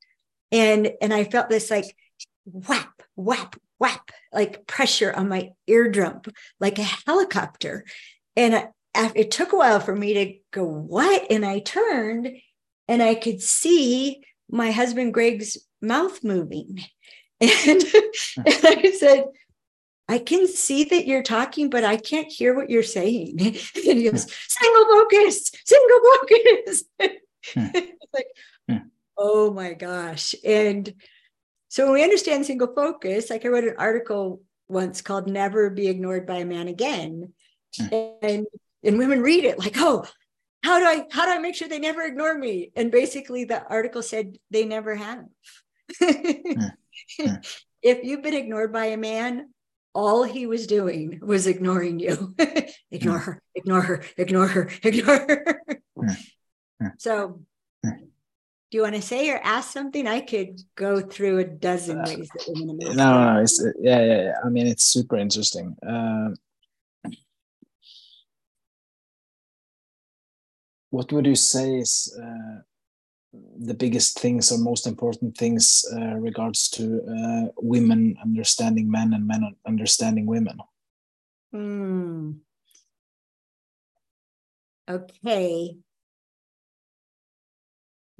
And 0.53 0.92
and 1.01 1.14
I 1.14 1.25
felt 1.25 1.49
this 1.49 1.70
like 1.70 1.96
whap, 2.44 3.03
whap, 3.14 3.57
whap, 3.79 4.11
like 4.33 4.66
pressure 4.66 5.12
on 5.12 5.29
my 5.29 5.51
eardrum, 5.66 6.20
like 6.59 6.79
a 6.79 6.83
helicopter. 7.07 7.85
And 8.37 8.55
I, 8.55 8.68
it 9.14 9.31
took 9.31 9.53
a 9.53 9.57
while 9.57 9.81
for 9.81 9.94
me 9.94 10.14
to 10.14 10.35
go, 10.51 10.64
what? 10.64 11.31
And 11.31 11.44
I 11.44 11.61
turned 11.61 12.29
and 12.90 13.00
I 13.00 13.14
could 13.14 13.40
see 13.40 14.20
my 14.50 14.72
husband 14.72 15.14
Greg's 15.14 15.57
mouth 15.81 16.22
moving. 16.22 16.81
And, 17.42 17.83
and 18.37 18.64
I 18.66 18.92
said, 18.98 19.24
I 20.07 20.18
can 20.18 20.46
see 20.46 20.85
that 20.85 21.07
you're 21.07 21.22
talking, 21.22 21.70
but 21.70 21.85
I 21.85 21.96
can't 21.96 22.31
hear 22.31 22.55
what 22.55 22.68
you're 22.68 22.83
saying. 22.83 23.40
and 23.40 23.57
he 23.57 24.11
goes, 24.11 24.26
single 24.46 24.85
focus, 24.85 25.50
single 25.64 26.00
focus. 26.12 26.85
Hmm. 27.55 27.68
like, 28.12 28.26
hmm. 28.68 28.76
oh 29.16 29.50
my 29.55 29.72
gosh. 29.72 30.35
And 30.44 30.92
so 31.68 31.87
when 31.87 31.94
we 31.94 32.05
understand 32.05 32.44
single 32.44 32.74
focus, 32.74 33.31
like 33.31 33.46
I 33.46 33.48
wrote 33.48 33.64
an 33.64 33.76
article 33.79 34.42
once 34.68 35.00
called 35.00 35.26
Never 35.26 35.70
Be 35.70 35.88
Ignored 35.88 36.26
by 36.26 36.40
a 36.40 36.44
Man 36.44 36.68
Again. 36.68 37.33
Hmm. 37.79 37.87
And 38.20 38.46
and 38.85 38.98
women 38.98 39.22
read 39.22 39.44
it 39.44 39.59
like, 39.59 39.76
oh, 39.79 40.05
how 40.62 40.79
do 40.79 40.85
I 40.85 41.07
how 41.11 41.25
do 41.25 41.33
I 41.33 41.38
make 41.38 41.55
sure 41.55 41.68
they 41.68 41.79
never 41.79 42.03
ignore 42.03 42.37
me? 42.37 42.70
And 42.77 42.90
basically 42.90 43.44
the 43.44 43.64
article 43.66 44.03
said 44.03 44.38
they 44.51 44.64
never 44.64 44.94
have. 44.94 45.25
if 47.83 48.05
you've 48.05 48.23
been 48.23 48.35
ignored 48.35 48.73
by 48.73 48.87
a 48.87 48.96
man, 48.96 49.49
all 49.94 50.23
he 50.23 50.46
was 50.46 50.66
doing 50.66 51.20
was 51.23 51.46
ignoring 51.46 51.99
you. 51.99 52.35
ignore 52.90 53.18
mm. 53.18 53.25
her, 53.25 53.42
ignore 53.55 53.81
her, 53.81 54.05
ignore 54.16 54.46
her, 54.46 54.70
ignore 54.83 55.18
her. 55.18 55.62
Mm. 55.99 56.16
So, 56.96 57.42
do 57.85 57.90
you 58.70 58.81
want 58.81 58.94
to 58.94 59.03
say 59.03 59.29
or 59.29 59.38
ask 59.42 59.70
something? 59.70 60.07
I 60.07 60.20
could 60.20 60.62
go 60.77 61.03
through 61.03 61.40
a 61.40 61.44
dozen 61.44 61.99
uh, 61.99 62.05
ways 62.07 62.31
that 62.33 62.44
women 62.49 62.79
No, 62.79 62.92
no, 62.94 63.35
no. 63.35 63.42
It's, 63.42 63.62
yeah, 63.79 64.01
yeah, 64.01 64.23
yeah. 64.23 64.33
I 64.42 64.49
mean, 64.49 64.66
it's 64.66 64.85
super 64.85 65.18
interesting. 65.18 65.77
Uh, 65.87 66.31
what 70.90 71.12
would 71.12 71.26
you 71.26 71.37
say 71.37 71.76
is 71.76 72.16
uh, 72.20 72.62
the 73.59 73.74
biggest 73.74 74.18
things 74.18 74.50
or 74.50 74.59
most 74.59 74.87
important 74.87 75.37
things 75.37 75.85
uh, 75.96 76.16
regards 76.16 76.68
to 76.68 77.00
uh, 77.07 77.53
women 77.57 78.16
understanding 78.22 78.90
men 78.90 79.14
and 79.14 79.26
men 79.26 79.55
understanding 79.66 80.26
women? 80.26 80.59
Mm. 81.55 82.38
okay. 84.88 85.76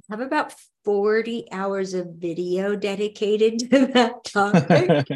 I 0.09 0.13
have 0.13 0.19
about 0.19 0.53
40 0.83 1.47
hours 1.51 1.93
of 1.93 2.07
video 2.17 2.75
dedicated 2.75 3.59
to 3.59 3.87
that 3.87 4.23
topic? 4.25 5.07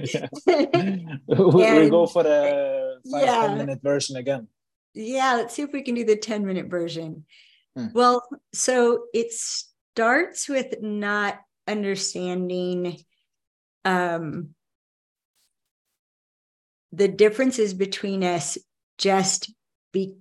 We'll 1.28 1.90
go 1.90 2.06
for 2.06 2.24
the 2.24 3.02
five 3.12 3.26
yeah. 3.26 3.48
10 3.48 3.58
minute 3.58 3.82
version 3.82 4.16
again. 4.16 4.48
Yeah 4.94 5.36
let's 5.36 5.54
see 5.54 5.64
if 5.64 5.74
we 5.74 5.82
can 5.82 5.96
do 5.96 6.06
the 6.06 6.16
10 6.16 6.46
minute 6.46 6.68
version 6.68 7.26
hmm. 7.76 7.88
well 7.94 8.24
so 8.54 9.04
it 9.14 9.32
starts 9.32 10.50
with 10.50 10.82
not 10.82 11.40
understanding 11.68 12.98
um, 13.84 14.50
the 16.92 17.08
differences 17.08 17.74
between 17.74 18.24
us 18.24 18.58
just 18.98 19.54
be 19.92 20.16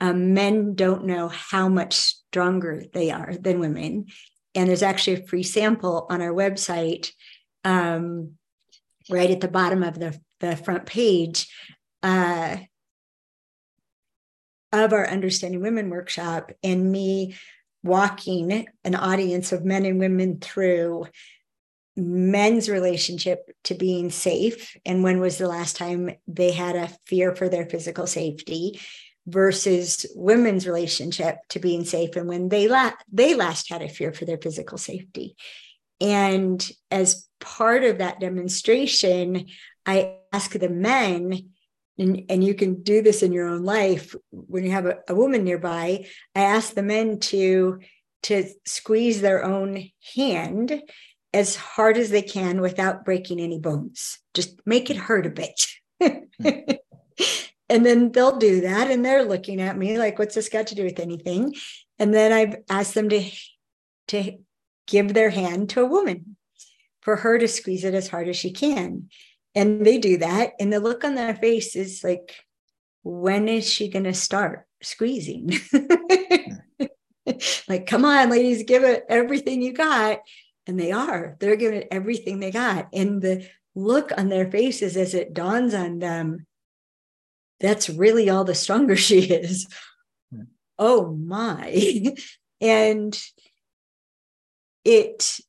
um, 0.00 0.34
men 0.34 0.74
don't 0.74 1.04
know 1.04 1.28
how 1.28 1.68
much 1.68 1.94
stronger 1.94 2.84
they 2.92 3.10
are 3.10 3.34
than 3.38 3.60
women 3.60 4.06
and 4.54 4.68
there's 4.68 4.82
actually 4.82 5.14
a 5.14 5.26
free 5.26 5.42
sample 5.42 6.06
on 6.10 6.20
our 6.20 6.32
website 6.32 7.10
um, 7.64 8.32
right 9.10 9.30
at 9.30 9.40
the 9.40 9.48
bottom 9.48 9.82
of 9.82 9.98
the, 9.98 10.18
the 10.40 10.56
front 10.56 10.86
page 10.86 11.48
uh, 12.02 12.56
of 14.72 14.92
our 14.92 15.08
Understanding 15.08 15.62
Women 15.62 15.90
workshop 15.90 16.52
and 16.62 16.90
me 16.90 17.36
walking 17.82 18.66
an 18.84 18.94
audience 18.94 19.52
of 19.52 19.64
men 19.64 19.84
and 19.84 19.98
women 19.98 20.38
through 20.38 21.06
men's 21.96 22.68
relationship 22.68 23.50
to 23.64 23.74
being 23.74 24.10
safe 24.10 24.76
and 24.86 25.02
when 25.02 25.20
was 25.20 25.38
the 25.38 25.48
last 25.48 25.76
time 25.76 26.10
they 26.28 26.52
had 26.52 26.76
a 26.76 26.88
fear 27.06 27.34
for 27.34 27.48
their 27.48 27.66
physical 27.66 28.06
safety 28.06 28.80
versus 29.26 30.06
women's 30.14 30.66
relationship 30.66 31.36
to 31.48 31.58
being 31.58 31.84
safe 31.84 32.16
and 32.16 32.28
when 32.28 32.48
they 32.48 32.68
la- 32.68 32.92
they 33.12 33.34
last 33.34 33.68
had 33.68 33.82
a 33.82 33.88
fear 33.88 34.12
for 34.12 34.24
their 34.24 34.38
physical 34.38 34.78
safety. 34.78 35.36
And 36.00 36.66
as 36.90 37.28
part 37.40 37.84
of 37.84 37.98
that 37.98 38.20
demonstration 38.20 39.46
i 39.86 40.16
ask 40.32 40.52
the 40.52 40.68
men 40.68 41.50
and, 42.00 42.24
and 42.28 42.42
you 42.42 42.54
can 42.54 42.82
do 42.82 43.02
this 43.02 43.22
in 43.22 43.32
your 43.32 43.46
own 43.46 43.62
life. 43.62 44.14
When 44.30 44.64
you 44.64 44.72
have 44.72 44.86
a, 44.86 44.98
a 45.08 45.14
woman 45.14 45.44
nearby 45.44 46.06
i 46.34 46.40
ask 46.40 46.74
the 46.74 46.82
men 46.82 47.20
to 47.20 47.78
to 48.24 48.44
squeeze 48.66 49.20
their 49.20 49.44
own 49.44 49.88
hand 50.14 50.82
as 51.32 51.56
hard 51.56 51.96
as 51.96 52.10
they 52.10 52.22
can 52.22 52.60
without 52.60 53.04
breaking 53.04 53.40
any 53.40 53.58
bones. 53.58 54.18
Just 54.34 54.60
make 54.66 54.90
it 54.90 54.96
hurt 54.96 55.26
a 55.26 55.30
bit. 55.30 56.80
And 57.70 57.86
then 57.86 58.10
they'll 58.10 58.36
do 58.36 58.62
that 58.62 58.90
and 58.90 59.04
they're 59.04 59.24
looking 59.24 59.60
at 59.60 59.78
me 59.78 59.96
like 59.96 60.18
what's 60.18 60.34
this 60.34 60.48
got 60.48 60.66
to 60.66 60.74
do 60.74 60.82
with 60.82 60.98
anything? 60.98 61.54
And 62.00 62.12
then 62.12 62.32
i've 62.32 62.56
asked 62.68 62.94
them 62.94 63.08
to 63.08 63.30
to 64.08 64.38
give 64.88 65.14
their 65.14 65.30
hand 65.30 65.70
to 65.70 65.82
a 65.82 65.86
woman 65.86 66.36
for 67.00 67.14
her 67.14 67.38
to 67.38 67.46
squeeze 67.46 67.84
it 67.84 67.94
as 67.94 68.08
hard 68.08 68.28
as 68.28 68.36
she 68.36 68.50
can. 68.50 69.08
And 69.54 69.84
they 69.84 69.98
do 69.98 70.18
that. 70.18 70.52
And 70.60 70.72
the 70.72 70.80
look 70.80 71.04
on 71.04 71.14
their 71.14 71.34
face 71.34 71.74
is 71.74 72.04
like, 72.04 72.36
when 73.02 73.48
is 73.48 73.68
she 73.68 73.88
going 73.88 74.04
to 74.04 74.14
start 74.14 74.66
squeezing? 74.82 75.52
like, 77.68 77.86
come 77.86 78.04
on, 78.04 78.30
ladies, 78.30 78.62
give 78.64 78.84
it 78.84 79.04
everything 79.08 79.62
you 79.62 79.72
got. 79.72 80.20
And 80.66 80.78
they 80.78 80.92
are, 80.92 81.36
they're 81.40 81.56
giving 81.56 81.80
it 81.80 81.88
everything 81.90 82.38
they 82.38 82.50
got. 82.50 82.88
And 82.92 83.20
the 83.20 83.48
look 83.74 84.12
on 84.16 84.28
their 84.28 84.50
faces 84.50 84.96
as 84.96 85.14
it 85.14 85.34
dawns 85.34 85.74
on 85.74 85.98
them, 85.98 86.46
that's 87.60 87.90
really 87.90 88.30
all 88.30 88.44
the 88.44 88.54
stronger 88.54 88.96
she 88.96 89.20
is. 89.20 89.66
Hmm. 90.32 90.42
Oh 90.78 91.12
my. 91.14 92.14
and 92.60 93.20
it, 94.84 95.40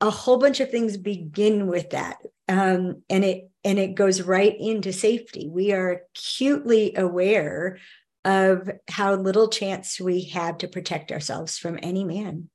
a 0.00 0.10
whole 0.10 0.38
bunch 0.38 0.60
of 0.60 0.70
things 0.70 0.96
begin 0.96 1.66
with 1.66 1.90
that. 1.90 2.18
Um, 2.50 3.02
and 3.08 3.24
it 3.24 3.50
and 3.62 3.78
it 3.78 3.94
goes 3.94 4.22
right 4.22 4.56
into 4.58 4.92
safety. 4.92 5.48
We 5.48 5.72
are 5.72 6.02
acutely 6.14 6.96
aware 6.96 7.78
of 8.24 8.68
how 8.88 9.14
little 9.14 9.48
chance 9.48 10.00
we 10.00 10.24
have 10.24 10.58
to 10.58 10.68
protect 10.68 11.12
ourselves 11.12 11.58
from 11.58 11.78
any 11.82 12.04
man. 12.04 12.50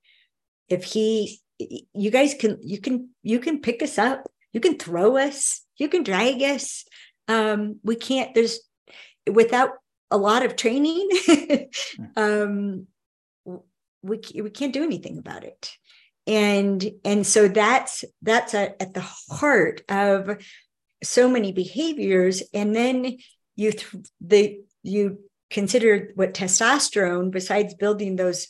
If 0.67 0.83
he 0.83 1.39
you 1.57 2.11
guys 2.11 2.35
can 2.37 2.59
you 2.61 2.81
can 2.81 3.09
you 3.23 3.39
can 3.39 3.61
pick 3.61 3.81
us 3.81 3.97
up, 3.97 4.29
you 4.51 4.59
can 4.59 4.77
throw 4.77 5.15
us, 5.17 5.61
you 5.77 5.87
can 5.87 6.03
drag 6.03 6.41
us. 6.41 6.83
Um, 7.27 7.79
we 7.83 7.95
can't, 7.95 8.35
there's 8.35 8.59
without 9.31 9.71
a 10.11 10.17
lot 10.17 10.45
of 10.45 10.55
training, 10.55 11.09
um, 12.15 12.87
we, 14.03 14.21
we 14.35 14.49
can't 14.51 14.73
do 14.73 14.83
anything 14.83 15.17
about 15.17 15.43
it 15.43 15.71
and 16.27 16.91
and 17.03 17.25
so 17.25 17.47
that's 17.47 18.03
that's 18.21 18.53
a, 18.53 18.81
at 18.81 18.93
the 18.93 19.05
heart 19.29 19.81
of 19.89 20.43
so 21.03 21.29
many 21.29 21.51
behaviors. 21.51 22.41
And 22.53 22.75
then 22.75 23.17
you 23.55 23.71
th- 23.71 24.05
the 24.21 24.59
you 24.83 25.19
consider 25.49 26.11
what 26.15 26.33
testosterone 26.33 27.31
besides 27.31 27.75
building 27.75 28.15
those 28.15 28.47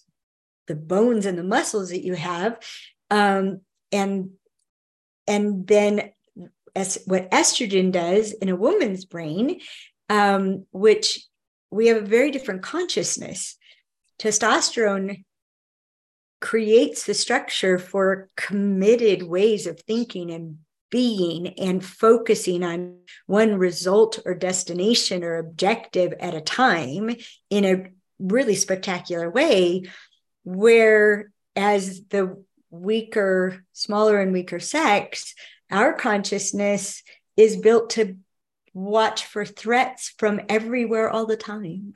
the 0.68 0.76
bones 0.76 1.26
and 1.26 1.38
the 1.38 1.44
muscles 1.44 1.90
that 1.90 2.04
you 2.04 2.16
have 2.16 2.58
um, 3.12 3.62
and 3.92 4.32
and 5.28 5.68
then 5.68 6.12
as 6.76 6.98
what 7.06 7.30
estrogen 7.32 7.92
does 7.92 8.32
in 8.32 8.50
a 8.50 8.56
woman's 8.56 9.06
brain 9.06 9.60
um, 10.10 10.66
which 10.72 11.20
we 11.72 11.88
have 11.88 11.98
a 11.98 12.06
very 12.06 12.32
different 12.32 12.62
consciousness. 12.62 13.58
Testosterone 14.20 15.26
creates 16.40 17.06
the 17.06 17.14
structure 17.14 17.80
for 17.80 18.30
committed 18.36 19.24
ways 19.24 19.68
of 19.68 19.80
thinking 19.82 20.32
and 20.32 20.58
being 20.92 21.48
and 21.60 21.84
focusing 21.84 22.64
on 22.64 22.98
one 23.26 23.56
result 23.58 24.20
or 24.26 24.36
destination 24.36 25.24
or 25.24 25.38
objective 25.38 26.14
at 26.20 26.36
a 26.36 26.42
time 26.42 27.16
in 27.50 27.66
a 27.66 27.90
really 28.20 28.56
spectacular 28.56 29.30
way 29.30 29.84
where 30.44 31.32
as 31.56 32.06
the 32.10 32.42
weaker 32.70 33.66
smaller 33.74 34.20
and 34.20 34.32
weaker 34.32 34.60
sex 34.60 35.34
our 35.72 35.94
consciousness 35.94 37.04
is 37.36 37.58
built 37.58 37.90
to 37.90 38.16
watch 38.74 39.26
for 39.26 39.46
threats 39.46 40.14
from 40.18 40.40
everywhere 40.50 41.10
all 41.10 41.26
the 41.26 41.38
time 41.38 41.94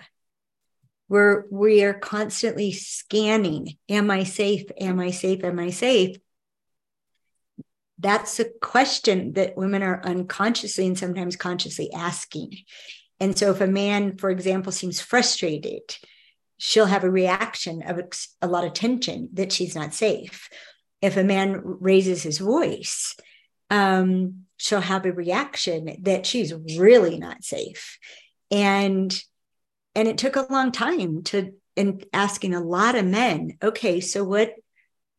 we're 1.09 1.45
we 1.49 1.83
are 1.83 1.93
constantly 1.93 2.71
scanning 2.71 3.77
am 3.89 4.09
i 4.11 4.23
safe? 4.23 4.65
Am 4.79 4.99
i 4.99 5.11
safe? 5.11 5.43
Am 5.43 5.59
i 5.59 5.71
safe? 5.71 6.17
That's 7.97 8.39
a 8.39 8.49
question 8.61 9.33
that 9.33 9.57
women 9.57 9.83
are 9.83 10.01
unconsciously 10.05 10.87
and 10.87 10.97
sometimes 10.97 11.35
consciously 11.35 11.91
asking. 11.91 12.53
And 13.19 13.37
so 13.37 13.51
if 13.51 13.59
a 13.59 13.67
man 13.67 14.17
for 14.17 14.29
example 14.29 14.71
seems 14.71 15.01
frustrated 15.01 15.81
she'll 16.61 16.85
have 16.85 17.05
a 17.05 17.11
reaction 17.11 17.81
of 17.83 18.01
a 18.41 18.47
lot 18.47 18.65
of 18.65 18.73
tension 18.73 19.29
that 19.33 19.51
she's 19.51 19.75
not 19.75 19.93
safe. 19.93 20.49
If 21.01 21.17
a 21.17 21.23
man 21.23 21.61
raises 21.63 22.23
his 22.23 22.37
voice 22.37 23.15
um, 23.69 24.45
she'll 24.57 24.81
have 24.81 25.05
a 25.05 25.11
reaction 25.11 25.97
that 26.01 26.25
she's 26.25 26.53
really 26.77 27.17
not 27.17 27.43
safe. 27.43 27.97
And 28.51 29.17
and 29.99 30.07
it 30.07 30.17
took 30.17 30.37
a 30.37 30.47
long 30.49 30.71
time 30.71 31.23
to 31.23 31.51
and 31.75 32.05
asking 32.13 32.53
a 32.55 32.63
lot 32.63 32.95
of 32.95 33.05
men 33.05 33.57
okay 33.61 33.99
so 33.99 34.23
what 34.23 34.53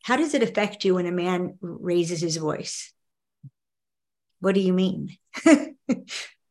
how 0.03 0.15
does 0.17 0.33
it 0.33 0.41
affect 0.41 0.83
you 0.83 0.95
when 0.95 1.05
a 1.05 1.11
man 1.11 1.59
raises 1.61 2.21
his 2.21 2.37
voice? 2.37 2.91
What 4.39 4.55
do 4.55 4.61
you 4.61 4.73
mean? 4.73 5.17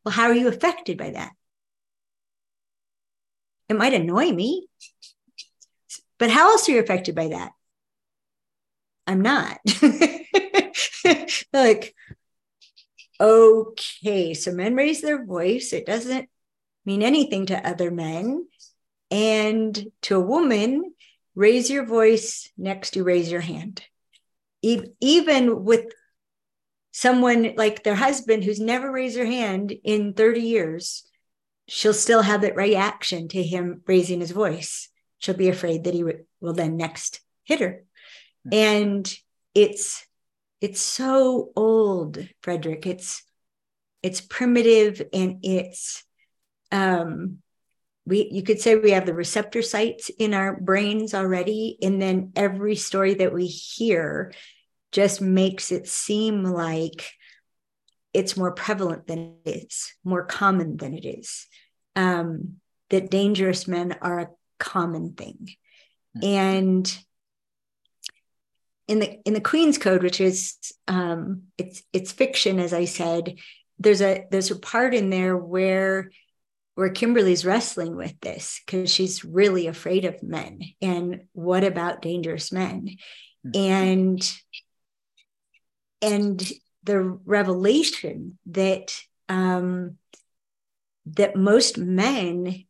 Well 0.03 0.13
how 0.13 0.29
are 0.29 0.33
you 0.33 0.47
affected 0.47 0.97
by 0.97 1.11
that? 1.11 1.33
It 3.69 3.75
might 3.75 3.93
annoy 3.93 4.31
me 4.31 4.67
but 6.17 6.31
how 6.31 6.51
else 6.51 6.67
are 6.67 6.71
you 6.71 6.79
affected 6.79 7.13
by 7.13 7.27
that? 7.27 7.51
I'm 9.05 9.21
not. 9.21 9.59
Like 11.53 11.93
okay 13.19 14.33
so 14.33 14.53
men 14.53 14.75
raise 14.75 15.01
their 15.01 15.25
voice 15.25 15.73
it 15.73 15.85
doesn't 15.85 16.29
mean 16.85 17.03
anything 17.03 17.47
to 17.47 17.67
other 17.67 17.91
men. 17.91 18.47
And 19.09 19.87
to 20.03 20.15
a 20.15 20.21
woman, 20.21 20.93
raise 21.35 21.69
your 21.69 21.85
voice 21.85 22.49
next 22.57 22.91
to 22.91 23.03
raise 23.03 23.31
your 23.31 23.41
hand. 23.41 23.83
Even 24.61 25.63
with 25.63 25.85
someone 26.91 27.53
like 27.55 27.83
their 27.83 27.95
husband 27.95 28.43
who's 28.43 28.59
never 28.59 28.91
raised 28.91 29.17
their 29.17 29.25
hand 29.25 29.73
in 29.83 30.13
30 30.13 30.41
years, 30.41 31.03
she'll 31.67 31.93
still 31.93 32.21
have 32.21 32.41
that 32.41 32.55
reaction 32.55 33.27
to 33.29 33.41
him 33.41 33.81
raising 33.87 34.19
his 34.19 34.31
voice. 34.31 34.89
She'll 35.17 35.35
be 35.35 35.49
afraid 35.49 35.85
that 35.85 35.93
he 35.93 36.03
will 36.39 36.53
then 36.53 36.77
next 36.77 37.21
hit 37.43 37.59
her. 37.59 37.83
Hmm. 38.43 38.53
And 38.53 39.15
it's 39.55 40.05
it's 40.59 40.81
so 40.81 41.51
old, 41.55 42.27
Frederick. 42.41 42.85
It's 42.85 43.23
it's 44.03 44.21
primitive 44.21 45.01
and 45.13 45.39
it's 45.43 46.03
um, 46.71 47.39
we 48.05 48.29
you 48.31 48.43
could 48.43 48.59
say 48.59 48.75
we 48.75 48.91
have 48.91 49.05
the 49.05 49.13
receptor 49.13 49.61
sites 49.61 50.09
in 50.17 50.33
our 50.33 50.59
brains 50.59 51.13
already 51.13 51.77
and 51.81 52.01
then 52.01 52.31
every 52.35 52.75
story 52.75 53.13
that 53.15 53.33
we 53.33 53.45
hear 53.45 54.33
just 54.91 55.21
makes 55.21 55.71
it 55.71 55.87
seem 55.87 56.43
like 56.43 57.11
it's 58.13 58.35
more 58.35 58.51
prevalent 58.51 59.07
than 59.07 59.35
it 59.45 59.49
is 59.49 59.93
more 60.03 60.25
common 60.25 60.77
than 60.77 60.93
it 60.93 61.05
is 61.05 61.47
um, 61.95 62.55
that 62.89 63.11
dangerous 63.11 63.67
men 63.67 63.95
are 64.01 64.19
a 64.19 64.29
common 64.59 65.13
thing 65.13 65.55
mm-hmm. 66.17 66.25
and 66.25 66.97
in 68.87 68.99
the 68.99 69.19
in 69.25 69.33
the 69.33 69.41
queen's 69.41 69.77
code 69.77 70.03
which 70.03 70.19
is 70.19 70.55
um, 70.87 71.43
it's 71.57 71.83
it's 71.93 72.11
fiction 72.11 72.59
as 72.59 72.73
i 72.73 72.85
said 72.85 73.35
there's 73.79 74.01
a 74.01 74.25
there's 74.31 74.51
a 74.51 74.59
part 74.59 74.93
in 74.93 75.09
there 75.09 75.37
where 75.37 76.11
where 76.75 76.89
Kimberly's 76.89 77.45
wrestling 77.45 77.95
with 77.95 78.19
this 78.21 78.61
because 78.65 78.91
she's 78.91 79.25
really 79.25 79.67
afraid 79.67 80.05
of 80.05 80.23
men. 80.23 80.61
And 80.81 81.23
what 81.33 81.63
about 81.63 82.01
dangerous 82.01 82.51
men? 82.51 82.89
Mm-hmm. 83.45 83.71
And 83.71 84.37
and 86.01 86.51
the 86.83 86.99
revelation 86.99 88.37
that 88.47 88.99
um, 89.29 89.97
that 91.05 91.35
most 91.35 91.77
men, 91.77 92.65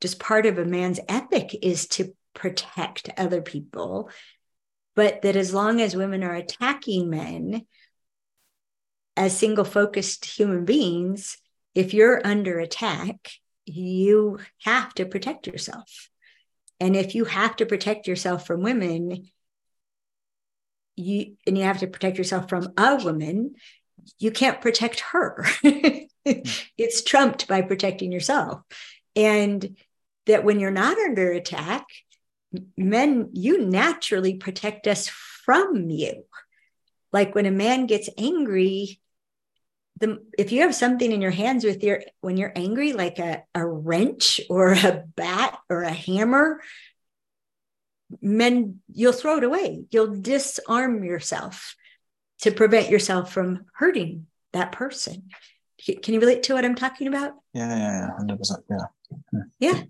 just 0.00 0.18
part 0.18 0.46
of 0.46 0.58
a 0.58 0.64
man's 0.64 1.00
ethic, 1.08 1.54
is 1.62 1.86
to 1.88 2.14
protect 2.34 3.10
other 3.16 3.42
people, 3.42 4.10
but 4.94 5.22
that 5.22 5.36
as 5.36 5.52
long 5.52 5.80
as 5.80 5.96
women 5.96 6.22
are 6.22 6.34
attacking 6.34 7.10
men 7.10 7.66
as 9.16 9.36
single 9.36 9.64
focused 9.64 10.24
human 10.24 10.64
beings, 10.64 11.36
if 11.74 11.94
you're 11.94 12.24
under 12.26 12.58
attack, 12.58 13.30
you 13.64 14.38
have 14.62 14.92
to 14.94 15.06
protect 15.06 15.46
yourself. 15.46 16.08
And 16.80 16.96
if 16.96 17.14
you 17.14 17.24
have 17.24 17.56
to 17.56 17.66
protect 17.66 18.06
yourself 18.06 18.46
from 18.46 18.62
women, 18.62 19.28
you 20.96 21.36
and 21.46 21.56
you 21.56 21.64
have 21.64 21.78
to 21.78 21.86
protect 21.86 22.18
yourself 22.18 22.48
from 22.48 22.72
a 22.76 22.96
woman, 22.96 23.54
you 24.18 24.30
can't 24.30 24.60
protect 24.60 25.00
her. 25.00 25.46
it's 26.24 27.04
trumped 27.04 27.48
by 27.48 27.62
protecting 27.62 28.12
yourself. 28.12 28.62
And 29.14 29.76
that 30.26 30.44
when 30.44 30.60
you're 30.60 30.70
not 30.70 30.98
under 30.98 31.32
attack, 31.32 31.86
men, 32.76 33.30
you 33.32 33.64
naturally 33.64 34.34
protect 34.34 34.86
us 34.86 35.08
from 35.08 35.90
you. 35.90 36.24
Like 37.12 37.34
when 37.34 37.46
a 37.46 37.50
man 37.50 37.86
gets 37.86 38.08
angry, 38.16 39.00
the 40.02 40.22
if 40.36 40.52
you 40.52 40.62
have 40.62 40.74
something 40.74 41.10
in 41.10 41.22
your 41.22 41.30
hands 41.30 41.64
with 41.64 41.82
your 41.82 42.02
when 42.20 42.36
you're 42.36 42.52
angry 42.54 42.92
like 42.92 43.18
a, 43.18 43.44
a 43.54 43.64
wrench 43.64 44.40
or 44.50 44.72
a 44.72 45.04
bat 45.16 45.58
or 45.70 45.82
a 45.82 45.92
hammer 45.92 46.60
men 48.20 48.80
you'll 48.92 49.12
throw 49.12 49.38
it 49.38 49.44
away. 49.44 49.84
You'll 49.90 50.20
disarm 50.20 51.02
yourself 51.04 51.76
to 52.40 52.50
prevent 52.50 52.90
yourself 52.90 53.32
from 53.32 53.66
hurting 53.74 54.26
that 54.52 54.72
person. 54.72 55.28
Can 56.02 56.14
you 56.14 56.20
relate 56.20 56.42
to 56.44 56.54
what 56.54 56.64
i'm 56.64 56.74
talking 56.74 57.06
about? 57.06 57.34
Yeah 57.54 57.74
yeah 57.74 58.08
yeah 58.18 58.36
100% 58.36 58.62
yeah. 58.68 58.76
Hmm. 59.30 59.38
yeah. 59.58 59.82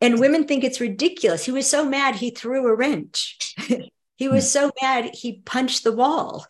And 0.00 0.18
women 0.18 0.48
think 0.48 0.64
it's 0.64 0.80
ridiculous. 0.80 1.44
He 1.44 1.52
was 1.52 1.70
so 1.70 1.88
mad 1.88 2.16
he 2.16 2.30
threw 2.30 2.66
a 2.66 2.74
wrench. 2.74 3.54
He 4.16 4.28
was 4.28 4.44
hmm. 4.44 4.58
so 4.58 4.70
mad 4.80 5.10
he 5.14 5.40
punched 5.44 5.82
the 5.82 5.90
wall 5.90 6.46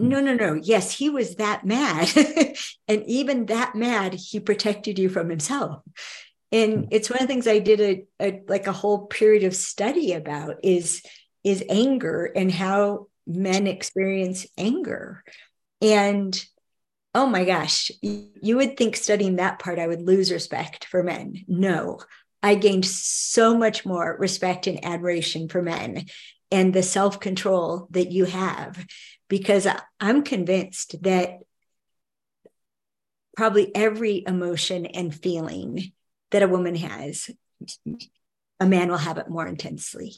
no 0.00 0.20
no 0.20 0.34
no. 0.34 0.54
Yes 0.54 0.92
he 0.92 1.10
was 1.10 1.36
that 1.36 1.64
mad. 1.64 2.10
And 2.88 3.04
even 3.06 3.46
that 3.46 3.74
mad 3.76 4.14
he 4.14 4.40
protected 4.40 4.98
you 4.98 5.08
from 5.08 5.30
himself. 5.30 5.82
And 6.50 6.72
hmm. 6.72 6.84
it's 6.90 7.08
one 7.08 7.20
of 7.20 7.28
the 7.28 7.32
things 7.32 7.46
i 7.46 7.58
did 7.58 7.80
a, 7.80 8.04
a, 8.20 8.40
like 8.48 8.66
a 8.66 8.72
whole 8.72 9.06
period 9.06 9.44
of 9.44 9.54
study 9.54 10.12
about 10.12 10.56
is 10.62 11.02
is 11.44 11.64
anger 11.68 12.30
and 12.34 12.50
how 12.50 13.06
men 13.26 13.66
experience 13.66 14.46
anger. 14.58 15.22
And 15.80 16.38
oh 17.14 17.26
my 17.26 17.44
gosh 17.44 17.90
you 18.02 18.56
would 18.56 18.76
think 18.76 18.94
studying 18.94 19.36
that 19.36 19.58
part 19.58 19.80
i 19.80 19.86
would 19.86 20.02
lose 20.02 20.30
respect 20.32 20.84
for 20.84 21.02
men. 21.02 21.44
No 21.46 22.00
i 22.42 22.54
gained 22.54 22.86
so 22.86 23.56
much 23.56 23.84
more 23.84 24.16
respect 24.18 24.66
and 24.66 24.84
admiration 24.84 25.48
for 25.48 25.62
men 25.62 26.06
and 26.50 26.72
the 26.74 26.82
self-control 26.82 27.86
that 27.90 28.10
you 28.10 28.24
have 28.24 28.84
because 29.30 29.66
i'm 29.98 30.22
convinced 30.22 31.02
that 31.02 31.38
probably 33.40 33.74
every 33.74 34.22
emotion 34.26 34.84
and 34.84 35.14
feeling 35.14 35.92
that 36.30 36.42
a 36.42 36.48
woman 36.48 36.74
has, 36.74 37.30
a 38.60 38.66
man 38.66 38.90
will 38.90 38.98
have 38.98 39.16
it 39.16 39.30
more 39.30 39.46
intensely. 39.46 40.16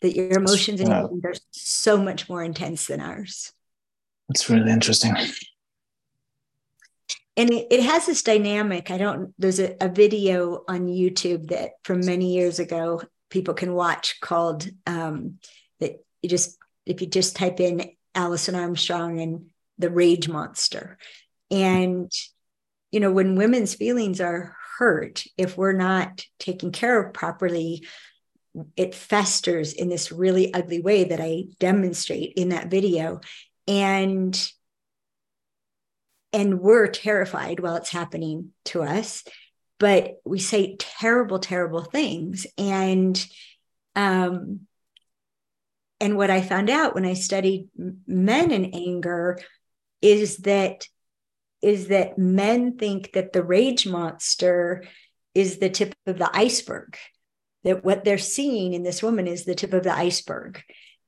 That 0.00 0.14
your 0.14 0.38
emotions 0.38 0.80
and 0.80 0.90
are 0.90 1.34
so 1.50 1.98
much 1.98 2.26
more 2.28 2.42
intense 2.42 2.86
than 2.86 3.02
ours. 3.02 3.52
That's 4.28 4.48
really 4.48 4.70
interesting. 4.70 5.14
And 7.36 7.52
it, 7.52 7.66
it 7.70 7.82
has 7.82 8.06
this 8.06 8.22
dynamic. 8.22 8.90
I 8.90 8.96
don't, 8.96 9.34
there's 9.38 9.60
a, 9.60 9.76
a 9.80 9.90
video 9.90 10.64
on 10.68 10.86
YouTube 10.86 11.48
that 11.48 11.72
from 11.84 12.00
many 12.04 12.32
years 12.32 12.60
ago 12.60 13.02
people 13.28 13.52
can 13.52 13.74
watch 13.74 14.20
called 14.20 14.66
um, 14.86 15.38
that 15.80 16.02
you 16.22 16.30
just, 16.30 16.56
if 16.88 17.00
you 17.00 17.06
just 17.06 17.36
type 17.36 17.60
in 17.60 17.90
Alison 18.14 18.54
Armstrong 18.54 19.20
and 19.20 19.50
the 19.78 19.90
rage 19.90 20.28
monster. 20.28 20.98
And 21.50 22.10
you 22.90 23.00
know, 23.00 23.12
when 23.12 23.36
women's 23.36 23.74
feelings 23.74 24.20
are 24.20 24.56
hurt, 24.78 25.24
if 25.36 25.58
we're 25.58 25.72
not 25.72 26.24
taken 26.38 26.72
care 26.72 27.02
of 27.02 27.12
properly, 27.12 27.86
it 28.76 28.94
festers 28.94 29.74
in 29.74 29.88
this 29.88 30.10
really 30.10 30.52
ugly 30.54 30.80
way 30.80 31.04
that 31.04 31.20
I 31.20 31.44
demonstrate 31.60 32.32
in 32.34 32.48
that 32.48 32.70
video. 32.70 33.20
And 33.66 34.50
and 36.32 36.60
we're 36.60 36.88
terrified 36.88 37.60
while 37.60 37.76
it's 37.76 37.90
happening 37.90 38.52
to 38.66 38.82
us 38.82 39.24
but 39.78 40.16
we 40.24 40.38
say 40.38 40.76
terrible 40.78 41.38
terrible 41.38 41.82
things 41.82 42.46
and 42.56 43.26
um 43.96 44.60
and 46.00 46.16
what 46.16 46.30
i 46.30 46.40
found 46.40 46.70
out 46.70 46.94
when 46.94 47.04
i 47.04 47.14
studied 47.14 47.68
men 48.06 48.50
in 48.50 48.66
anger 48.66 49.38
is 50.00 50.38
that 50.38 50.86
is 51.60 51.88
that 51.88 52.18
men 52.18 52.76
think 52.76 53.12
that 53.12 53.32
the 53.32 53.42
rage 53.42 53.86
monster 53.86 54.84
is 55.34 55.58
the 55.58 55.70
tip 55.70 55.94
of 56.06 56.18
the 56.18 56.30
iceberg, 56.32 56.96
that 57.64 57.84
what 57.84 58.04
they're 58.04 58.18
seeing 58.18 58.74
in 58.74 58.82
this 58.82 59.02
woman 59.02 59.26
is 59.26 59.44
the 59.44 59.54
tip 59.54 59.72
of 59.72 59.82
the 59.82 59.94
iceberg. 59.94 60.62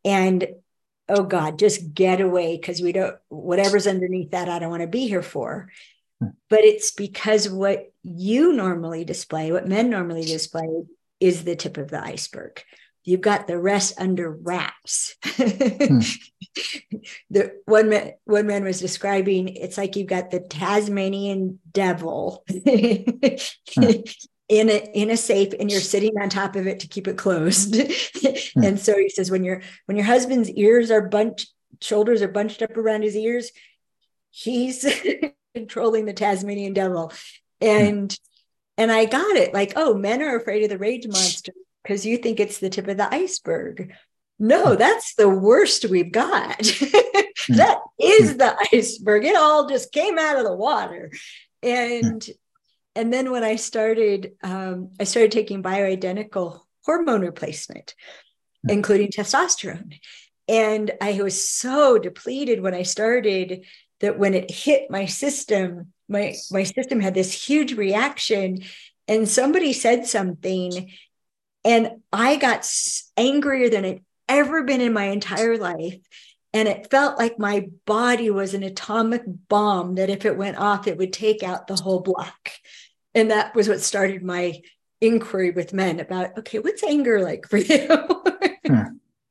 And 0.05 0.47
oh 1.09 1.25
God, 1.25 1.59
just 1.59 1.95
get 1.95 2.21
away 2.21 2.57
because 2.57 2.81
we 2.81 2.93
don't, 2.93 3.17
whatever's 3.29 3.87
underneath 3.87 4.31
that, 4.31 4.49
I 4.49 4.59
don't 4.59 4.71
want 4.71 4.83
to 4.83 4.89
be 4.89 5.09
here 5.09 5.23
for. 5.23 5.71
Hmm. 6.21 6.29
But 6.49 6.61
it's 6.61 6.91
because 6.91 7.49
what 7.49 7.93
you 8.03 8.53
normally 8.53 9.05
display, 9.05 9.53
what 9.53 9.69
men 9.69 9.91
normally 9.91 10.25
display, 10.25 10.69
is 11.19 11.45
the 11.45 11.57
tip 11.57 11.77
of 11.77 11.91
the 11.91 12.03
iceberg 12.03 12.63
you've 13.05 13.21
got 13.21 13.47
the 13.47 13.59
rest 13.59 13.95
under 13.99 14.31
wraps. 14.31 15.17
hmm. 15.25 16.01
The 17.31 17.53
one 17.65 17.91
man, 17.91 18.15
one 18.25 18.49
man 18.49 18.65
was 18.65 18.81
describing 18.81 19.49
it's 19.49 19.79
like 19.79 19.95
you've 19.95 20.09
got 20.09 20.33
the 20.33 20.41
Tasmanian 20.41 21.61
devil 21.71 22.45
hmm. 22.49 24.01
in 24.49 24.69
a 24.69 24.91
in 24.93 25.11
a 25.11 25.17
safe, 25.17 25.53
and 25.59 25.71
you're 25.71 25.81
sitting 25.81 26.21
on 26.21 26.29
top 26.29 26.57
of 26.57 26.67
it 26.67 26.81
to 26.81 26.89
keep 26.89 27.07
it 27.07 27.17
closed. 27.17 27.77
hmm. 27.77 28.65
And 28.65 28.81
so 28.81 28.99
he 28.99 29.09
says, 29.09 29.31
when 29.31 29.45
your 29.45 29.63
when 29.87 29.97
your 29.97 30.07
husband's 30.07 30.51
ears 30.51 30.91
are 30.91 31.09
bunched, 31.09 31.53
shoulders 31.81 32.21
are 32.21 32.29
bunched 32.29 32.63
up 32.63 32.77
around 32.77 33.03
his 33.03 33.17
ears, 33.17 33.53
he's 34.31 34.85
controlling 35.55 36.07
the 36.07 36.13
Tasmanian 36.13 36.73
devil. 36.73 37.13
Hmm. 37.63 37.69
And 37.69 38.19
and 38.77 38.91
I 38.91 39.05
got 39.05 39.37
it. 39.37 39.55
Like, 39.55 39.75
oh, 39.77 39.95
men 39.95 40.21
are 40.21 40.37
afraid 40.37 40.65
of 40.65 40.71
the 40.71 40.79
rage 40.79 41.07
monster 41.07 41.53
because 41.83 42.05
you 42.07 42.17
think 42.17 42.41
it's 42.41 42.59
the 42.59 42.71
tip 42.71 42.89
of 42.89 42.97
the 42.97 43.13
iceberg. 43.13 43.93
No, 44.39 44.73
hmm. 44.73 44.77
that's 44.77 45.15
the 45.15 45.29
worst 45.29 45.85
we've 45.87 46.13
got. 46.13 46.71
Hmm. 47.47 47.55
that 47.55 47.79
is 47.99 48.33
hmm. 48.33 48.37
the 48.37 48.55
iceberg. 48.71 49.25
It 49.25 49.35
all 49.35 49.67
just 49.67 49.93
came 49.93 50.19
out 50.19 50.37
of 50.37 50.45
the 50.45 50.55
water. 50.55 51.11
And 51.63 52.29
and 52.95 53.11
then 53.11 53.31
when 53.31 53.43
I 53.43 53.57
started, 53.57 54.33
um, 54.43 54.91
I 55.01 55.05
started 55.05 55.33
taking 55.33 55.63
bioidentical 55.63 56.61
hormone 56.85 57.23
replacement, 57.23 57.95
including 58.69 59.09
testosterone. 59.09 59.95
And 60.49 60.91
I 61.01 61.23
was 61.23 61.49
so 61.49 61.99
depleted 61.99 62.61
when 62.61 62.75
I 62.75 62.83
started 62.83 63.65
that 64.01 64.19
when 64.19 64.35
it 64.35 64.51
hit 64.51 64.91
my 64.91 65.07
system, 65.07 65.93
my 66.09 66.35
my 66.51 66.65
system 66.65 67.01
had 67.01 67.15
this 67.15 67.33
huge 67.33 67.73
reaction. 67.73 68.65
And 69.09 69.29
somebody 69.29 69.73
said 69.73 70.07
something 70.07 70.91
and 71.65 72.01
I 72.13 72.37
got 72.37 72.71
angrier 73.17 73.69
than 73.69 73.85
I'd 73.85 74.05
ever 74.29 74.63
been 74.65 74.81
in 74.81 74.93
my 74.93 75.05
entire 75.05 75.57
life. 75.59 75.99
And 76.53 76.67
it 76.67 76.91
felt 76.91 77.19
like 77.19 77.39
my 77.39 77.69
body 77.87 78.31
was 78.31 78.55
an 78.55 78.63
atomic 78.63 79.23
bomb 79.49 79.97
that 79.97 80.11
if 80.11 80.25
it 80.25 80.37
went 80.37 80.57
off, 80.57 80.87
it 80.87 80.99
would 80.99 81.13
take 81.13 81.43
out 81.43 81.67
the 81.67 81.77
whole 81.77 82.01
block. 82.01 82.51
And 83.15 83.31
that 83.31 83.55
was 83.55 83.69
what 83.69 83.81
started 83.81 84.23
my 84.23 84.61
inquiry 85.01 85.51
with 85.51 85.73
men 85.73 86.01
about 86.01 86.39
okay, 86.39 86.59
what's 86.59 86.83
anger 86.83 87.21
like 87.21 87.47
for 87.49 87.59
you? 87.59 87.87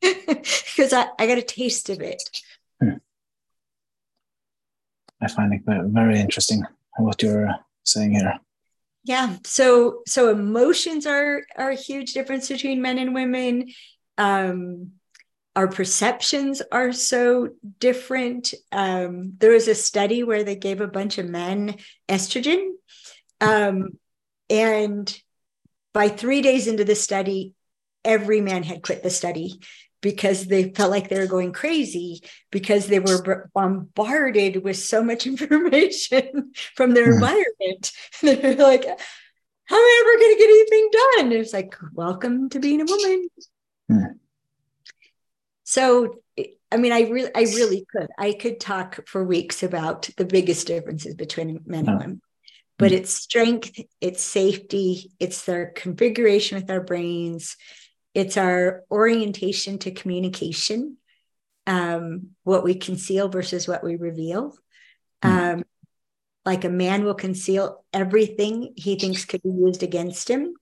Because 0.02 0.92
hmm. 0.92 0.96
I, 0.96 1.10
I 1.18 1.28
got 1.28 1.38
a 1.38 1.44
taste 1.44 1.90
of 1.90 2.02
it. 2.02 2.24
Hmm. 2.82 2.98
I 5.22 5.28
find 5.28 5.54
it 5.54 5.62
very 5.66 6.20
interesting 6.20 6.64
what 6.98 7.22
you're 7.22 7.54
saying 7.84 8.12
here 8.12 8.40
yeah 9.04 9.38
so 9.44 10.02
so 10.08 10.30
emotions 10.30 11.06
are 11.06 11.44
are 11.58 11.72
a 11.72 11.76
huge 11.76 12.14
difference 12.14 12.48
between 12.48 12.82
men 12.82 12.98
and 12.98 13.14
women. 13.14 13.68
Um 14.18 14.92
our 15.56 15.68
perceptions 15.68 16.62
are 16.72 16.94
so 16.94 17.50
different. 17.80 18.54
Um 18.72 19.34
there 19.38 19.52
was 19.52 19.68
a 19.68 19.76
study 19.76 20.24
where 20.24 20.44
they 20.44 20.56
gave 20.56 20.82
a 20.82 20.88
bunch 20.88 21.18
of 21.18 21.28
men 21.28 21.78
estrogen. 22.08 22.70
Um 23.42 23.90
and 24.50 25.22
by 25.94 26.10
three 26.10 26.42
days 26.42 26.68
into 26.68 26.84
the 26.84 26.96
study 26.96 27.54
every 28.06 28.42
man 28.42 28.64
had 28.64 28.82
quit 28.82 29.04
the 29.04 29.10
study 29.10 29.60
because 30.02 30.46
they 30.46 30.72
felt 30.72 30.92
like 30.92 31.10
they 31.10 31.20
were 31.20 31.28
going 31.28 31.52
crazy 31.52 32.22
because 32.52 32.88
they 32.88 33.00
were 33.00 33.50
bombarded 33.54 34.64
with 34.64 34.78
so 34.78 35.04
much 35.04 35.28
information 35.28 36.52
from 36.76 36.94
their 36.94 37.08
mm. 37.08 37.14
environment. 37.16 37.92
They're 38.22 38.56
like, 38.56 38.86
how 38.86 39.76
am 39.76 39.82
I 39.82 40.02
ever 40.02 40.20
going 40.20 40.34
to 40.34 40.40
get 40.40 40.50
anything 40.50 40.90
done? 40.92 41.26
And 41.26 41.34
it's 41.34 41.54
like, 41.54 41.76
welcome 41.94 42.50
to 42.50 42.60
being 42.60 42.82
a 42.82 42.86
woman. 42.86 43.28
Mm. 43.92 44.20
So, 45.64 46.16
I 46.72 46.78
mean, 46.78 46.92
I 46.92 47.02
really, 47.02 47.32
I 47.36 47.42
really 47.42 47.86
could. 47.92 48.08
I 48.18 48.34
could 48.34 48.60
talk 48.60 49.08
for 49.08 49.24
weeks 49.24 49.62
about 49.62 50.10
the 50.18 50.26
biggest 50.26 50.68
differences 50.68 51.16
between 51.16 51.62
men 51.66 51.88
and 51.88 52.00
women. 52.00 52.22
But 52.78 52.94
it's 52.94 53.12
strength, 53.12 53.78
it's 54.00 54.24
safety, 54.24 55.12
it's 55.20 55.44
their 55.44 55.66
configuration 55.66 56.58
with 56.58 56.72
our 56.72 56.80
brains, 56.80 57.58
it's 58.14 58.38
our 58.38 58.84
orientation 58.90 59.78
to 59.80 59.92
communication, 59.92 60.98
um, 61.68 62.30
what 62.44 62.64
we 62.64 62.76
conceal 62.76 63.30
versus 63.30 63.68
what 63.68 63.84
we 63.84 63.96
reveal. 63.96 64.58
Mm. 65.24 65.54
Um, 65.54 65.64
like 66.46 66.64
a 66.64 66.70
man 66.70 67.04
will 67.04 67.16
conceal 67.16 67.84
everything 67.94 68.74
he 68.76 68.98
thinks 68.98 69.26
could 69.26 69.44
be 69.44 69.50
used 69.50 69.84
against 69.84 70.30
him. 70.30 70.54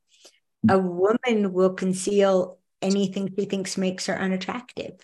Mm. 0.65 0.73
A 0.73 0.79
woman 0.79 1.53
will 1.53 1.73
conceal 1.73 2.59
anything 2.81 3.33
she 3.37 3.45
thinks 3.45 3.77
makes 3.77 4.07
her 4.07 4.19
unattractive. 4.19 4.99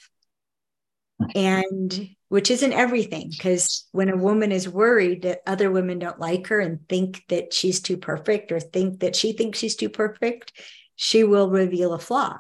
Hmm. 1.20 1.26
And 1.36 2.10
which 2.30 2.50
isn't 2.50 2.74
everything, 2.74 3.30
because 3.30 3.88
when 3.92 4.10
a 4.10 4.18
woman 4.18 4.52
is 4.52 4.68
worried 4.68 5.22
that 5.22 5.42
other 5.46 5.70
women 5.72 6.00
don't 6.00 6.20
like 6.20 6.48
her 6.48 6.60
and 6.60 6.88
think 6.90 7.24
that 7.30 7.54
she's 7.54 7.80
too 7.80 7.98
perfect 7.98 8.52
or 8.52 8.60
think 8.60 9.02
that 9.02 9.16
she 9.16 9.34
thinks 9.34 9.60
she's 9.60 9.76
too 9.76 9.90
perfect, 9.90 10.52
she 10.96 11.24
will 11.24 11.50
reveal 11.50 11.94
a 11.94 12.00
flaw 12.00 12.38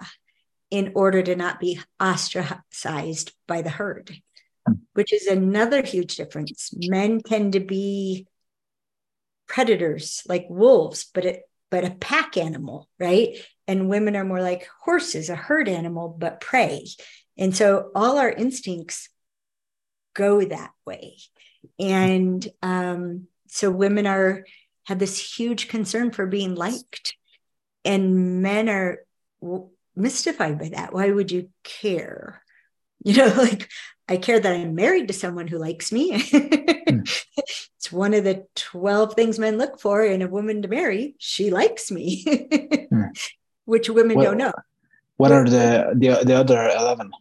in 0.69 0.91
order 0.95 1.21
to 1.21 1.35
not 1.35 1.59
be 1.59 1.79
ostracized 1.99 3.31
by 3.47 3.61
the 3.61 3.69
herd, 3.69 4.15
which 4.93 5.13
is 5.13 5.27
another 5.27 5.83
huge 5.83 6.15
difference. 6.15 6.71
Men 6.73 7.21
tend 7.21 7.53
to 7.53 7.59
be 7.59 8.27
predators 9.47 10.23
like 10.27 10.45
wolves, 10.49 11.05
but 11.13 11.25
it 11.25 11.43
but 11.69 11.83
a 11.83 11.89
pack 11.89 12.37
animal, 12.37 12.87
right? 12.99 13.35
And 13.67 13.89
women 13.89 14.15
are 14.15 14.23
more 14.23 14.43
like 14.43 14.67
horses, 14.83 15.29
a 15.29 15.35
herd 15.35 15.67
animal, 15.67 16.07
but 16.07 16.39
prey. 16.39 16.85
And 17.35 17.57
so 17.57 17.89
all 17.95 18.19
our 18.19 18.29
instincts 18.29 19.09
go 20.13 20.45
that 20.45 20.69
way. 20.85 21.17
And 21.79 22.47
um, 22.61 23.27
so 23.47 23.71
women 23.71 24.05
are 24.05 24.45
have 24.85 24.99
this 24.99 25.17
huge 25.37 25.67
concern 25.67 26.11
for 26.11 26.27
being 26.27 26.53
liked, 26.53 27.15
and 27.85 28.41
men 28.41 28.69
are 28.69 28.99
mystified 29.95 30.59
by 30.59 30.69
that. 30.69 30.93
Why 30.93 31.11
would 31.11 31.31
you 31.31 31.49
care? 31.63 32.41
You 33.05 33.17
know, 33.17 33.27
like 33.37 33.67
I 34.07 34.15
care 34.15 34.39
that 34.39 34.55
I'm 34.55 34.75
married 34.75 35.09
to 35.09 35.13
someone 35.13 35.45
who 35.45 35.57
likes 35.57 35.91
me. 35.91 36.13
mm. 36.13 37.23
It's 37.77 37.91
one 37.91 38.13
of 38.13 38.23
the 38.23 38.47
12 38.55 39.13
things 39.13 39.37
men 39.37 39.57
look 39.57 39.77
for 39.77 40.05
in 40.05 40.21
a 40.21 40.29
woman 40.29 40.61
to 40.61 40.69
marry. 40.69 41.15
She 41.17 41.51
likes 41.51 41.91
me, 41.91 42.23
mm. 42.23 43.09
which 43.65 43.89
women 43.89 44.15
what, 44.15 44.23
don't 44.23 44.37
know. 44.37 44.53
What 45.17 45.33
are 45.33 45.43
the, 45.43 45.91
the, 45.93 46.23
the 46.23 46.33
other 46.33 46.69
11? 46.69 47.11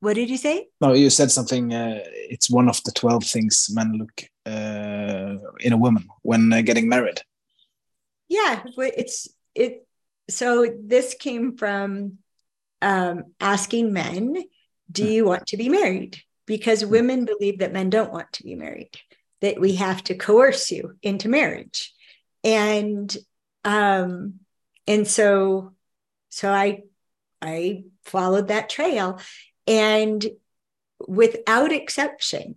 What 0.00 0.14
did 0.14 0.28
you 0.28 0.38
say? 0.38 0.68
No, 0.80 0.92
you 0.92 1.08
said 1.08 1.30
something. 1.30 1.72
Uh, 1.72 2.00
it's 2.04 2.50
one 2.50 2.68
of 2.68 2.82
the 2.82 2.90
12 2.90 3.24
things 3.24 3.70
men 3.72 3.92
look 3.96 4.22
uh, 4.44 5.36
in 5.60 5.72
a 5.72 5.76
woman 5.76 6.08
when 6.22 6.52
uh, 6.52 6.62
getting 6.62 6.88
married. 6.88 7.20
Yeah, 8.30 8.62
it's 8.76 9.28
it 9.54 9.86
so 10.30 10.72
this 10.82 11.14
came 11.14 11.56
from 11.58 12.18
um, 12.80 13.24
asking 13.40 13.92
men, 13.92 14.36
do 14.90 15.04
you 15.04 15.26
want 15.26 15.48
to 15.48 15.56
be 15.56 15.68
married? 15.68 16.22
Because 16.46 16.82
hmm. 16.82 16.90
women 16.90 17.24
believe 17.26 17.58
that 17.58 17.72
men 17.72 17.90
don't 17.90 18.12
want 18.12 18.32
to 18.34 18.44
be 18.44 18.54
married, 18.54 18.90
that 19.40 19.60
we 19.60 19.74
have 19.74 20.02
to 20.04 20.14
coerce 20.14 20.70
you 20.70 20.96
into 21.02 21.28
marriage. 21.28 21.92
And 22.44 23.14
um, 23.64 24.40
and 24.86 25.06
so 25.06 25.74
so 26.30 26.52
I 26.52 26.84
I 27.42 27.84
followed 28.04 28.48
that 28.48 28.70
trail 28.70 29.18
and 29.66 30.24
without 31.06 31.72
exception 31.72 32.56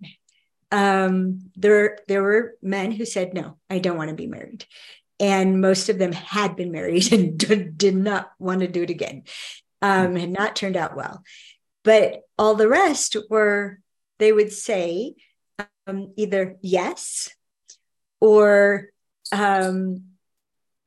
um, 0.72 1.52
there 1.56 2.00
there 2.08 2.24
were 2.24 2.56
men 2.62 2.92
who 2.92 3.06
said 3.06 3.34
no 3.34 3.58
i 3.70 3.80
don't 3.80 3.98
want 3.98 4.10
to 4.10 4.16
be 4.16 4.28
married 4.28 4.66
and 5.20 5.62
most 5.62 5.90
of 5.90 5.98
them 5.98 6.12
had 6.12 6.56
been 6.56 6.72
married 6.72 7.12
and 7.14 7.38
did 7.38 7.96
not 7.96 8.32
want 8.40 8.62
to 8.62 8.68
do 8.68 8.84
it 8.84 8.90
again. 8.90 9.24
Um, 9.82 10.16
had 10.16 10.30
not 10.30 10.56
turned 10.56 10.78
out 10.78 10.96
well. 10.96 11.24
But 11.84 12.22
all 12.38 12.56
the 12.56 12.70
rest 12.70 13.18
were 13.30 13.80
they 14.20 14.32
would 14.32 14.54
say 14.54 15.16
um, 15.88 16.14
either 16.16 16.56
yes 16.62 17.30
or 18.22 18.90
um, 19.32 20.04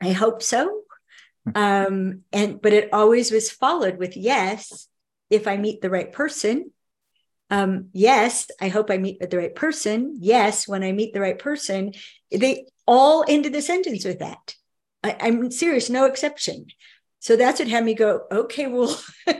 i 0.02 0.12
hope 0.12 0.42
so. 0.42 0.82
Um, 1.54 2.22
and 2.32 2.60
but 2.60 2.72
it 2.72 2.92
always 2.92 3.30
was 3.30 3.50
followed 3.50 3.98
with 3.98 4.16
yes 4.16 4.88
if 5.30 5.46
i 5.46 5.56
meet 5.56 5.80
the 5.80 5.90
right 5.90 6.10
person 6.10 6.72
um, 7.50 7.88
yes 7.92 8.48
i 8.60 8.68
hope 8.68 8.90
i 8.90 8.98
meet 8.98 9.18
the 9.30 9.38
right 9.38 9.54
person 9.54 10.16
yes 10.18 10.66
when 10.66 10.82
i 10.82 10.92
meet 10.92 11.12
the 11.12 11.20
right 11.20 11.38
person 11.38 11.92
they 12.30 12.66
all 12.86 13.24
ended 13.28 13.52
the 13.52 13.62
sentence 13.62 14.04
with 14.04 14.20
that. 14.20 14.54
I, 15.02 15.16
I'm 15.20 15.50
serious, 15.50 15.90
no 15.90 16.06
exception. 16.06 16.66
So 17.18 17.36
that's 17.36 17.58
what 17.58 17.68
had 17.68 17.84
me 17.84 17.94
go, 17.94 18.22
okay, 18.30 18.66
well, 18.66 18.98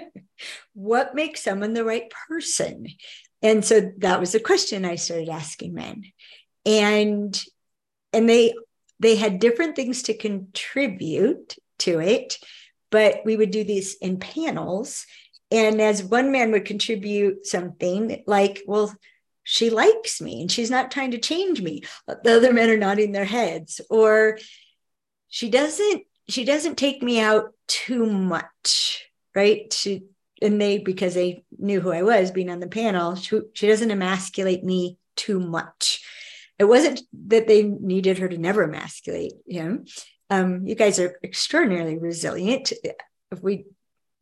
what 0.74 1.14
makes 1.14 1.42
someone 1.42 1.72
the 1.72 1.84
right 1.84 2.12
person? 2.28 2.86
And 3.42 3.64
so 3.64 3.92
that 3.98 4.20
was 4.20 4.32
the 4.32 4.40
question 4.40 4.84
I 4.84 4.96
started 4.96 5.28
asking 5.28 5.74
men. 5.74 6.04
And 6.64 7.40
and 8.12 8.28
they 8.28 8.54
they 8.98 9.16
had 9.16 9.38
different 9.38 9.76
things 9.76 10.04
to 10.04 10.14
contribute 10.16 11.56
to 11.80 12.00
it, 12.00 12.38
but 12.90 13.20
we 13.24 13.36
would 13.36 13.50
do 13.50 13.62
these 13.62 13.94
in 14.00 14.18
panels. 14.18 15.06
And 15.50 15.80
as 15.80 16.02
one 16.02 16.32
man 16.32 16.50
would 16.52 16.64
contribute 16.64 17.46
something 17.46 18.22
like, 18.26 18.62
well, 18.66 18.94
she 19.44 19.70
likes 19.70 20.20
me 20.20 20.40
and 20.40 20.50
she's 20.50 20.70
not 20.70 20.90
trying 20.90 21.12
to 21.12 21.18
change 21.18 21.62
me. 21.62 21.82
The 22.06 22.36
other 22.36 22.52
men 22.52 22.68
are 22.70 22.76
nodding 22.76 23.12
their 23.12 23.24
heads. 23.24 23.80
Or 23.90 24.38
she 25.28 25.50
doesn't 25.50 26.04
she 26.28 26.44
doesn't 26.44 26.76
take 26.76 27.02
me 27.02 27.20
out 27.20 27.52
too 27.68 28.06
much 28.06 29.06
right? 29.36 29.72
She 29.72 30.04
and 30.42 30.60
they 30.60 30.78
because 30.78 31.14
they 31.14 31.44
knew 31.58 31.80
who 31.80 31.90
i 31.92 32.02
was 32.02 32.30
being 32.30 32.50
on 32.50 32.60
the 32.60 32.66
panel 32.66 33.14
she, 33.14 33.40
she 33.54 33.66
doesn't 33.68 33.90
emasculate 33.90 34.62
me 34.62 34.98
too 35.16 35.40
much. 35.40 36.04
It 36.58 36.64
wasn't 36.64 37.02
that 37.28 37.48
they 37.48 37.62
needed 37.62 38.18
her 38.18 38.28
to 38.28 38.38
never 38.38 38.62
emasculate 38.62 39.32
him. 39.46 39.86
Um, 40.30 40.66
you 40.66 40.74
guys 40.74 40.98
are 40.98 41.18
extraordinarily 41.22 41.98
resilient. 41.98 42.72
If 43.30 43.42
we 43.42 43.64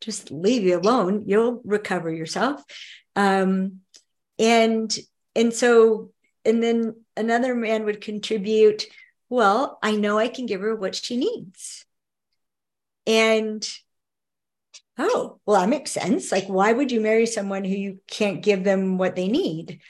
just 0.04 0.30
leave 0.30 0.62
you 0.62 0.78
alone. 0.78 1.24
You'll 1.26 1.62
recover 1.64 2.12
yourself. 2.12 2.62
Um, 3.16 3.80
and 4.38 4.94
and 5.34 5.52
so 5.52 6.10
and 6.44 6.62
then 6.62 6.96
another 7.16 7.54
man 7.54 7.84
would 7.84 8.00
contribute 8.00 8.84
well 9.28 9.78
i 9.82 9.92
know 9.92 10.18
i 10.18 10.28
can 10.28 10.46
give 10.46 10.60
her 10.60 10.74
what 10.74 10.94
she 10.94 11.16
needs. 11.16 11.84
And 13.06 13.68
oh 14.98 15.40
well 15.44 15.60
that 15.60 15.68
makes 15.68 15.90
sense. 15.90 16.32
Like 16.32 16.46
why 16.46 16.72
would 16.72 16.90
you 16.90 17.00
marry 17.00 17.26
someone 17.26 17.64
who 17.64 17.74
you 17.74 18.00
can't 18.08 18.42
give 18.42 18.64
them 18.64 18.98
what 18.98 19.16
they 19.16 19.28
need? 19.28 19.80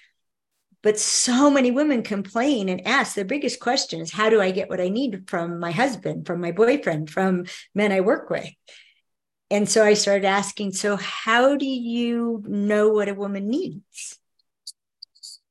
But 0.83 0.99
so 0.99 1.51
many 1.51 1.71
women 1.71 2.03
complain 2.03 2.69
and 2.69 2.87
ask 2.87 3.15
the 3.15 3.25
biggest 3.25 3.59
question 3.59 4.01
is 4.01 4.13
how 4.13 4.29
do 4.29 4.41
i 4.41 4.51
get 4.51 4.69
what 4.69 4.81
i 4.81 4.89
need 4.89 5.25
from 5.31 5.59
my 5.59 5.71
husband 5.71 6.27
from 6.27 6.41
my 6.41 6.53
boyfriend 6.53 7.09
from 7.09 7.47
men 7.75 7.91
i 7.93 8.01
work 8.01 8.29
with 8.29 8.51
and 9.51 9.69
so 9.69 9.85
i 9.85 9.95
started 9.95 10.27
asking 10.27 10.73
so 10.73 10.97
how 10.97 11.57
do 11.57 11.67
you 11.67 12.43
know 12.47 12.89
what 12.89 13.09
a 13.09 13.15
woman 13.15 13.49
needs 13.49 14.19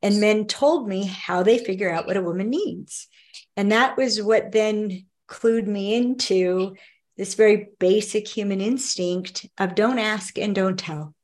and 0.04 0.20
men 0.20 0.46
told 0.46 0.88
me 0.88 1.06
how 1.06 1.44
they 1.44 1.58
figure 1.58 1.89
out 1.89 2.06
what 2.06 2.18
a 2.18 2.22
woman 2.22 2.50
needs. 2.50 3.08
And 3.56 3.72
that 3.72 3.96
was 3.96 4.22
what 4.22 4.52
then 4.52 5.06
clued 5.30 5.66
me 5.66 5.96
into 5.96 6.76
this 7.16 7.36
very 7.36 7.70
basic 7.80 8.28
human 8.28 8.60
instinct 8.60 9.48
of 9.58 9.76
don't 9.76 10.00
ask 10.00 10.38
and 10.38 10.54
don't 10.54 10.78
tell. 10.78 11.16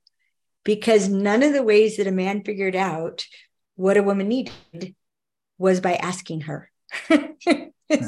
Because 0.63 1.09
none 1.09 1.43
of 1.43 1.51
the 1.51 1.63
ways 1.63 1.97
that 1.97 2.07
a 2.07 2.11
man 2.11 2.43
figured 2.43 2.75
out 2.75 3.25
what 3.75 3.97
a 3.97 4.03
woman 4.03 4.29
needed 4.29 4.95
was 5.57 5.81
by 5.81 5.93
asking 5.95 6.41
her. 6.41 6.71
Hmm. 7.91 8.05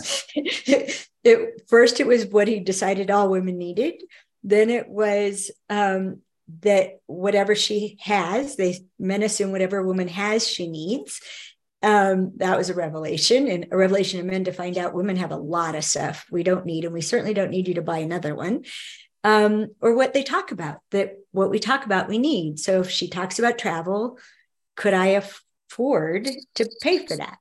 it, 1.24 1.68
first, 1.68 2.00
it 2.00 2.06
was 2.06 2.28
what 2.28 2.48
he 2.48 2.60
decided 2.60 3.10
all 3.10 3.32
women 3.32 3.58
needed. 3.58 4.04
Then 4.44 4.70
it 4.70 4.90
was 4.90 5.52
um, 5.70 6.22
that 6.62 7.00
whatever 7.06 7.56
she 7.56 7.98
has, 8.02 8.56
they 8.56 8.80
men 9.00 9.24
assume 9.24 9.52
whatever 9.52 9.78
a 9.78 9.86
woman 9.86 10.08
has, 10.08 10.48
she 10.48 10.68
needs. 10.68 11.22
Um, 11.84 12.34
that 12.38 12.58
was 12.58 12.70
a 12.70 12.76
revelation 12.76 13.48
and 13.48 13.68
a 13.72 13.78
revelation 13.78 14.20
of 14.20 14.26
men 14.26 14.44
to 14.44 14.52
find 14.52 14.78
out 14.78 14.94
women 14.94 15.16
have 15.16 15.32
a 15.32 15.38
lot 15.38 15.76
of 15.76 15.84
stuff 15.84 16.26
we 16.32 16.44
don't 16.44 16.66
need, 16.66 16.86
and 16.86 16.94
we 16.94 17.02
certainly 17.02 17.34
don't 17.34 17.50
need 17.50 17.68
you 17.68 17.76
to 17.76 17.82
buy 17.82 18.00
another 18.00 18.36
one. 18.36 18.66
Um, 19.24 19.68
or 19.82 19.96
what 19.96 20.14
they 20.14 20.24
talk 20.24 20.52
about 20.52 20.80
that 20.92 21.18
what 21.32 21.52
we 21.52 21.60
talk 21.60 21.86
about 21.86 22.10
we 22.10 22.18
need. 22.18 22.60
So 22.60 22.82
if 22.82 22.90
she 22.90 23.08
talks 23.08 23.40
about 23.40 23.60
travel, 23.60 24.18
could 24.76 24.94
I 24.94 25.22
afford 25.72 26.28
to 26.56 26.70
pay 26.82 27.06
for 27.06 27.18
that? 27.18 27.38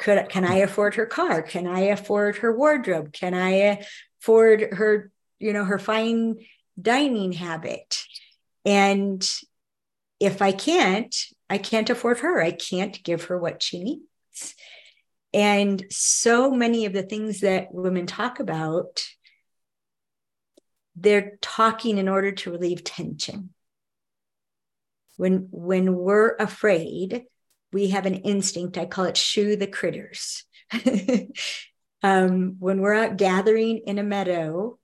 Could 0.00 0.28
can 0.28 0.44
I 0.44 0.56
afford 0.56 0.94
her 0.94 1.06
car? 1.06 1.42
Can 1.42 1.66
I 1.66 1.80
afford 1.80 2.36
her 2.38 2.56
wardrobe? 2.56 3.12
Can 3.12 3.34
I 3.34 3.84
afford 4.20 4.68
her, 4.72 5.10
you 5.42 5.52
know, 5.52 5.64
her 5.64 5.78
fine 5.78 6.36
dining 6.80 7.32
habit? 7.32 8.04
And 8.64 9.28
if 10.20 10.40
I 10.40 10.52
can't, 10.52 11.14
I 11.50 11.58
can't 11.58 11.90
afford 11.90 12.20
her. 12.20 12.40
I 12.40 12.52
can't 12.52 13.02
give 13.02 13.24
her 13.24 13.38
what 13.38 13.62
she 13.62 13.82
needs. 13.82 14.54
And 15.34 15.84
so 15.90 16.50
many 16.50 16.86
of 16.86 16.92
the 16.92 17.02
things 17.02 17.40
that 17.40 17.72
women 17.72 18.06
talk 18.06 18.38
about, 18.38 19.04
they're 20.94 21.38
talking 21.40 21.98
in 21.98 22.08
order 22.08 22.32
to 22.32 22.52
relieve 22.52 22.84
tension. 22.84 23.50
When, 25.16 25.48
when 25.50 25.94
we're 25.94 26.36
afraid, 26.36 27.24
we 27.72 27.88
have 27.88 28.06
an 28.06 28.16
instinct, 28.16 28.76
I 28.76 28.86
call 28.86 29.06
it 29.06 29.16
shoo 29.16 29.56
the 29.56 29.66
critters. 29.66 30.44
um, 32.02 32.56
when 32.58 32.80
we're 32.80 32.94
out 32.94 33.16
gathering 33.16 33.82
in 33.86 33.98
a 33.98 34.02
meadow, 34.02 34.78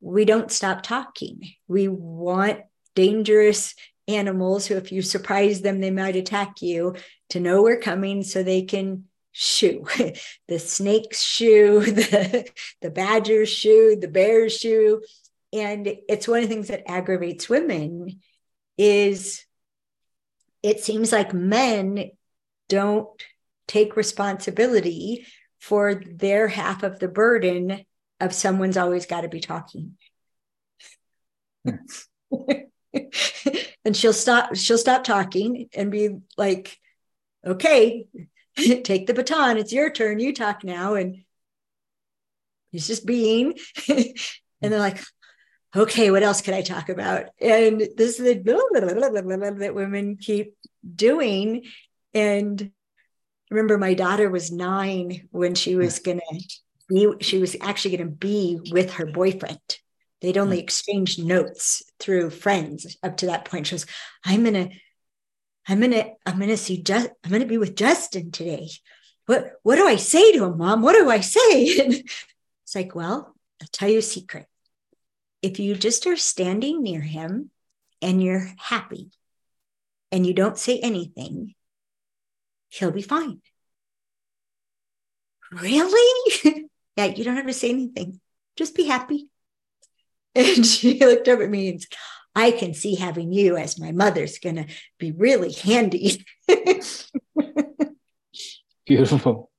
we 0.00 0.24
don't 0.24 0.52
stop 0.52 0.82
talking. 0.82 1.42
We 1.66 1.88
want 1.88 2.60
dangerous 2.94 3.74
animals 4.06 4.66
who, 4.66 4.76
if 4.76 4.92
you 4.92 5.02
surprise 5.02 5.60
them, 5.60 5.80
they 5.80 5.90
might 5.90 6.16
attack 6.16 6.62
you, 6.62 6.94
to 7.30 7.40
know 7.40 7.62
we're 7.62 7.80
coming 7.80 8.22
so 8.22 8.42
they 8.42 8.62
can 8.62 9.04
shoo 9.32 9.84
the 10.48 10.58
snake's 10.58 11.22
shoo 11.22 11.80
the, 11.84 12.50
the 12.80 12.90
badger's 12.90 13.48
shoo 13.48 13.96
the 14.00 14.08
bear's 14.08 14.56
shoo 14.56 15.00
and 15.52 15.88
it's 16.08 16.26
one 16.26 16.42
of 16.42 16.48
the 16.48 16.54
things 16.54 16.68
that 16.68 16.90
aggravates 16.90 17.48
women 17.48 18.20
is 18.76 19.44
it 20.62 20.80
seems 20.80 21.12
like 21.12 21.32
men 21.32 22.10
don't 22.68 23.08
take 23.68 23.96
responsibility 23.96 25.26
for 25.60 25.94
their 25.94 26.48
half 26.48 26.82
of 26.82 26.98
the 26.98 27.08
burden 27.08 27.84
of 28.20 28.32
someone's 28.32 28.76
always 28.76 29.06
got 29.06 29.22
to 29.22 29.28
be 29.28 29.40
talking. 29.40 29.96
And 33.84 33.96
she'll 33.96 34.12
stop 34.12 34.54
she'll 34.54 34.76
stop 34.76 35.02
talking 35.02 35.68
and 35.74 35.90
be 35.90 36.10
like 36.36 36.76
okay 37.46 38.06
take 38.56 39.06
the 39.06 39.14
baton 39.14 39.56
it's 39.56 39.72
your 39.72 39.90
turn 39.90 40.18
you 40.18 40.34
talk 40.34 40.62
now. 40.62 40.94
And 40.94 41.24
he's 42.70 42.86
just 42.86 43.06
being. 43.06 43.54
And 44.60 44.72
they're 44.72 44.80
like 44.80 45.00
okay 45.76 46.10
what 46.10 46.24
else 46.24 46.42
can 46.42 46.52
i 46.52 46.62
talk 46.62 46.88
about? 46.88 47.26
And 47.40 47.80
this 47.96 48.18
is 48.18 48.24
the 48.24 48.34
that 49.60 49.74
women 49.74 50.16
keep 50.16 50.54
doing. 50.94 51.64
And 52.12 52.72
remember 53.50 53.78
my 53.78 53.94
daughter 53.94 54.28
was 54.28 54.50
nine 54.50 55.28
when 55.30 55.54
she 55.54 55.76
was 55.76 56.00
gonna 56.00 56.20
she 57.20 57.38
was 57.38 57.56
actually 57.60 57.96
gonna 57.96 58.10
be 58.10 58.60
with 58.70 58.94
her 58.94 59.06
boyfriend 59.06 59.60
They'd 60.20 60.38
only 60.38 60.58
hmm. 60.58 60.64
exchanged 60.64 61.24
notes 61.24 61.82
through 61.98 62.30
friends 62.30 62.96
up 63.02 63.18
to 63.18 63.26
that 63.26 63.44
point. 63.44 63.66
She 63.66 63.72
goes, 63.72 63.86
I'm 64.24 64.44
gonna, 64.44 64.70
I'm 65.66 65.80
gonna, 65.80 66.10
I'm 66.26 66.38
gonna 66.38 66.56
see 66.56 66.82
just 66.82 67.10
I'm 67.24 67.30
gonna 67.30 67.46
be 67.46 67.58
with 67.58 67.76
Justin 67.76 68.30
today. 68.30 68.68
What 69.26 69.52
what 69.62 69.76
do 69.76 69.86
I 69.86 69.96
say 69.96 70.32
to 70.32 70.44
him, 70.44 70.58
mom? 70.58 70.82
What 70.82 70.94
do 70.94 71.08
I 71.10 71.20
say? 71.20 71.78
And 71.84 71.94
it's 72.64 72.74
like, 72.74 72.94
well, 72.94 73.34
I'll 73.62 73.68
tell 73.72 73.88
you 73.88 73.98
a 73.98 74.02
secret. 74.02 74.46
If 75.40 75.58
you 75.58 75.74
just 75.74 76.06
are 76.06 76.16
standing 76.16 76.82
near 76.82 77.00
him 77.00 77.50
and 78.02 78.22
you're 78.22 78.50
happy 78.58 79.10
and 80.12 80.26
you 80.26 80.34
don't 80.34 80.58
say 80.58 80.78
anything, 80.80 81.54
he'll 82.68 82.90
be 82.90 83.02
fine. 83.02 83.40
Really? 85.50 86.64
yeah, 86.98 87.04
you 87.04 87.22
don't 87.22 87.36
have 87.36 87.46
to 87.46 87.52
say 87.52 87.70
anything. 87.70 88.20
Just 88.56 88.74
be 88.74 88.84
happy. 88.84 89.28
And 90.34 90.64
she 90.64 91.00
looked 91.00 91.26
up 91.26 91.40
at 91.40 91.48
me 91.48 91.70
and 91.70 91.80
said, 91.80 91.88
I 92.34 92.52
can 92.52 92.74
see 92.74 92.94
having 92.94 93.32
you 93.32 93.56
as 93.56 93.80
my 93.80 93.90
mother's 93.90 94.38
going 94.38 94.56
to 94.56 94.66
be 94.98 95.10
really 95.10 95.52
handy. 95.52 96.24
Beautiful. 98.86 99.50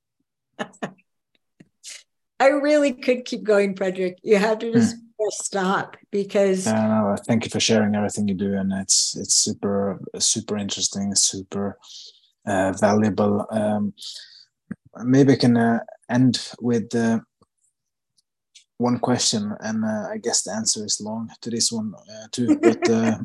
I 2.38 2.46
really 2.46 2.94
could 2.94 3.26
keep 3.26 3.42
going, 3.42 3.76
Frederick. 3.76 4.18
You 4.22 4.36
have 4.36 4.60
to 4.60 4.72
just 4.72 4.96
hmm. 4.96 5.26
stop 5.30 5.98
because. 6.10 6.66
Uh, 6.66 6.86
no, 6.86 7.16
thank 7.26 7.44
you 7.44 7.50
for 7.50 7.60
sharing 7.60 7.94
everything 7.94 8.28
you 8.28 8.34
do, 8.34 8.54
and 8.54 8.72
it's 8.72 9.16
it's 9.16 9.34
super 9.34 10.00
super 10.18 10.56
interesting, 10.56 11.14
super 11.14 11.76
uh, 12.46 12.72
valuable. 12.80 13.44
Um, 13.50 13.92
maybe 15.04 15.34
I 15.34 15.36
can 15.36 15.56
uh, 15.56 15.80
end 16.08 16.52
with 16.60 16.94
uh, 16.94 17.20
one 18.80 18.98
question, 18.98 19.54
and 19.60 19.84
uh, 19.84 20.08
I 20.10 20.16
guess 20.16 20.42
the 20.42 20.52
answer 20.52 20.84
is 20.86 21.02
long 21.02 21.30
to 21.42 21.50
this 21.50 21.70
one 21.70 21.92
uh, 21.94 22.26
too. 22.32 22.58
But 22.58 22.88
uh, 22.88 23.18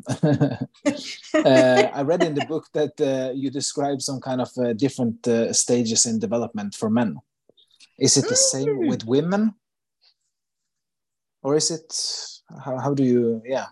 uh 1.34 1.90
I 1.94 2.02
read 2.02 2.22
in 2.22 2.34
the 2.34 2.44
book 2.44 2.66
that 2.74 3.00
uh, 3.00 3.32
you 3.34 3.50
describe 3.50 4.02
some 4.02 4.20
kind 4.20 4.42
of 4.42 4.50
uh, 4.58 4.74
different 4.74 5.26
stages 5.56 6.04
in 6.04 6.18
development 6.18 6.74
for 6.74 6.90
men. 6.90 7.16
Is 7.98 8.18
it 8.18 8.28
the 8.28 8.36
same 8.36 8.68
mm. 8.68 8.88
with 8.90 9.06
women, 9.06 9.54
or 11.42 11.56
is 11.56 11.70
it 11.70 11.88
how, 12.62 12.78
how 12.78 12.92
do 12.92 13.02
you? 13.02 13.40
Yeah, 13.46 13.66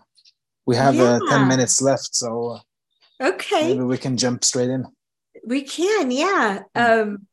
we 0.65 0.75
have 0.75 0.95
yeah. 0.95 1.19
ten 1.29 1.47
minutes 1.47 1.83
left, 1.83 2.15
so 2.15 2.57
okay, 3.21 3.67
maybe 3.69 3.83
we 3.83 3.99
can 3.99 4.17
jump 4.17 4.43
straight 4.43 4.71
in. 4.71 4.85
We 5.45 5.61
can, 5.61 6.09
yeah. 6.09 6.63
Mm. 6.75 7.01
Um, 7.01 7.27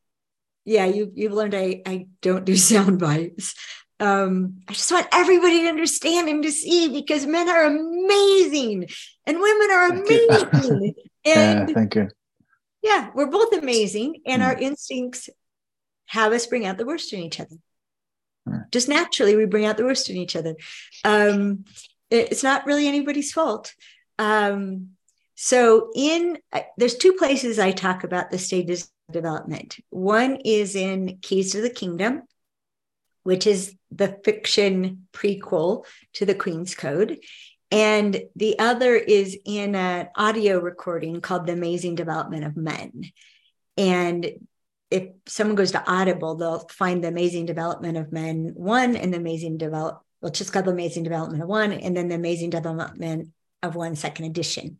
yeah, 0.63 0.85
you 0.85 1.11
you've 1.15 1.33
learned 1.33 1.55
I 1.55 1.81
I 1.87 2.05
don't 2.21 2.45
do 2.45 2.55
sound 2.69 2.99
bites 2.99 3.55
um, 3.99 4.61
I 4.67 4.73
just 4.73 4.91
want 4.91 5.07
everybody 5.11 5.61
to 5.61 5.67
understand 5.67 6.27
and 6.27 6.43
to 6.43 6.51
see 6.51 6.89
because 6.89 7.25
men 7.25 7.49
are 7.49 7.65
amazing 7.65 8.87
and 9.25 9.39
women 9.39 9.71
are 9.71 9.87
amazing. 9.91 10.95
and 11.25 11.69
yeah, 11.69 11.73
thank 11.73 11.95
you. 11.95 12.09
Yeah, 12.81 13.11
we're 13.15 13.27
both 13.27 13.53
amazing, 13.53 14.21
and 14.25 14.43
our 14.43 14.53
instincts 14.53 15.29
have 16.07 16.33
us 16.33 16.47
bring 16.47 16.65
out 16.65 16.77
the 16.77 16.85
worst 16.85 17.13
in 17.13 17.21
each 17.21 17.39
other. 17.39 17.55
Mm. 18.47 18.69
Just 18.71 18.89
naturally, 18.89 19.37
we 19.37 19.45
bring 19.45 19.65
out 19.65 19.77
the 19.77 19.85
worst 19.85 20.09
in 20.09 20.17
each 20.17 20.35
other. 20.35 20.55
Um, 21.05 21.63
it's 22.09 22.43
not 22.43 22.65
really 22.65 22.87
anybody's 22.87 23.31
fault. 23.31 23.73
Um, 24.19 24.89
so, 25.35 25.91
in 25.95 26.37
uh, 26.51 26.61
there's 26.77 26.95
two 26.95 27.13
places 27.13 27.57
I 27.57 27.71
talk 27.71 28.03
about 28.03 28.31
the 28.31 28.37
stages 28.37 28.91
of 29.07 29.13
development. 29.13 29.77
One 29.89 30.37
is 30.43 30.75
in 30.75 31.19
Keys 31.21 31.53
to 31.53 31.61
the 31.61 31.69
Kingdom, 31.69 32.23
which 33.23 33.47
is 33.47 33.75
the 33.91 34.19
fiction 34.23 35.07
prequel 35.13 35.85
to 36.13 36.25
the 36.25 36.35
Queen's 36.35 36.75
Code. 36.75 37.19
And 37.71 38.21
the 38.35 38.59
other 38.59 38.95
is 38.95 39.37
in 39.45 39.75
an 39.75 40.09
audio 40.15 40.59
recording 40.59 41.21
called 41.21 41.47
The 41.47 41.53
Amazing 41.53 41.95
Development 41.95 42.43
of 42.43 42.55
Men. 42.55 43.05
And 43.77 44.31
if 44.91 45.09
someone 45.25 45.55
goes 45.55 45.71
to 45.71 45.91
Audible, 45.91 46.35
they'll 46.35 46.67
find 46.69 47.03
The 47.03 47.07
Amazing 47.07 47.47
Development 47.47 47.97
of 47.97 48.11
Men 48.11 48.51
one 48.53 48.95
and 48.95 49.11
The 49.11 49.17
Amazing 49.17 49.57
Develop, 49.57 50.03
well, 50.21 50.31
just 50.31 50.53
called 50.53 50.65
The 50.65 50.71
Amazing 50.71 51.03
Development 51.03 51.41
of 51.41 51.49
One, 51.49 51.71
and 51.71 51.97
then 51.97 52.09
The 52.09 52.15
Amazing 52.15 52.51
Development 52.51 53.29
of 53.63 53.75
One 53.75 53.95
Second 53.95 54.25
Edition. 54.25 54.77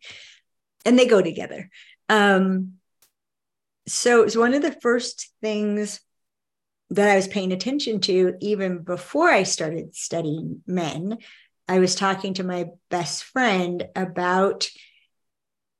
And 0.84 0.96
they 0.96 1.06
go 1.06 1.20
together. 1.20 1.70
Um, 2.08 2.74
so 3.86 4.20
it 4.20 4.24
was 4.24 4.36
one 4.36 4.54
of 4.54 4.62
the 4.62 4.78
first 4.80 5.30
things 5.40 6.00
that 6.90 7.10
I 7.10 7.16
was 7.16 7.28
paying 7.28 7.52
attention 7.52 8.00
to 8.00 8.34
even 8.40 8.78
before 8.78 9.28
I 9.28 9.42
started 9.42 9.94
studying 9.94 10.62
men. 10.66 11.18
I 11.66 11.78
was 11.78 11.94
talking 11.94 12.34
to 12.34 12.44
my 12.44 12.66
best 12.90 13.24
friend 13.24 13.86
about 13.96 14.68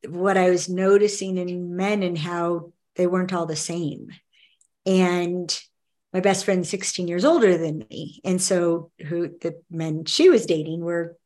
what 0.08 0.36
I 0.36 0.50
was 0.50 0.68
noticing 0.68 1.36
in 1.36 1.76
men 1.76 2.02
and 2.02 2.16
how 2.16 2.72
they 2.96 3.06
weren't 3.06 3.32
all 3.32 3.46
the 3.46 3.56
same. 3.56 4.08
And 4.86 5.58
my 6.12 6.20
best 6.20 6.44
friend's 6.44 6.68
16 6.68 7.08
years 7.08 7.24
older 7.24 7.58
than 7.58 7.84
me. 7.90 8.20
And 8.24 8.40
so 8.40 8.90
who 9.06 9.28
the 9.40 9.60
men 9.70 10.04
she 10.04 10.30
was 10.30 10.46
dating 10.46 10.80
were 10.80 11.16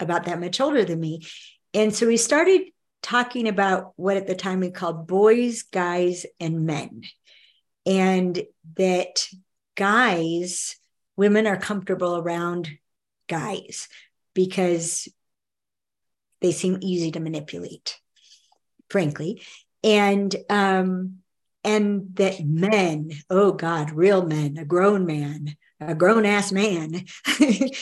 about 0.00 0.24
that 0.24 0.40
much 0.40 0.60
older 0.60 0.84
than 0.84 1.00
me. 1.00 1.26
And 1.74 1.94
so 1.94 2.06
we 2.06 2.16
started 2.16 2.62
talking 3.02 3.46
about 3.46 3.92
what 3.96 4.16
at 4.16 4.26
the 4.26 4.34
time 4.34 4.60
we 4.60 4.70
called 4.70 5.06
boys, 5.06 5.62
guys, 5.62 6.26
and 6.40 6.66
men 6.66 7.02
and 7.86 8.42
that 8.76 9.28
guys, 9.76 10.76
women 11.16 11.46
are 11.46 11.56
comfortable 11.56 12.16
around 12.16 12.70
guys 13.28 13.88
because 14.34 15.08
they 16.40 16.52
seem 16.52 16.78
easy 16.82 17.12
to 17.12 17.20
manipulate, 17.20 17.98
frankly. 18.90 19.40
And 19.82 20.34
um, 20.50 21.18
and 21.64 22.14
that 22.14 22.44
men, 22.44 23.12
oh 23.30 23.52
God, 23.52 23.92
real 23.92 24.26
men, 24.26 24.58
a 24.58 24.64
grown 24.64 25.06
man, 25.06 25.56
a 25.80 25.94
grown 25.94 26.26
ass 26.26 26.52
man, 26.52 27.04
can 27.24 27.72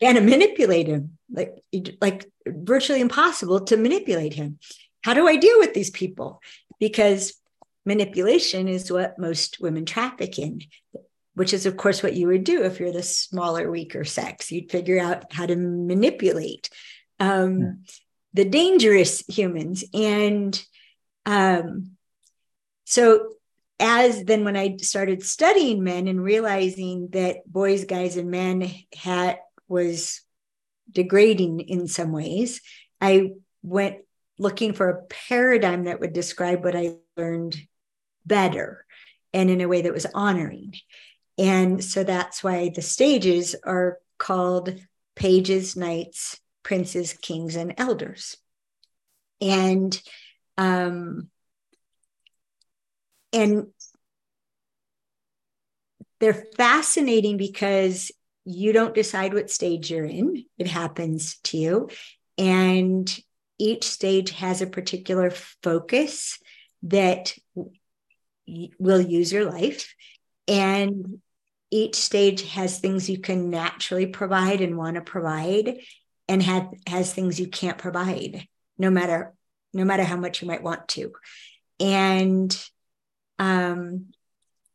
manipulate 0.00 0.86
him, 0.88 1.18
like 1.30 1.62
like 2.00 2.30
virtually 2.46 3.00
impossible 3.00 3.60
to 3.62 3.76
manipulate 3.76 4.34
him. 4.34 4.58
How 5.02 5.14
do 5.14 5.26
I 5.26 5.36
deal 5.36 5.58
with 5.58 5.72
these 5.72 5.90
people? 5.90 6.42
Because 6.78 7.39
manipulation 7.90 8.68
is 8.68 8.92
what 8.92 9.18
most 9.18 9.60
women 9.60 9.84
traffic 9.84 10.38
in 10.38 10.60
which 11.34 11.52
is 11.52 11.66
of 11.66 11.76
course 11.76 12.04
what 12.04 12.14
you 12.14 12.28
would 12.28 12.44
do 12.44 12.62
if 12.62 12.78
you're 12.78 12.92
the 12.92 13.02
smaller 13.02 13.68
weaker 13.68 14.04
sex 14.04 14.52
you'd 14.52 14.70
figure 14.70 15.00
out 15.00 15.32
how 15.32 15.44
to 15.44 15.56
manipulate 15.56 16.70
um, 17.18 17.60
yeah. 17.60 17.70
the 18.34 18.44
dangerous 18.44 19.24
humans 19.26 19.82
and 19.92 20.64
um, 21.26 21.96
so 22.84 23.32
as 23.80 24.22
then 24.22 24.44
when 24.44 24.56
i 24.56 24.76
started 24.76 25.20
studying 25.20 25.82
men 25.82 26.06
and 26.06 26.22
realizing 26.22 27.08
that 27.10 27.38
boys 27.44 27.86
guys 27.86 28.16
and 28.16 28.30
men 28.30 28.70
had 28.94 29.36
was 29.66 30.20
degrading 30.92 31.58
in 31.58 31.88
some 31.88 32.12
ways 32.12 32.60
i 33.00 33.30
went 33.64 33.96
looking 34.38 34.74
for 34.74 34.88
a 34.88 35.02
paradigm 35.06 35.84
that 35.84 35.98
would 35.98 36.12
describe 36.12 36.62
what 36.62 36.76
i 36.76 36.94
learned 37.16 37.56
better 38.30 38.86
and 39.34 39.50
in 39.50 39.60
a 39.60 39.68
way 39.68 39.82
that 39.82 39.92
was 39.92 40.06
honoring. 40.14 40.74
And 41.36 41.82
so 41.84 42.04
that's 42.04 42.42
why 42.42 42.70
the 42.74 42.82
stages 42.82 43.56
are 43.64 43.98
called 44.18 44.78
pages, 45.16 45.76
knights, 45.76 46.40
princes, 46.62 47.12
kings, 47.12 47.56
and 47.56 47.74
elders. 47.76 48.36
And 49.40 50.00
um, 50.56 51.28
and 53.32 53.68
they're 56.20 56.44
fascinating 56.56 57.36
because 57.36 58.12
you 58.44 58.72
don't 58.72 58.94
decide 58.94 59.32
what 59.32 59.50
stage 59.50 59.90
you're 59.90 60.04
in, 60.04 60.44
it 60.58 60.66
happens 60.66 61.38
to 61.44 61.56
you. 61.56 61.88
And 62.36 63.08
each 63.58 63.84
stage 63.84 64.30
has 64.32 64.60
a 64.60 64.66
particular 64.66 65.30
focus 65.30 66.38
that 66.82 67.34
will 68.78 69.00
use 69.00 69.32
your 69.32 69.50
life. 69.50 69.94
And 70.48 71.20
each 71.70 71.94
stage 71.94 72.42
has 72.52 72.78
things 72.78 73.08
you 73.08 73.18
can 73.18 73.50
naturally 73.50 74.06
provide 74.06 74.60
and 74.60 74.76
want 74.76 74.96
to 74.96 75.02
provide 75.02 75.78
and 76.28 76.42
have, 76.42 76.68
has 76.86 77.12
things 77.12 77.38
you 77.38 77.48
can't 77.48 77.78
provide 77.78 78.46
no 78.78 78.90
matter 78.90 79.34
no 79.72 79.84
matter 79.84 80.02
how 80.02 80.16
much 80.16 80.42
you 80.42 80.48
might 80.48 80.64
want 80.64 80.88
to. 80.88 81.12
And 81.78 82.56
um 83.38 84.06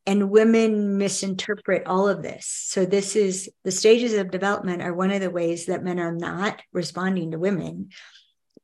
and 0.08 0.30
women 0.30 0.98
misinterpret 0.98 1.88
all 1.88 2.08
of 2.08 2.22
this. 2.22 2.46
So 2.48 2.86
this 2.86 3.16
is 3.16 3.50
the 3.64 3.72
stages 3.72 4.14
of 4.14 4.32
development 4.32 4.82
are 4.82 4.94
one 4.94 5.12
of 5.12 5.20
the 5.20 5.32
ways 5.32 5.66
that 5.66 5.84
men 5.84 6.00
are 6.00 6.14
not 6.14 6.62
responding 6.72 7.32
to 7.32 7.40
women 7.40 7.90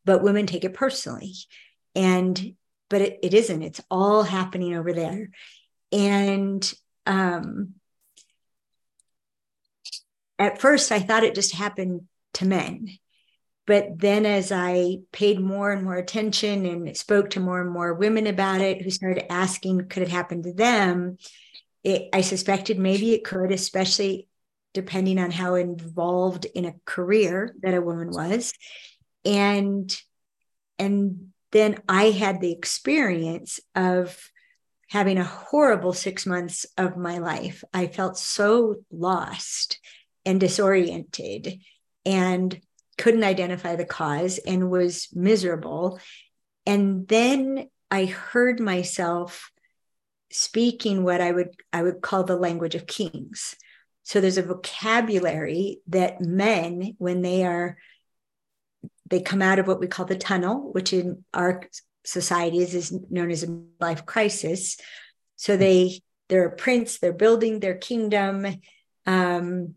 but 0.05 0.24
women 0.24 0.45
take 0.47 0.64
it 0.64 0.74
personally. 0.74 1.34
And 1.95 2.55
but 2.91 3.01
it, 3.01 3.19
it 3.23 3.33
isn't. 3.33 3.63
It's 3.63 3.81
all 3.89 4.21
happening 4.21 4.75
over 4.75 4.93
there. 4.93 5.29
And 5.91 6.71
um 7.07 7.73
at 10.37 10.61
first 10.61 10.91
i 10.91 10.99
thought 10.99 11.23
it 11.23 11.33
just 11.33 11.55
happened 11.55 12.01
to 12.31 12.45
men 12.45 12.87
but 13.65 13.97
then 13.97 14.23
as 14.27 14.51
i 14.51 14.97
paid 15.11 15.39
more 15.39 15.71
and 15.71 15.83
more 15.83 15.95
attention 15.95 16.67
and 16.67 16.95
spoke 16.95 17.31
to 17.31 17.39
more 17.39 17.59
and 17.59 17.71
more 17.71 17.95
women 17.95 18.27
about 18.27 18.61
it 18.61 18.83
who 18.83 18.91
started 18.91 19.31
asking 19.31 19.87
could 19.87 20.03
it 20.03 20.09
happen 20.09 20.43
to 20.43 20.53
them? 20.53 21.17
It, 21.83 22.09
i 22.13 22.21
suspected 22.21 22.77
maybe 22.77 23.15
it 23.15 23.23
could 23.23 23.51
especially 23.51 24.27
depending 24.73 25.19
on 25.19 25.31
how 25.31 25.55
involved 25.55 26.45
in 26.45 26.65
a 26.65 26.75
career 26.85 27.55
that 27.61 27.73
a 27.73 27.81
woman 27.81 28.09
was. 28.09 28.53
And 29.25 29.95
and 30.79 31.30
then 31.51 31.77
i 31.87 32.05
had 32.05 32.41
the 32.41 32.51
experience 32.51 33.59
of 33.75 34.29
having 34.89 35.17
a 35.17 35.23
horrible 35.23 35.93
six 35.93 36.25
months 36.25 36.65
of 36.77 36.97
my 36.97 37.17
life 37.17 37.63
i 37.73 37.87
felt 37.87 38.17
so 38.17 38.75
lost 38.91 39.79
and 40.25 40.39
disoriented 40.39 41.59
and 42.05 42.59
couldn't 43.01 43.23
identify 43.23 43.75
the 43.75 43.85
cause 43.85 44.37
and 44.37 44.69
was 44.69 45.07
miserable. 45.13 45.99
And 46.67 47.07
then 47.07 47.67
I 47.89 48.05
heard 48.05 48.59
myself 48.59 49.51
speaking 50.31 51.03
what 51.03 51.19
I 51.19 51.31
would 51.31 51.49
I 51.73 51.83
would 51.83 52.01
call 52.01 52.23
the 52.23 52.35
language 52.37 52.75
of 52.75 52.87
kings. 52.87 53.55
So 54.03 54.21
there's 54.21 54.37
a 54.37 54.43
vocabulary 54.43 55.79
that 55.87 56.21
men, 56.21 56.95
when 56.99 57.21
they 57.21 57.43
are 57.43 57.77
they 59.12 59.22
come 59.22 59.41
out 59.41 59.59
of 59.59 59.68
what 59.68 59.80
we 59.80 59.88
call 59.88 60.05
the 60.05 60.18
tunnel, 60.18 60.72
which 60.72 60.93
in 60.93 61.24
our 61.34 61.62
societies 62.03 62.74
is 62.74 62.91
known 63.12 63.30
as 63.30 63.43
a 63.43 63.62
life 63.80 64.05
crisis. 64.05 64.78
So 65.36 65.55
they 65.57 65.99
they're 66.30 66.47
a 66.47 66.55
prince, 66.55 66.97
they're 66.97 67.14
building 67.14 67.59
their 67.59 67.76
kingdom. 67.76 68.47
Um, 69.05 69.76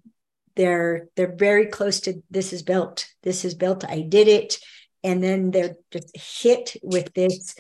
they're 0.57 1.09
they're 1.17 1.35
very 1.35 1.67
close 1.67 2.01
to 2.01 2.23
this 2.31 2.53
is 2.53 2.63
built 2.63 3.09
this 3.25 3.45
is 3.45 3.55
built 3.55 3.85
i 3.89 4.01
did 4.01 4.29
it 4.29 4.59
and 5.03 5.23
then 5.23 5.51
they're 5.51 5.77
just 5.91 6.17
hit 6.17 6.77
with 6.83 7.13
this 7.15 7.55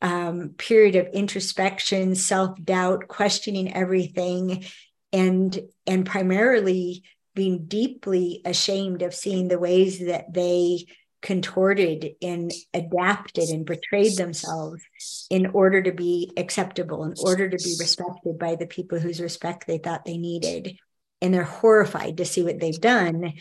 um, 0.00 0.54
period 0.56 0.96
of 0.96 1.12
introspection 1.12 2.14
self-doubt 2.14 3.08
questioning 3.08 3.74
everything 3.74 4.64
and 5.12 5.60
and 5.86 6.06
primarily 6.06 7.02
being 7.34 7.66
deeply 7.66 8.42
ashamed 8.44 9.02
of 9.02 9.14
seeing 9.14 9.48
the 9.48 9.58
ways 9.58 10.00
that 10.06 10.32
they 10.32 10.86
contorted 11.20 12.14
and 12.22 12.52
adapted 12.72 13.48
and 13.48 13.66
betrayed 13.66 14.16
themselves 14.16 14.82
in 15.30 15.46
order 15.46 15.82
to 15.82 15.92
be 15.92 16.32
acceptable 16.36 17.04
in 17.04 17.14
order 17.24 17.48
to 17.48 17.56
be 17.56 17.74
respected 17.78 18.38
by 18.38 18.54
the 18.54 18.66
people 18.66 18.98
whose 18.98 19.20
respect 19.20 19.66
they 19.66 19.78
thought 19.78 20.04
they 20.04 20.16
needed 20.16 20.78
and 21.20 21.34
they're 21.34 21.42
horrified 21.42 22.18
to 22.18 22.24
see 22.24 22.42
what 22.42 22.60
they've 22.60 22.80
done. 22.80 23.32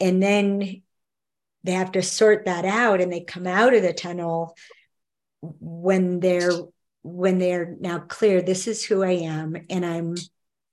And 0.00 0.22
then 0.22 0.82
they 1.62 1.72
have 1.72 1.92
to 1.92 2.02
sort 2.02 2.46
that 2.46 2.64
out 2.64 3.00
and 3.00 3.12
they 3.12 3.20
come 3.20 3.46
out 3.46 3.74
of 3.74 3.82
the 3.82 3.92
tunnel 3.92 4.56
when 5.40 6.20
they're 6.20 6.52
when 7.02 7.38
they're 7.38 7.76
now 7.80 7.98
clear 7.98 8.40
this 8.40 8.66
is 8.66 8.82
who 8.82 9.02
i 9.02 9.10
am 9.10 9.54
and 9.68 9.84
i'm 9.84 10.14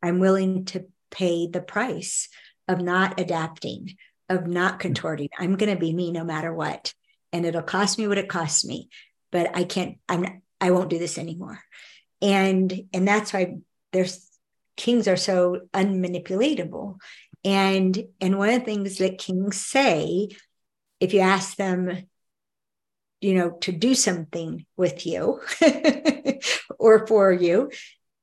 i'm 0.01 0.19
willing 0.19 0.63
to 0.63 0.85
pay 1.09 1.47
the 1.47 1.61
price 1.61 2.29
of 2.69 2.79
not 2.79 3.19
adapting 3.19 3.95
of 4.35 4.47
not 4.47 4.75
mm. 4.75 4.79
contorting 4.79 5.29
i'm 5.39 5.55
going 5.55 5.73
to 5.73 5.79
be 5.79 5.93
me 5.93 6.11
no 6.11 6.23
matter 6.23 6.53
what 6.53 6.93
and 7.33 7.45
it'll 7.45 7.61
cost 7.61 7.97
me 7.97 8.07
what 8.07 8.17
it 8.17 8.29
costs 8.29 8.65
me 8.65 8.89
but 9.31 9.55
i 9.55 9.63
can't 9.63 9.97
i'm 10.09 10.41
i 10.59 10.71
won't 10.71 10.89
do 10.89 10.99
this 10.99 11.17
anymore 11.17 11.59
and 12.21 12.87
and 12.93 13.07
that's 13.07 13.33
why 13.33 13.55
there's 13.91 14.31
kings 14.81 15.07
are 15.07 15.17
so 15.17 15.61
unmanipulatable. 15.73 16.99
And 17.43 18.07
and 18.19 18.37
one 18.37 18.49
of 18.49 18.59
the 18.59 18.65
things 18.65 18.97
that 18.97 19.17
kings 19.17 19.57
say, 19.57 20.29
if 20.99 21.13
you 21.13 21.21
ask 21.21 21.55
them, 21.55 22.07
you 23.19 23.35
know, 23.35 23.51
to 23.61 23.71
do 23.71 23.95
something 23.95 24.65
with 24.77 25.05
you 25.05 25.41
or 26.79 27.07
for 27.07 27.31
you, 27.31 27.71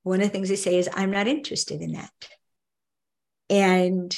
one 0.03 0.21
of 0.21 0.27
the 0.27 0.31
things 0.31 0.49
they 0.49 0.57
say 0.57 0.79
is, 0.79 0.89
I'm 0.93 1.11
not 1.11 1.29
interested 1.29 1.81
in 1.81 1.93
that. 1.93 2.11
And 3.51 4.17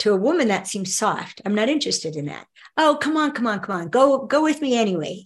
to 0.00 0.12
a 0.12 0.16
woman, 0.16 0.48
that 0.48 0.66
seems 0.66 0.94
soft. 0.94 1.40
I'm 1.44 1.54
not 1.54 1.68
interested 1.68 2.16
in 2.16 2.26
that. 2.26 2.46
Oh, 2.76 2.98
come 3.00 3.16
on, 3.16 3.32
come 3.32 3.46
on, 3.46 3.60
come 3.60 3.80
on. 3.80 3.88
Go, 3.88 4.26
go 4.26 4.42
with 4.42 4.60
me 4.60 4.76
anyway. 4.76 5.24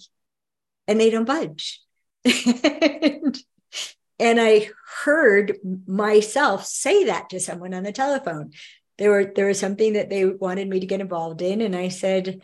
And 0.86 1.00
they 1.00 1.10
don't 1.10 1.24
budge. 1.24 1.80
and, 2.24 3.38
and 4.18 4.40
I 4.40 4.70
heard 5.04 5.56
myself 5.86 6.64
say 6.66 7.04
that 7.04 7.30
to 7.30 7.40
someone 7.40 7.74
on 7.74 7.82
the 7.82 7.92
telephone. 7.92 8.52
There 8.98 9.10
were 9.10 9.32
there 9.34 9.46
was 9.46 9.58
something 9.58 9.94
that 9.94 10.10
they 10.10 10.26
wanted 10.26 10.68
me 10.68 10.80
to 10.80 10.86
get 10.86 11.00
involved 11.00 11.40
in, 11.40 11.62
and 11.62 11.74
I 11.74 11.88
said, 11.88 12.42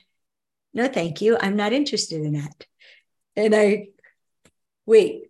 "No, 0.72 0.88
thank 0.88 1.20
you. 1.20 1.36
I'm 1.38 1.54
not 1.54 1.74
interested 1.74 2.22
in 2.22 2.32
that." 2.32 2.66
And 3.36 3.54
I, 3.54 3.88
wait, 4.86 5.24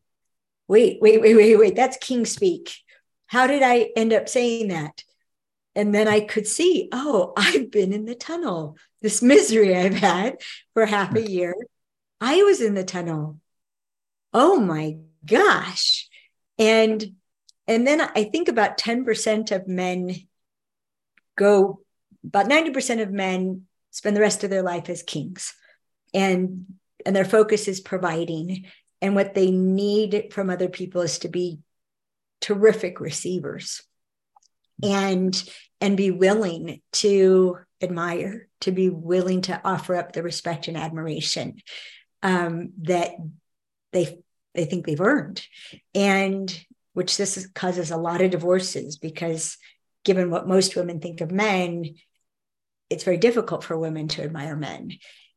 wait, 0.68 0.99
wait, 1.01 1.20
wait, 1.20 1.34
wait, 1.34 1.57
wait. 1.57 1.74
That's 1.74 1.97
king 1.97 2.26
speak. 2.26 2.72
How 3.26 3.49
did 3.49 3.62
I 3.64 3.90
end 3.97 4.12
up 4.12 4.28
saying 4.28 4.68
that? 4.68 5.03
And 5.77 5.95
then 5.95 6.09
I 6.09 6.20
could 6.20 6.49
see, 6.49 6.89
oh, 6.91 7.33
I've 7.37 7.70
been 7.70 7.93
in 7.93 8.05
the 8.07 8.16
tunnel. 8.16 8.77
This 9.03 9.22
misery 9.22 9.77
I've 9.77 9.95
had 9.95 10.41
for 10.74 10.87
half 10.87 11.14
a 11.14 11.22
year. 11.22 11.55
I 12.20 12.43
was 12.43 12.61
in 12.61 12.74
the 12.74 12.83
tunnel. 12.83 13.39
Oh 14.33 14.59
my 14.59 14.97
gosh 15.27 16.09
and 16.59 17.12
and 17.66 17.87
then 17.87 18.01
i 18.01 18.24
think 18.24 18.49
about 18.49 18.79
10% 18.79 19.51
of 19.51 19.68
men 19.68 20.14
go 21.37 21.81
about 22.24 22.47
90% 22.47 23.03
of 23.03 23.11
men 23.11 23.62
spend 23.91 24.16
the 24.16 24.20
rest 24.20 24.43
of 24.43 24.51
their 24.51 24.62
life 24.62 24.89
as 24.89 25.03
kings 25.03 25.55
and 26.14 26.66
and 27.05 27.14
their 27.14 27.24
focus 27.24 27.68
is 27.68 27.81
providing 27.81 28.66
and 29.01 29.14
what 29.14 29.35
they 29.35 29.51
need 29.51 30.29
from 30.33 30.51
other 30.51 30.68
people 30.68 31.03
is 31.03 31.18
to 31.20 31.29
be 31.29 31.59
terrific 32.41 33.01
receivers 33.01 33.83
and 34.83 35.49
and 35.81 35.97
be 35.97 36.11
willing 36.11 36.81
to 36.93 37.59
admire 37.83 38.49
to 38.62 38.72
be 38.72 38.89
willing 38.89 39.43
to 39.43 39.61
offer 39.64 39.95
up 39.95 40.12
the 40.12 40.22
respect 40.22 40.68
and 40.68 40.77
admiration 40.77 41.57
um, 42.22 42.72
that 42.83 43.12
they 43.93 44.18
they 44.55 44.64
think 44.64 44.87
they've 44.87 45.01
earned. 45.01 45.47
And 45.95 46.64
which 46.95 47.18
this 47.18 47.37
is, 47.37 47.47
causes 47.49 47.91
a 47.91 47.97
lot 47.97 48.22
of 48.22 48.31
divorces 48.31 48.97
because 48.97 49.59
given 50.05 50.31
what 50.31 50.49
most 50.49 50.77
women 50.77 51.01
think 51.01 51.20
of 51.20 51.31
men 51.31 51.95
it's 52.89 53.05
very 53.05 53.16
difficult 53.16 53.64
for 53.64 53.77
women 53.77 54.07
to 54.07 54.22
admire 54.22 54.55
men. 54.55 54.93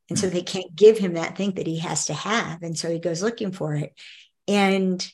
And 0.09 0.19
so 0.19 0.29
they 0.29 0.41
can't 0.41 0.75
give 0.75 0.97
him 0.97 1.13
that 1.13 1.35
thing 1.35 1.55
that 1.55 1.67
he 1.67 1.79
has 1.79 2.05
to 2.05 2.13
have. 2.13 2.61
And 2.61 2.77
so 2.77 2.91
he 2.91 2.99
goes 2.99 3.23
looking 3.23 3.51
for 3.51 3.75
it. 3.75 3.93
And 4.47 5.05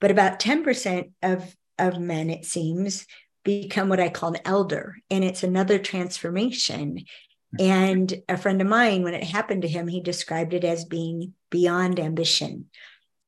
but 0.00 0.10
about 0.10 0.40
10% 0.40 1.12
of 1.22 1.56
of 1.78 2.00
men 2.00 2.30
it 2.30 2.44
seems 2.44 3.06
become 3.46 3.88
what 3.88 4.00
i 4.00 4.10
call 4.10 4.34
an 4.34 4.40
elder 4.44 4.96
and 5.10 5.24
it's 5.24 5.42
another 5.42 5.78
transformation 5.78 6.96
mm-hmm. 6.98 7.64
and 7.64 8.22
a 8.28 8.36
friend 8.36 8.60
of 8.60 8.66
mine 8.66 9.02
when 9.02 9.14
it 9.14 9.24
happened 9.24 9.62
to 9.62 9.68
him 9.68 9.88
he 9.88 10.00
described 10.02 10.52
it 10.52 10.64
as 10.64 10.84
being 10.84 11.32
beyond 11.50 11.98
ambition 11.98 12.66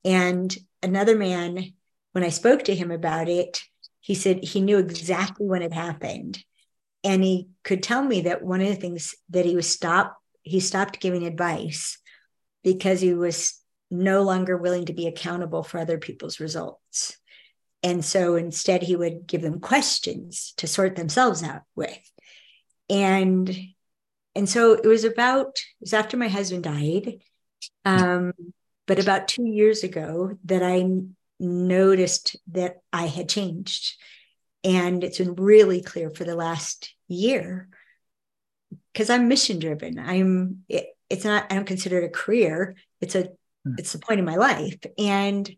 and 0.04 0.56
another 0.82 1.16
man, 1.16 1.74
when 2.12 2.24
I 2.24 2.30
spoke 2.30 2.64
to 2.64 2.74
him 2.74 2.90
about 2.90 3.28
it, 3.28 3.60
he 4.00 4.14
said 4.14 4.42
he 4.42 4.62
knew 4.62 4.78
exactly 4.78 5.46
when 5.46 5.60
it 5.60 5.72
happened. 5.72 6.42
And 7.04 7.22
he 7.22 7.48
could 7.62 7.82
tell 7.82 8.02
me 8.02 8.22
that 8.22 8.42
one 8.42 8.62
of 8.62 8.68
the 8.68 8.74
things 8.74 9.14
that 9.28 9.44
he 9.44 9.54
was 9.54 9.68
stopped, 9.68 10.16
he 10.42 10.60
stopped 10.60 11.00
giving 11.00 11.26
advice 11.26 11.98
because 12.64 13.02
he 13.02 13.12
was 13.12 13.60
no 13.90 14.22
longer 14.22 14.56
willing 14.56 14.86
to 14.86 14.92
be 14.92 15.06
accountable 15.06 15.62
for 15.62 15.78
other 15.78 15.98
people's 15.98 16.40
results. 16.40 17.17
And 17.82 18.04
so 18.04 18.34
instead, 18.34 18.82
he 18.82 18.96
would 18.96 19.26
give 19.26 19.42
them 19.42 19.60
questions 19.60 20.52
to 20.56 20.66
sort 20.66 20.96
themselves 20.96 21.42
out 21.42 21.62
with. 21.76 21.98
And 22.90 23.56
and 24.34 24.48
so 24.48 24.74
it 24.74 24.86
was 24.86 25.04
about 25.04 25.48
it 25.48 25.80
was 25.80 25.94
after 25.94 26.16
my 26.16 26.28
husband 26.28 26.64
died, 26.64 27.20
um, 27.84 28.32
but 28.86 29.00
about 29.00 29.26
two 29.26 29.44
years 29.44 29.82
ago 29.82 30.38
that 30.44 30.62
I 30.62 30.88
noticed 31.40 32.36
that 32.52 32.76
I 32.92 33.06
had 33.06 33.28
changed, 33.28 33.94
and 34.62 35.02
it's 35.02 35.18
been 35.18 35.34
really 35.34 35.82
clear 35.82 36.10
for 36.10 36.24
the 36.24 36.36
last 36.36 36.94
year 37.08 37.68
because 38.92 39.10
I'm 39.10 39.28
mission 39.28 39.58
driven. 39.58 39.98
I'm 39.98 40.64
it, 40.68 40.86
it's 41.10 41.24
not 41.24 41.50
I 41.50 41.56
don't 41.56 41.66
consider 41.66 41.98
it 41.98 42.04
a 42.04 42.08
career. 42.08 42.76
It's 43.00 43.14
a 43.14 43.30
hmm. 43.64 43.74
it's 43.76 43.92
the 43.92 43.98
point 43.98 44.20
of 44.20 44.26
my 44.26 44.36
life, 44.36 44.78
and 44.98 45.50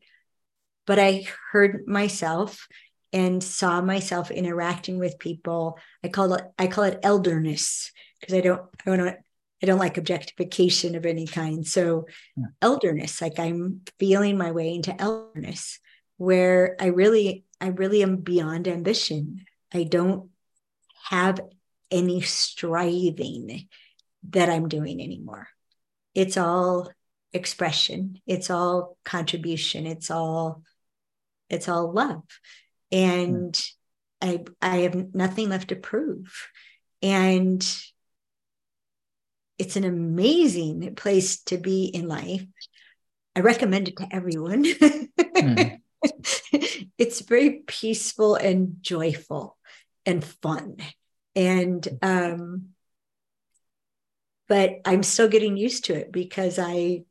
but 0.91 0.99
I 0.99 1.25
heard 1.53 1.87
myself 1.87 2.67
and 3.13 3.41
saw 3.41 3.81
myself 3.81 4.33
interacting 4.33 4.99
with 4.99 5.21
people. 5.21 5.79
I 6.03 6.09
call 6.09 6.35
it 6.35 6.43
I 6.59 6.67
call 6.67 6.83
it 6.83 6.99
elderness 7.05 7.93
because 8.19 8.35
I 8.35 8.41
don't 8.41 8.63
I 8.85 8.97
don't 8.97 9.17
I 9.63 9.67
don't 9.67 9.79
like 9.79 9.99
objectification 9.99 10.97
of 10.97 11.07
any 11.07 11.29
kind. 11.29 11.65
So 11.65 12.07
yeah. 12.37 12.47
elderness, 12.61 13.23
like 13.23 13.39
I'm 13.39 13.83
feeling 14.01 14.37
my 14.37 14.51
way 14.51 14.75
into 14.75 15.01
elderness, 15.01 15.79
where 16.17 16.75
I 16.81 16.87
really 16.87 17.45
I 17.61 17.69
really 17.69 18.03
am 18.03 18.17
beyond 18.17 18.67
ambition. 18.67 19.45
I 19.73 19.85
don't 19.85 20.29
have 21.05 21.39
any 21.93 22.21
striving 22.21 23.69
that 24.31 24.51
I'm 24.51 24.67
doing 24.67 25.01
anymore. 25.01 25.47
It's 26.17 26.37
all 26.37 26.91
expression. 27.33 28.21
It's 28.27 28.51
all 28.51 28.97
contribution. 29.05 29.87
It's 29.87 30.11
all 30.11 30.65
it's 31.51 31.69
all 31.69 31.93
love. 31.93 32.23
And 32.93 33.53
mm. 33.53 33.73
i 34.23 34.45
i 34.63 34.77
have 34.79 35.15
nothing 35.15 35.49
left 35.49 35.69
to 35.69 35.77
prove. 35.77 36.49
And 37.03 37.67
it's 39.59 39.77
an 39.77 39.85
amazing 39.85 40.95
place 40.95 41.43
to 41.45 41.59
be 41.59 41.85
in 41.85 42.09
life. 42.09 42.45
I 43.37 43.41
recommend 43.41 43.89
it 43.89 43.97
to 43.99 44.09
everyone. 44.11 44.65
Mm. 44.65 45.81
it's 46.99 47.21
very 47.21 47.63
peaceful 47.67 48.37
and 48.37 48.77
joyful 48.81 49.57
and 50.07 50.25
fun. 50.25 50.77
And 51.37 51.87
um 52.03 52.71
but 54.51 54.81
i'm 54.85 55.03
still 55.03 55.29
getting 55.29 55.57
used 55.57 55.87
to 55.87 55.95
it 55.95 56.13
because 56.13 56.59
i 56.59 57.03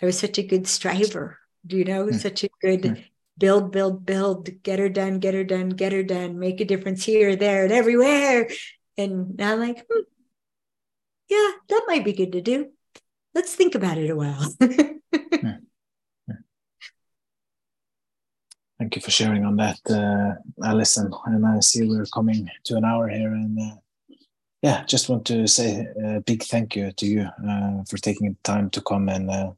i 0.00 0.06
was 0.06 0.18
such 0.18 0.38
a 0.38 0.42
good 0.42 0.66
striver 0.66 1.38
you 1.68 1.84
know? 1.84 2.06
Mm. 2.06 2.14
such 2.14 2.42
a 2.42 2.48
good 2.60 2.82
mm 2.82 3.04
build, 3.42 3.72
build, 3.72 4.06
build, 4.06 4.62
get 4.62 4.78
her 4.78 4.88
done, 4.88 5.18
get 5.18 5.34
her 5.34 5.42
done, 5.42 5.70
get 5.70 5.90
her 5.90 6.04
done, 6.04 6.38
make 6.38 6.60
a 6.60 6.64
difference 6.64 7.04
here, 7.04 7.34
there, 7.34 7.64
and 7.64 7.72
everywhere. 7.72 8.48
And 8.96 9.34
I'm 9.42 9.58
like, 9.58 9.84
hmm, 9.90 10.02
yeah, 11.28 11.50
that 11.68 11.82
might 11.88 12.04
be 12.04 12.12
good 12.12 12.30
to 12.32 12.40
do. 12.40 12.68
Let's 13.34 13.56
think 13.56 13.74
about 13.74 13.98
it 13.98 14.10
a 14.10 14.14
while. 14.14 14.54
Thank 18.78 18.94
you 18.94 19.02
for 19.02 19.10
sharing 19.10 19.44
on 19.44 19.56
that, 19.56 19.80
uh, 19.90 20.34
Alison. 20.64 21.10
And 21.26 21.44
I 21.44 21.58
see 21.58 21.82
we're 21.82 22.06
coming 22.06 22.48
to 22.66 22.76
an 22.76 22.84
hour 22.84 23.08
here, 23.08 23.32
and 23.32 23.58
uh, 23.58 23.74
yeah, 24.62 24.84
just 24.84 25.08
want 25.08 25.24
to 25.26 25.48
say 25.48 25.84
a 26.04 26.20
big 26.20 26.44
thank 26.44 26.76
you 26.76 26.92
to 26.92 27.06
you 27.06 27.22
uh, 27.22 27.82
for 27.88 27.98
taking 27.98 28.28
the 28.28 28.36
time 28.44 28.70
to 28.70 28.80
come 28.80 29.08
and 29.08 29.28
uh, 29.28 29.50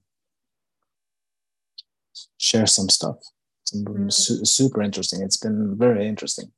share 2.39 2.67
some 2.67 2.89
stuff. 2.89 3.17
It's 3.65 3.77
mm. 3.77 4.13
su- 4.13 4.45
super 4.45 4.83
interesting. 4.83 5.23
It's 5.23 5.37
been 5.37 5.77
very 5.77 6.07
interesting. 6.07 6.53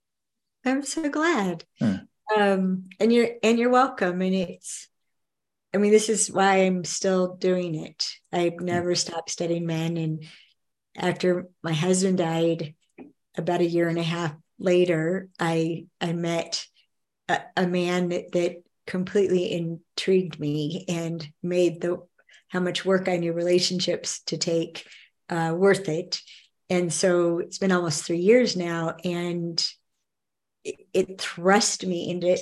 I'm 0.65 0.83
so 0.83 1.09
glad. 1.09 1.65
Mm. 1.81 2.07
Um, 2.37 2.85
and 2.99 3.13
you're 3.13 3.29
and 3.43 3.59
you're 3.59 3.71
welcome. 3.71 4.21
And 4.21 4.35
it's, 4.35 4.89
I 5.73 5.79
mean, 5.79 5.93
this 5.93 6.09
is 6.09 6.31
why 6.31 6.65
I'm 6.65 6.85
still 6.85 7.37
doing 7.37 7.75
it. 7.77 8.09
I've 8.33 8.55
hmm. 8.55 8.65
never 8.65 8.95
stopped 8.95 9.31
studying 9.31 9.67
men. 9.67 9.97
And 9.97 10.25
after 10.97 11.49
my 11.63 11.73
husband 11.73 12.19
died, 12.19 12.75
about 13.37 13.61
a 13.61 13.67
year 13.67 13.89
and 13.89 13.99
a 13.99 14.03
half 14.03 14.35
later, 14.59 15.29
I 15.39 15.87
I 16.01 16.13
met 16.13 16.65
a, 17.29 17.41
a 17.57 17.67
man 17.67 18.09
that, 18.09 18.33
that 18.33 18.63
completely 18.87 19.53
intrigued 19.53 20.39
me 20.39 20.85
and 20.89 21.27
made 21.43 21.81
the 21.81 21.99
how 22.49 22.61
much 22.61 22.85
work 22.85 23.09
I 23.09 23.17
knew 23.17 23.33
relationships 23.33 24.21
to 24.27 24.39
take 24.39 24.87
uh, 25.29 25.53
worth 25.57 25.89
it. 25.89 26.21
And 26.69 26.93
so 26.93 27.39
it's 27.39 27.59
been 27.59 27.73
almost 27.73 28.05
three 28.05 28.19
years 28.19 28.57
now, 28.57 28.97
and 29.05 29.65
it, 30.65 30.77
it 30.93 31.21
thrust 31.21 31.87
me 31.87 32.11
into 32.11 32.39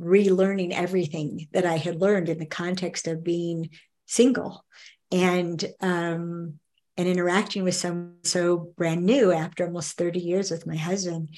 relearning 0.00 0.72
everything 0.72 1.48
that 1.52 1.64
I 1.64 1.76
had 1.76 2.00
learned 2.00 2.28
in 2.28 2.38
the 2.38 2.46
context 2.46 3.08
of 3.08 3.24
being 3.24 3.70
single 4.06 4.64
and 5.10 5.64
um, 5.80 6.58
and 6.96 7.08
interacting 7.08 7.64
with 7.64 7.74
someone 7.74 8.16
so 8.24 8.72
brand 8.76 9.04
new 9.04 9.32
after 9.32 9.64
almost 9.64 9.96
30 9.96 10.20
years 10.20 10.50
with 10.50 10.66
my 10.66 10.76
husband. 10.76 11.30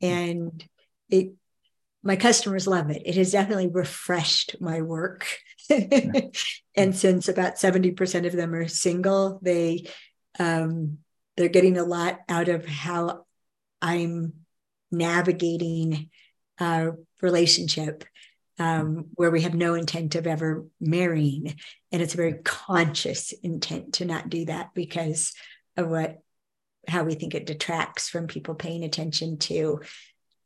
And 0.00 0.64
it 1.08 1.34
my 2.02 2.16
customers 2.16 2.66
love 2.66 2.90
it. 2.90 3.02
It 3.04 3.14
has 3.14 3.30
definitely 3.30 3.68
refreshed 3.68 4.56
my 4.60 4.82
work. 4.82 5.26
and 5.70 6.96
since 6.96 7.28
about 7.28 7.56
70% 7.56 8.26
of 8.26 8.32
them 8.32 8.54
are 8.54 8.66
single, 8.66 9.38
they 9.40 9.86
um, 10.38 10.98
they're 11.36 11.48
getting 11.48 11.78
a 11.78 11.84
lot 11.84 12.20
out 12.28 12.48
of 12.48 12.66
how 12.66 13.24
I'm 13.80 14.34
navigating 14.90 16.10
a 16.58 16.92
relationship 17.20 18.04
um, 18.58 19.06
where 19.14 19.30
we 19.30 19.42
have 19.42 19.54
no 19.54 19.74
intent 19.74 20.14
of 20.14 20.26
ever 20.26 20.66
marrying. 20.80 21.56
And 21.90 22.02
it's 22.02 22.14
a 22.14 22.18
very 22.18 22.34
conscious 22.44 23.32
intent 23.42 23.94
to 23.94 24.04
not 24.04 24.28
do 24.28 24.44
that 24.44 24.74
because 24.74 25.32
of 25.76 25.88
what 25.88 26.18
how 26.88 27.04
we 27.04 27.14
think 27.14 27.34
it 27.34 27.46
detracts 27.46 28.08
from 28.08 28.26
people 28.26 28.56
paying 28.56 28.82
attention 28.82 29.38
to 29.38 29.80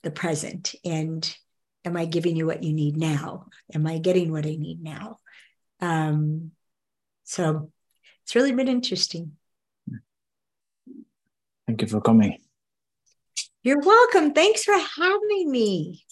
the 0.02 0.10
present. 0.10 0.74
And 0.84 1.36
am 1.84 1.96
i 1.96 2.04
giving 2.04 2.36
you 2.36 2.46
what 2.46 2.62
you 2.62 2.72
need 2.72 2.96
now? 2.96 3.46
Am 3.74 3.86
i 3.86 3.98
getting 3.98 4.30
what 4.30 4.46
i 4.46 4.54
need 4.54 4.82
now? 4.82 5.16
Um, 5.80 6.52
so 7.24 7.72
it's 8.22 8.34
really 8.34 8.52
been 8.52 8.68
interesting 8.68 9.32
Thank 11.66 11.82
you 11.82 11.88
for 11.88 12.00
coming. 12.00 12.38
You're 13.62 13.80
welcome. 13.80 14.32
Thanks 14.32 14.62
for 14.62 14.78
having 14.78 15.50
me. 15.50 16.04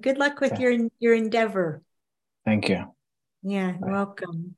Good 0.00 0.18
luck 0.18 0.40
with 0.40 0.58
your 0.60 0.88
your 0.98 1.14
endeavor. 1.14 1.82
Thank 2.44 2.68
you. 2.68 2.84
Yeah, 3.42 3.72
Bye. 3.72 3.90
welcome. 3.90 4.56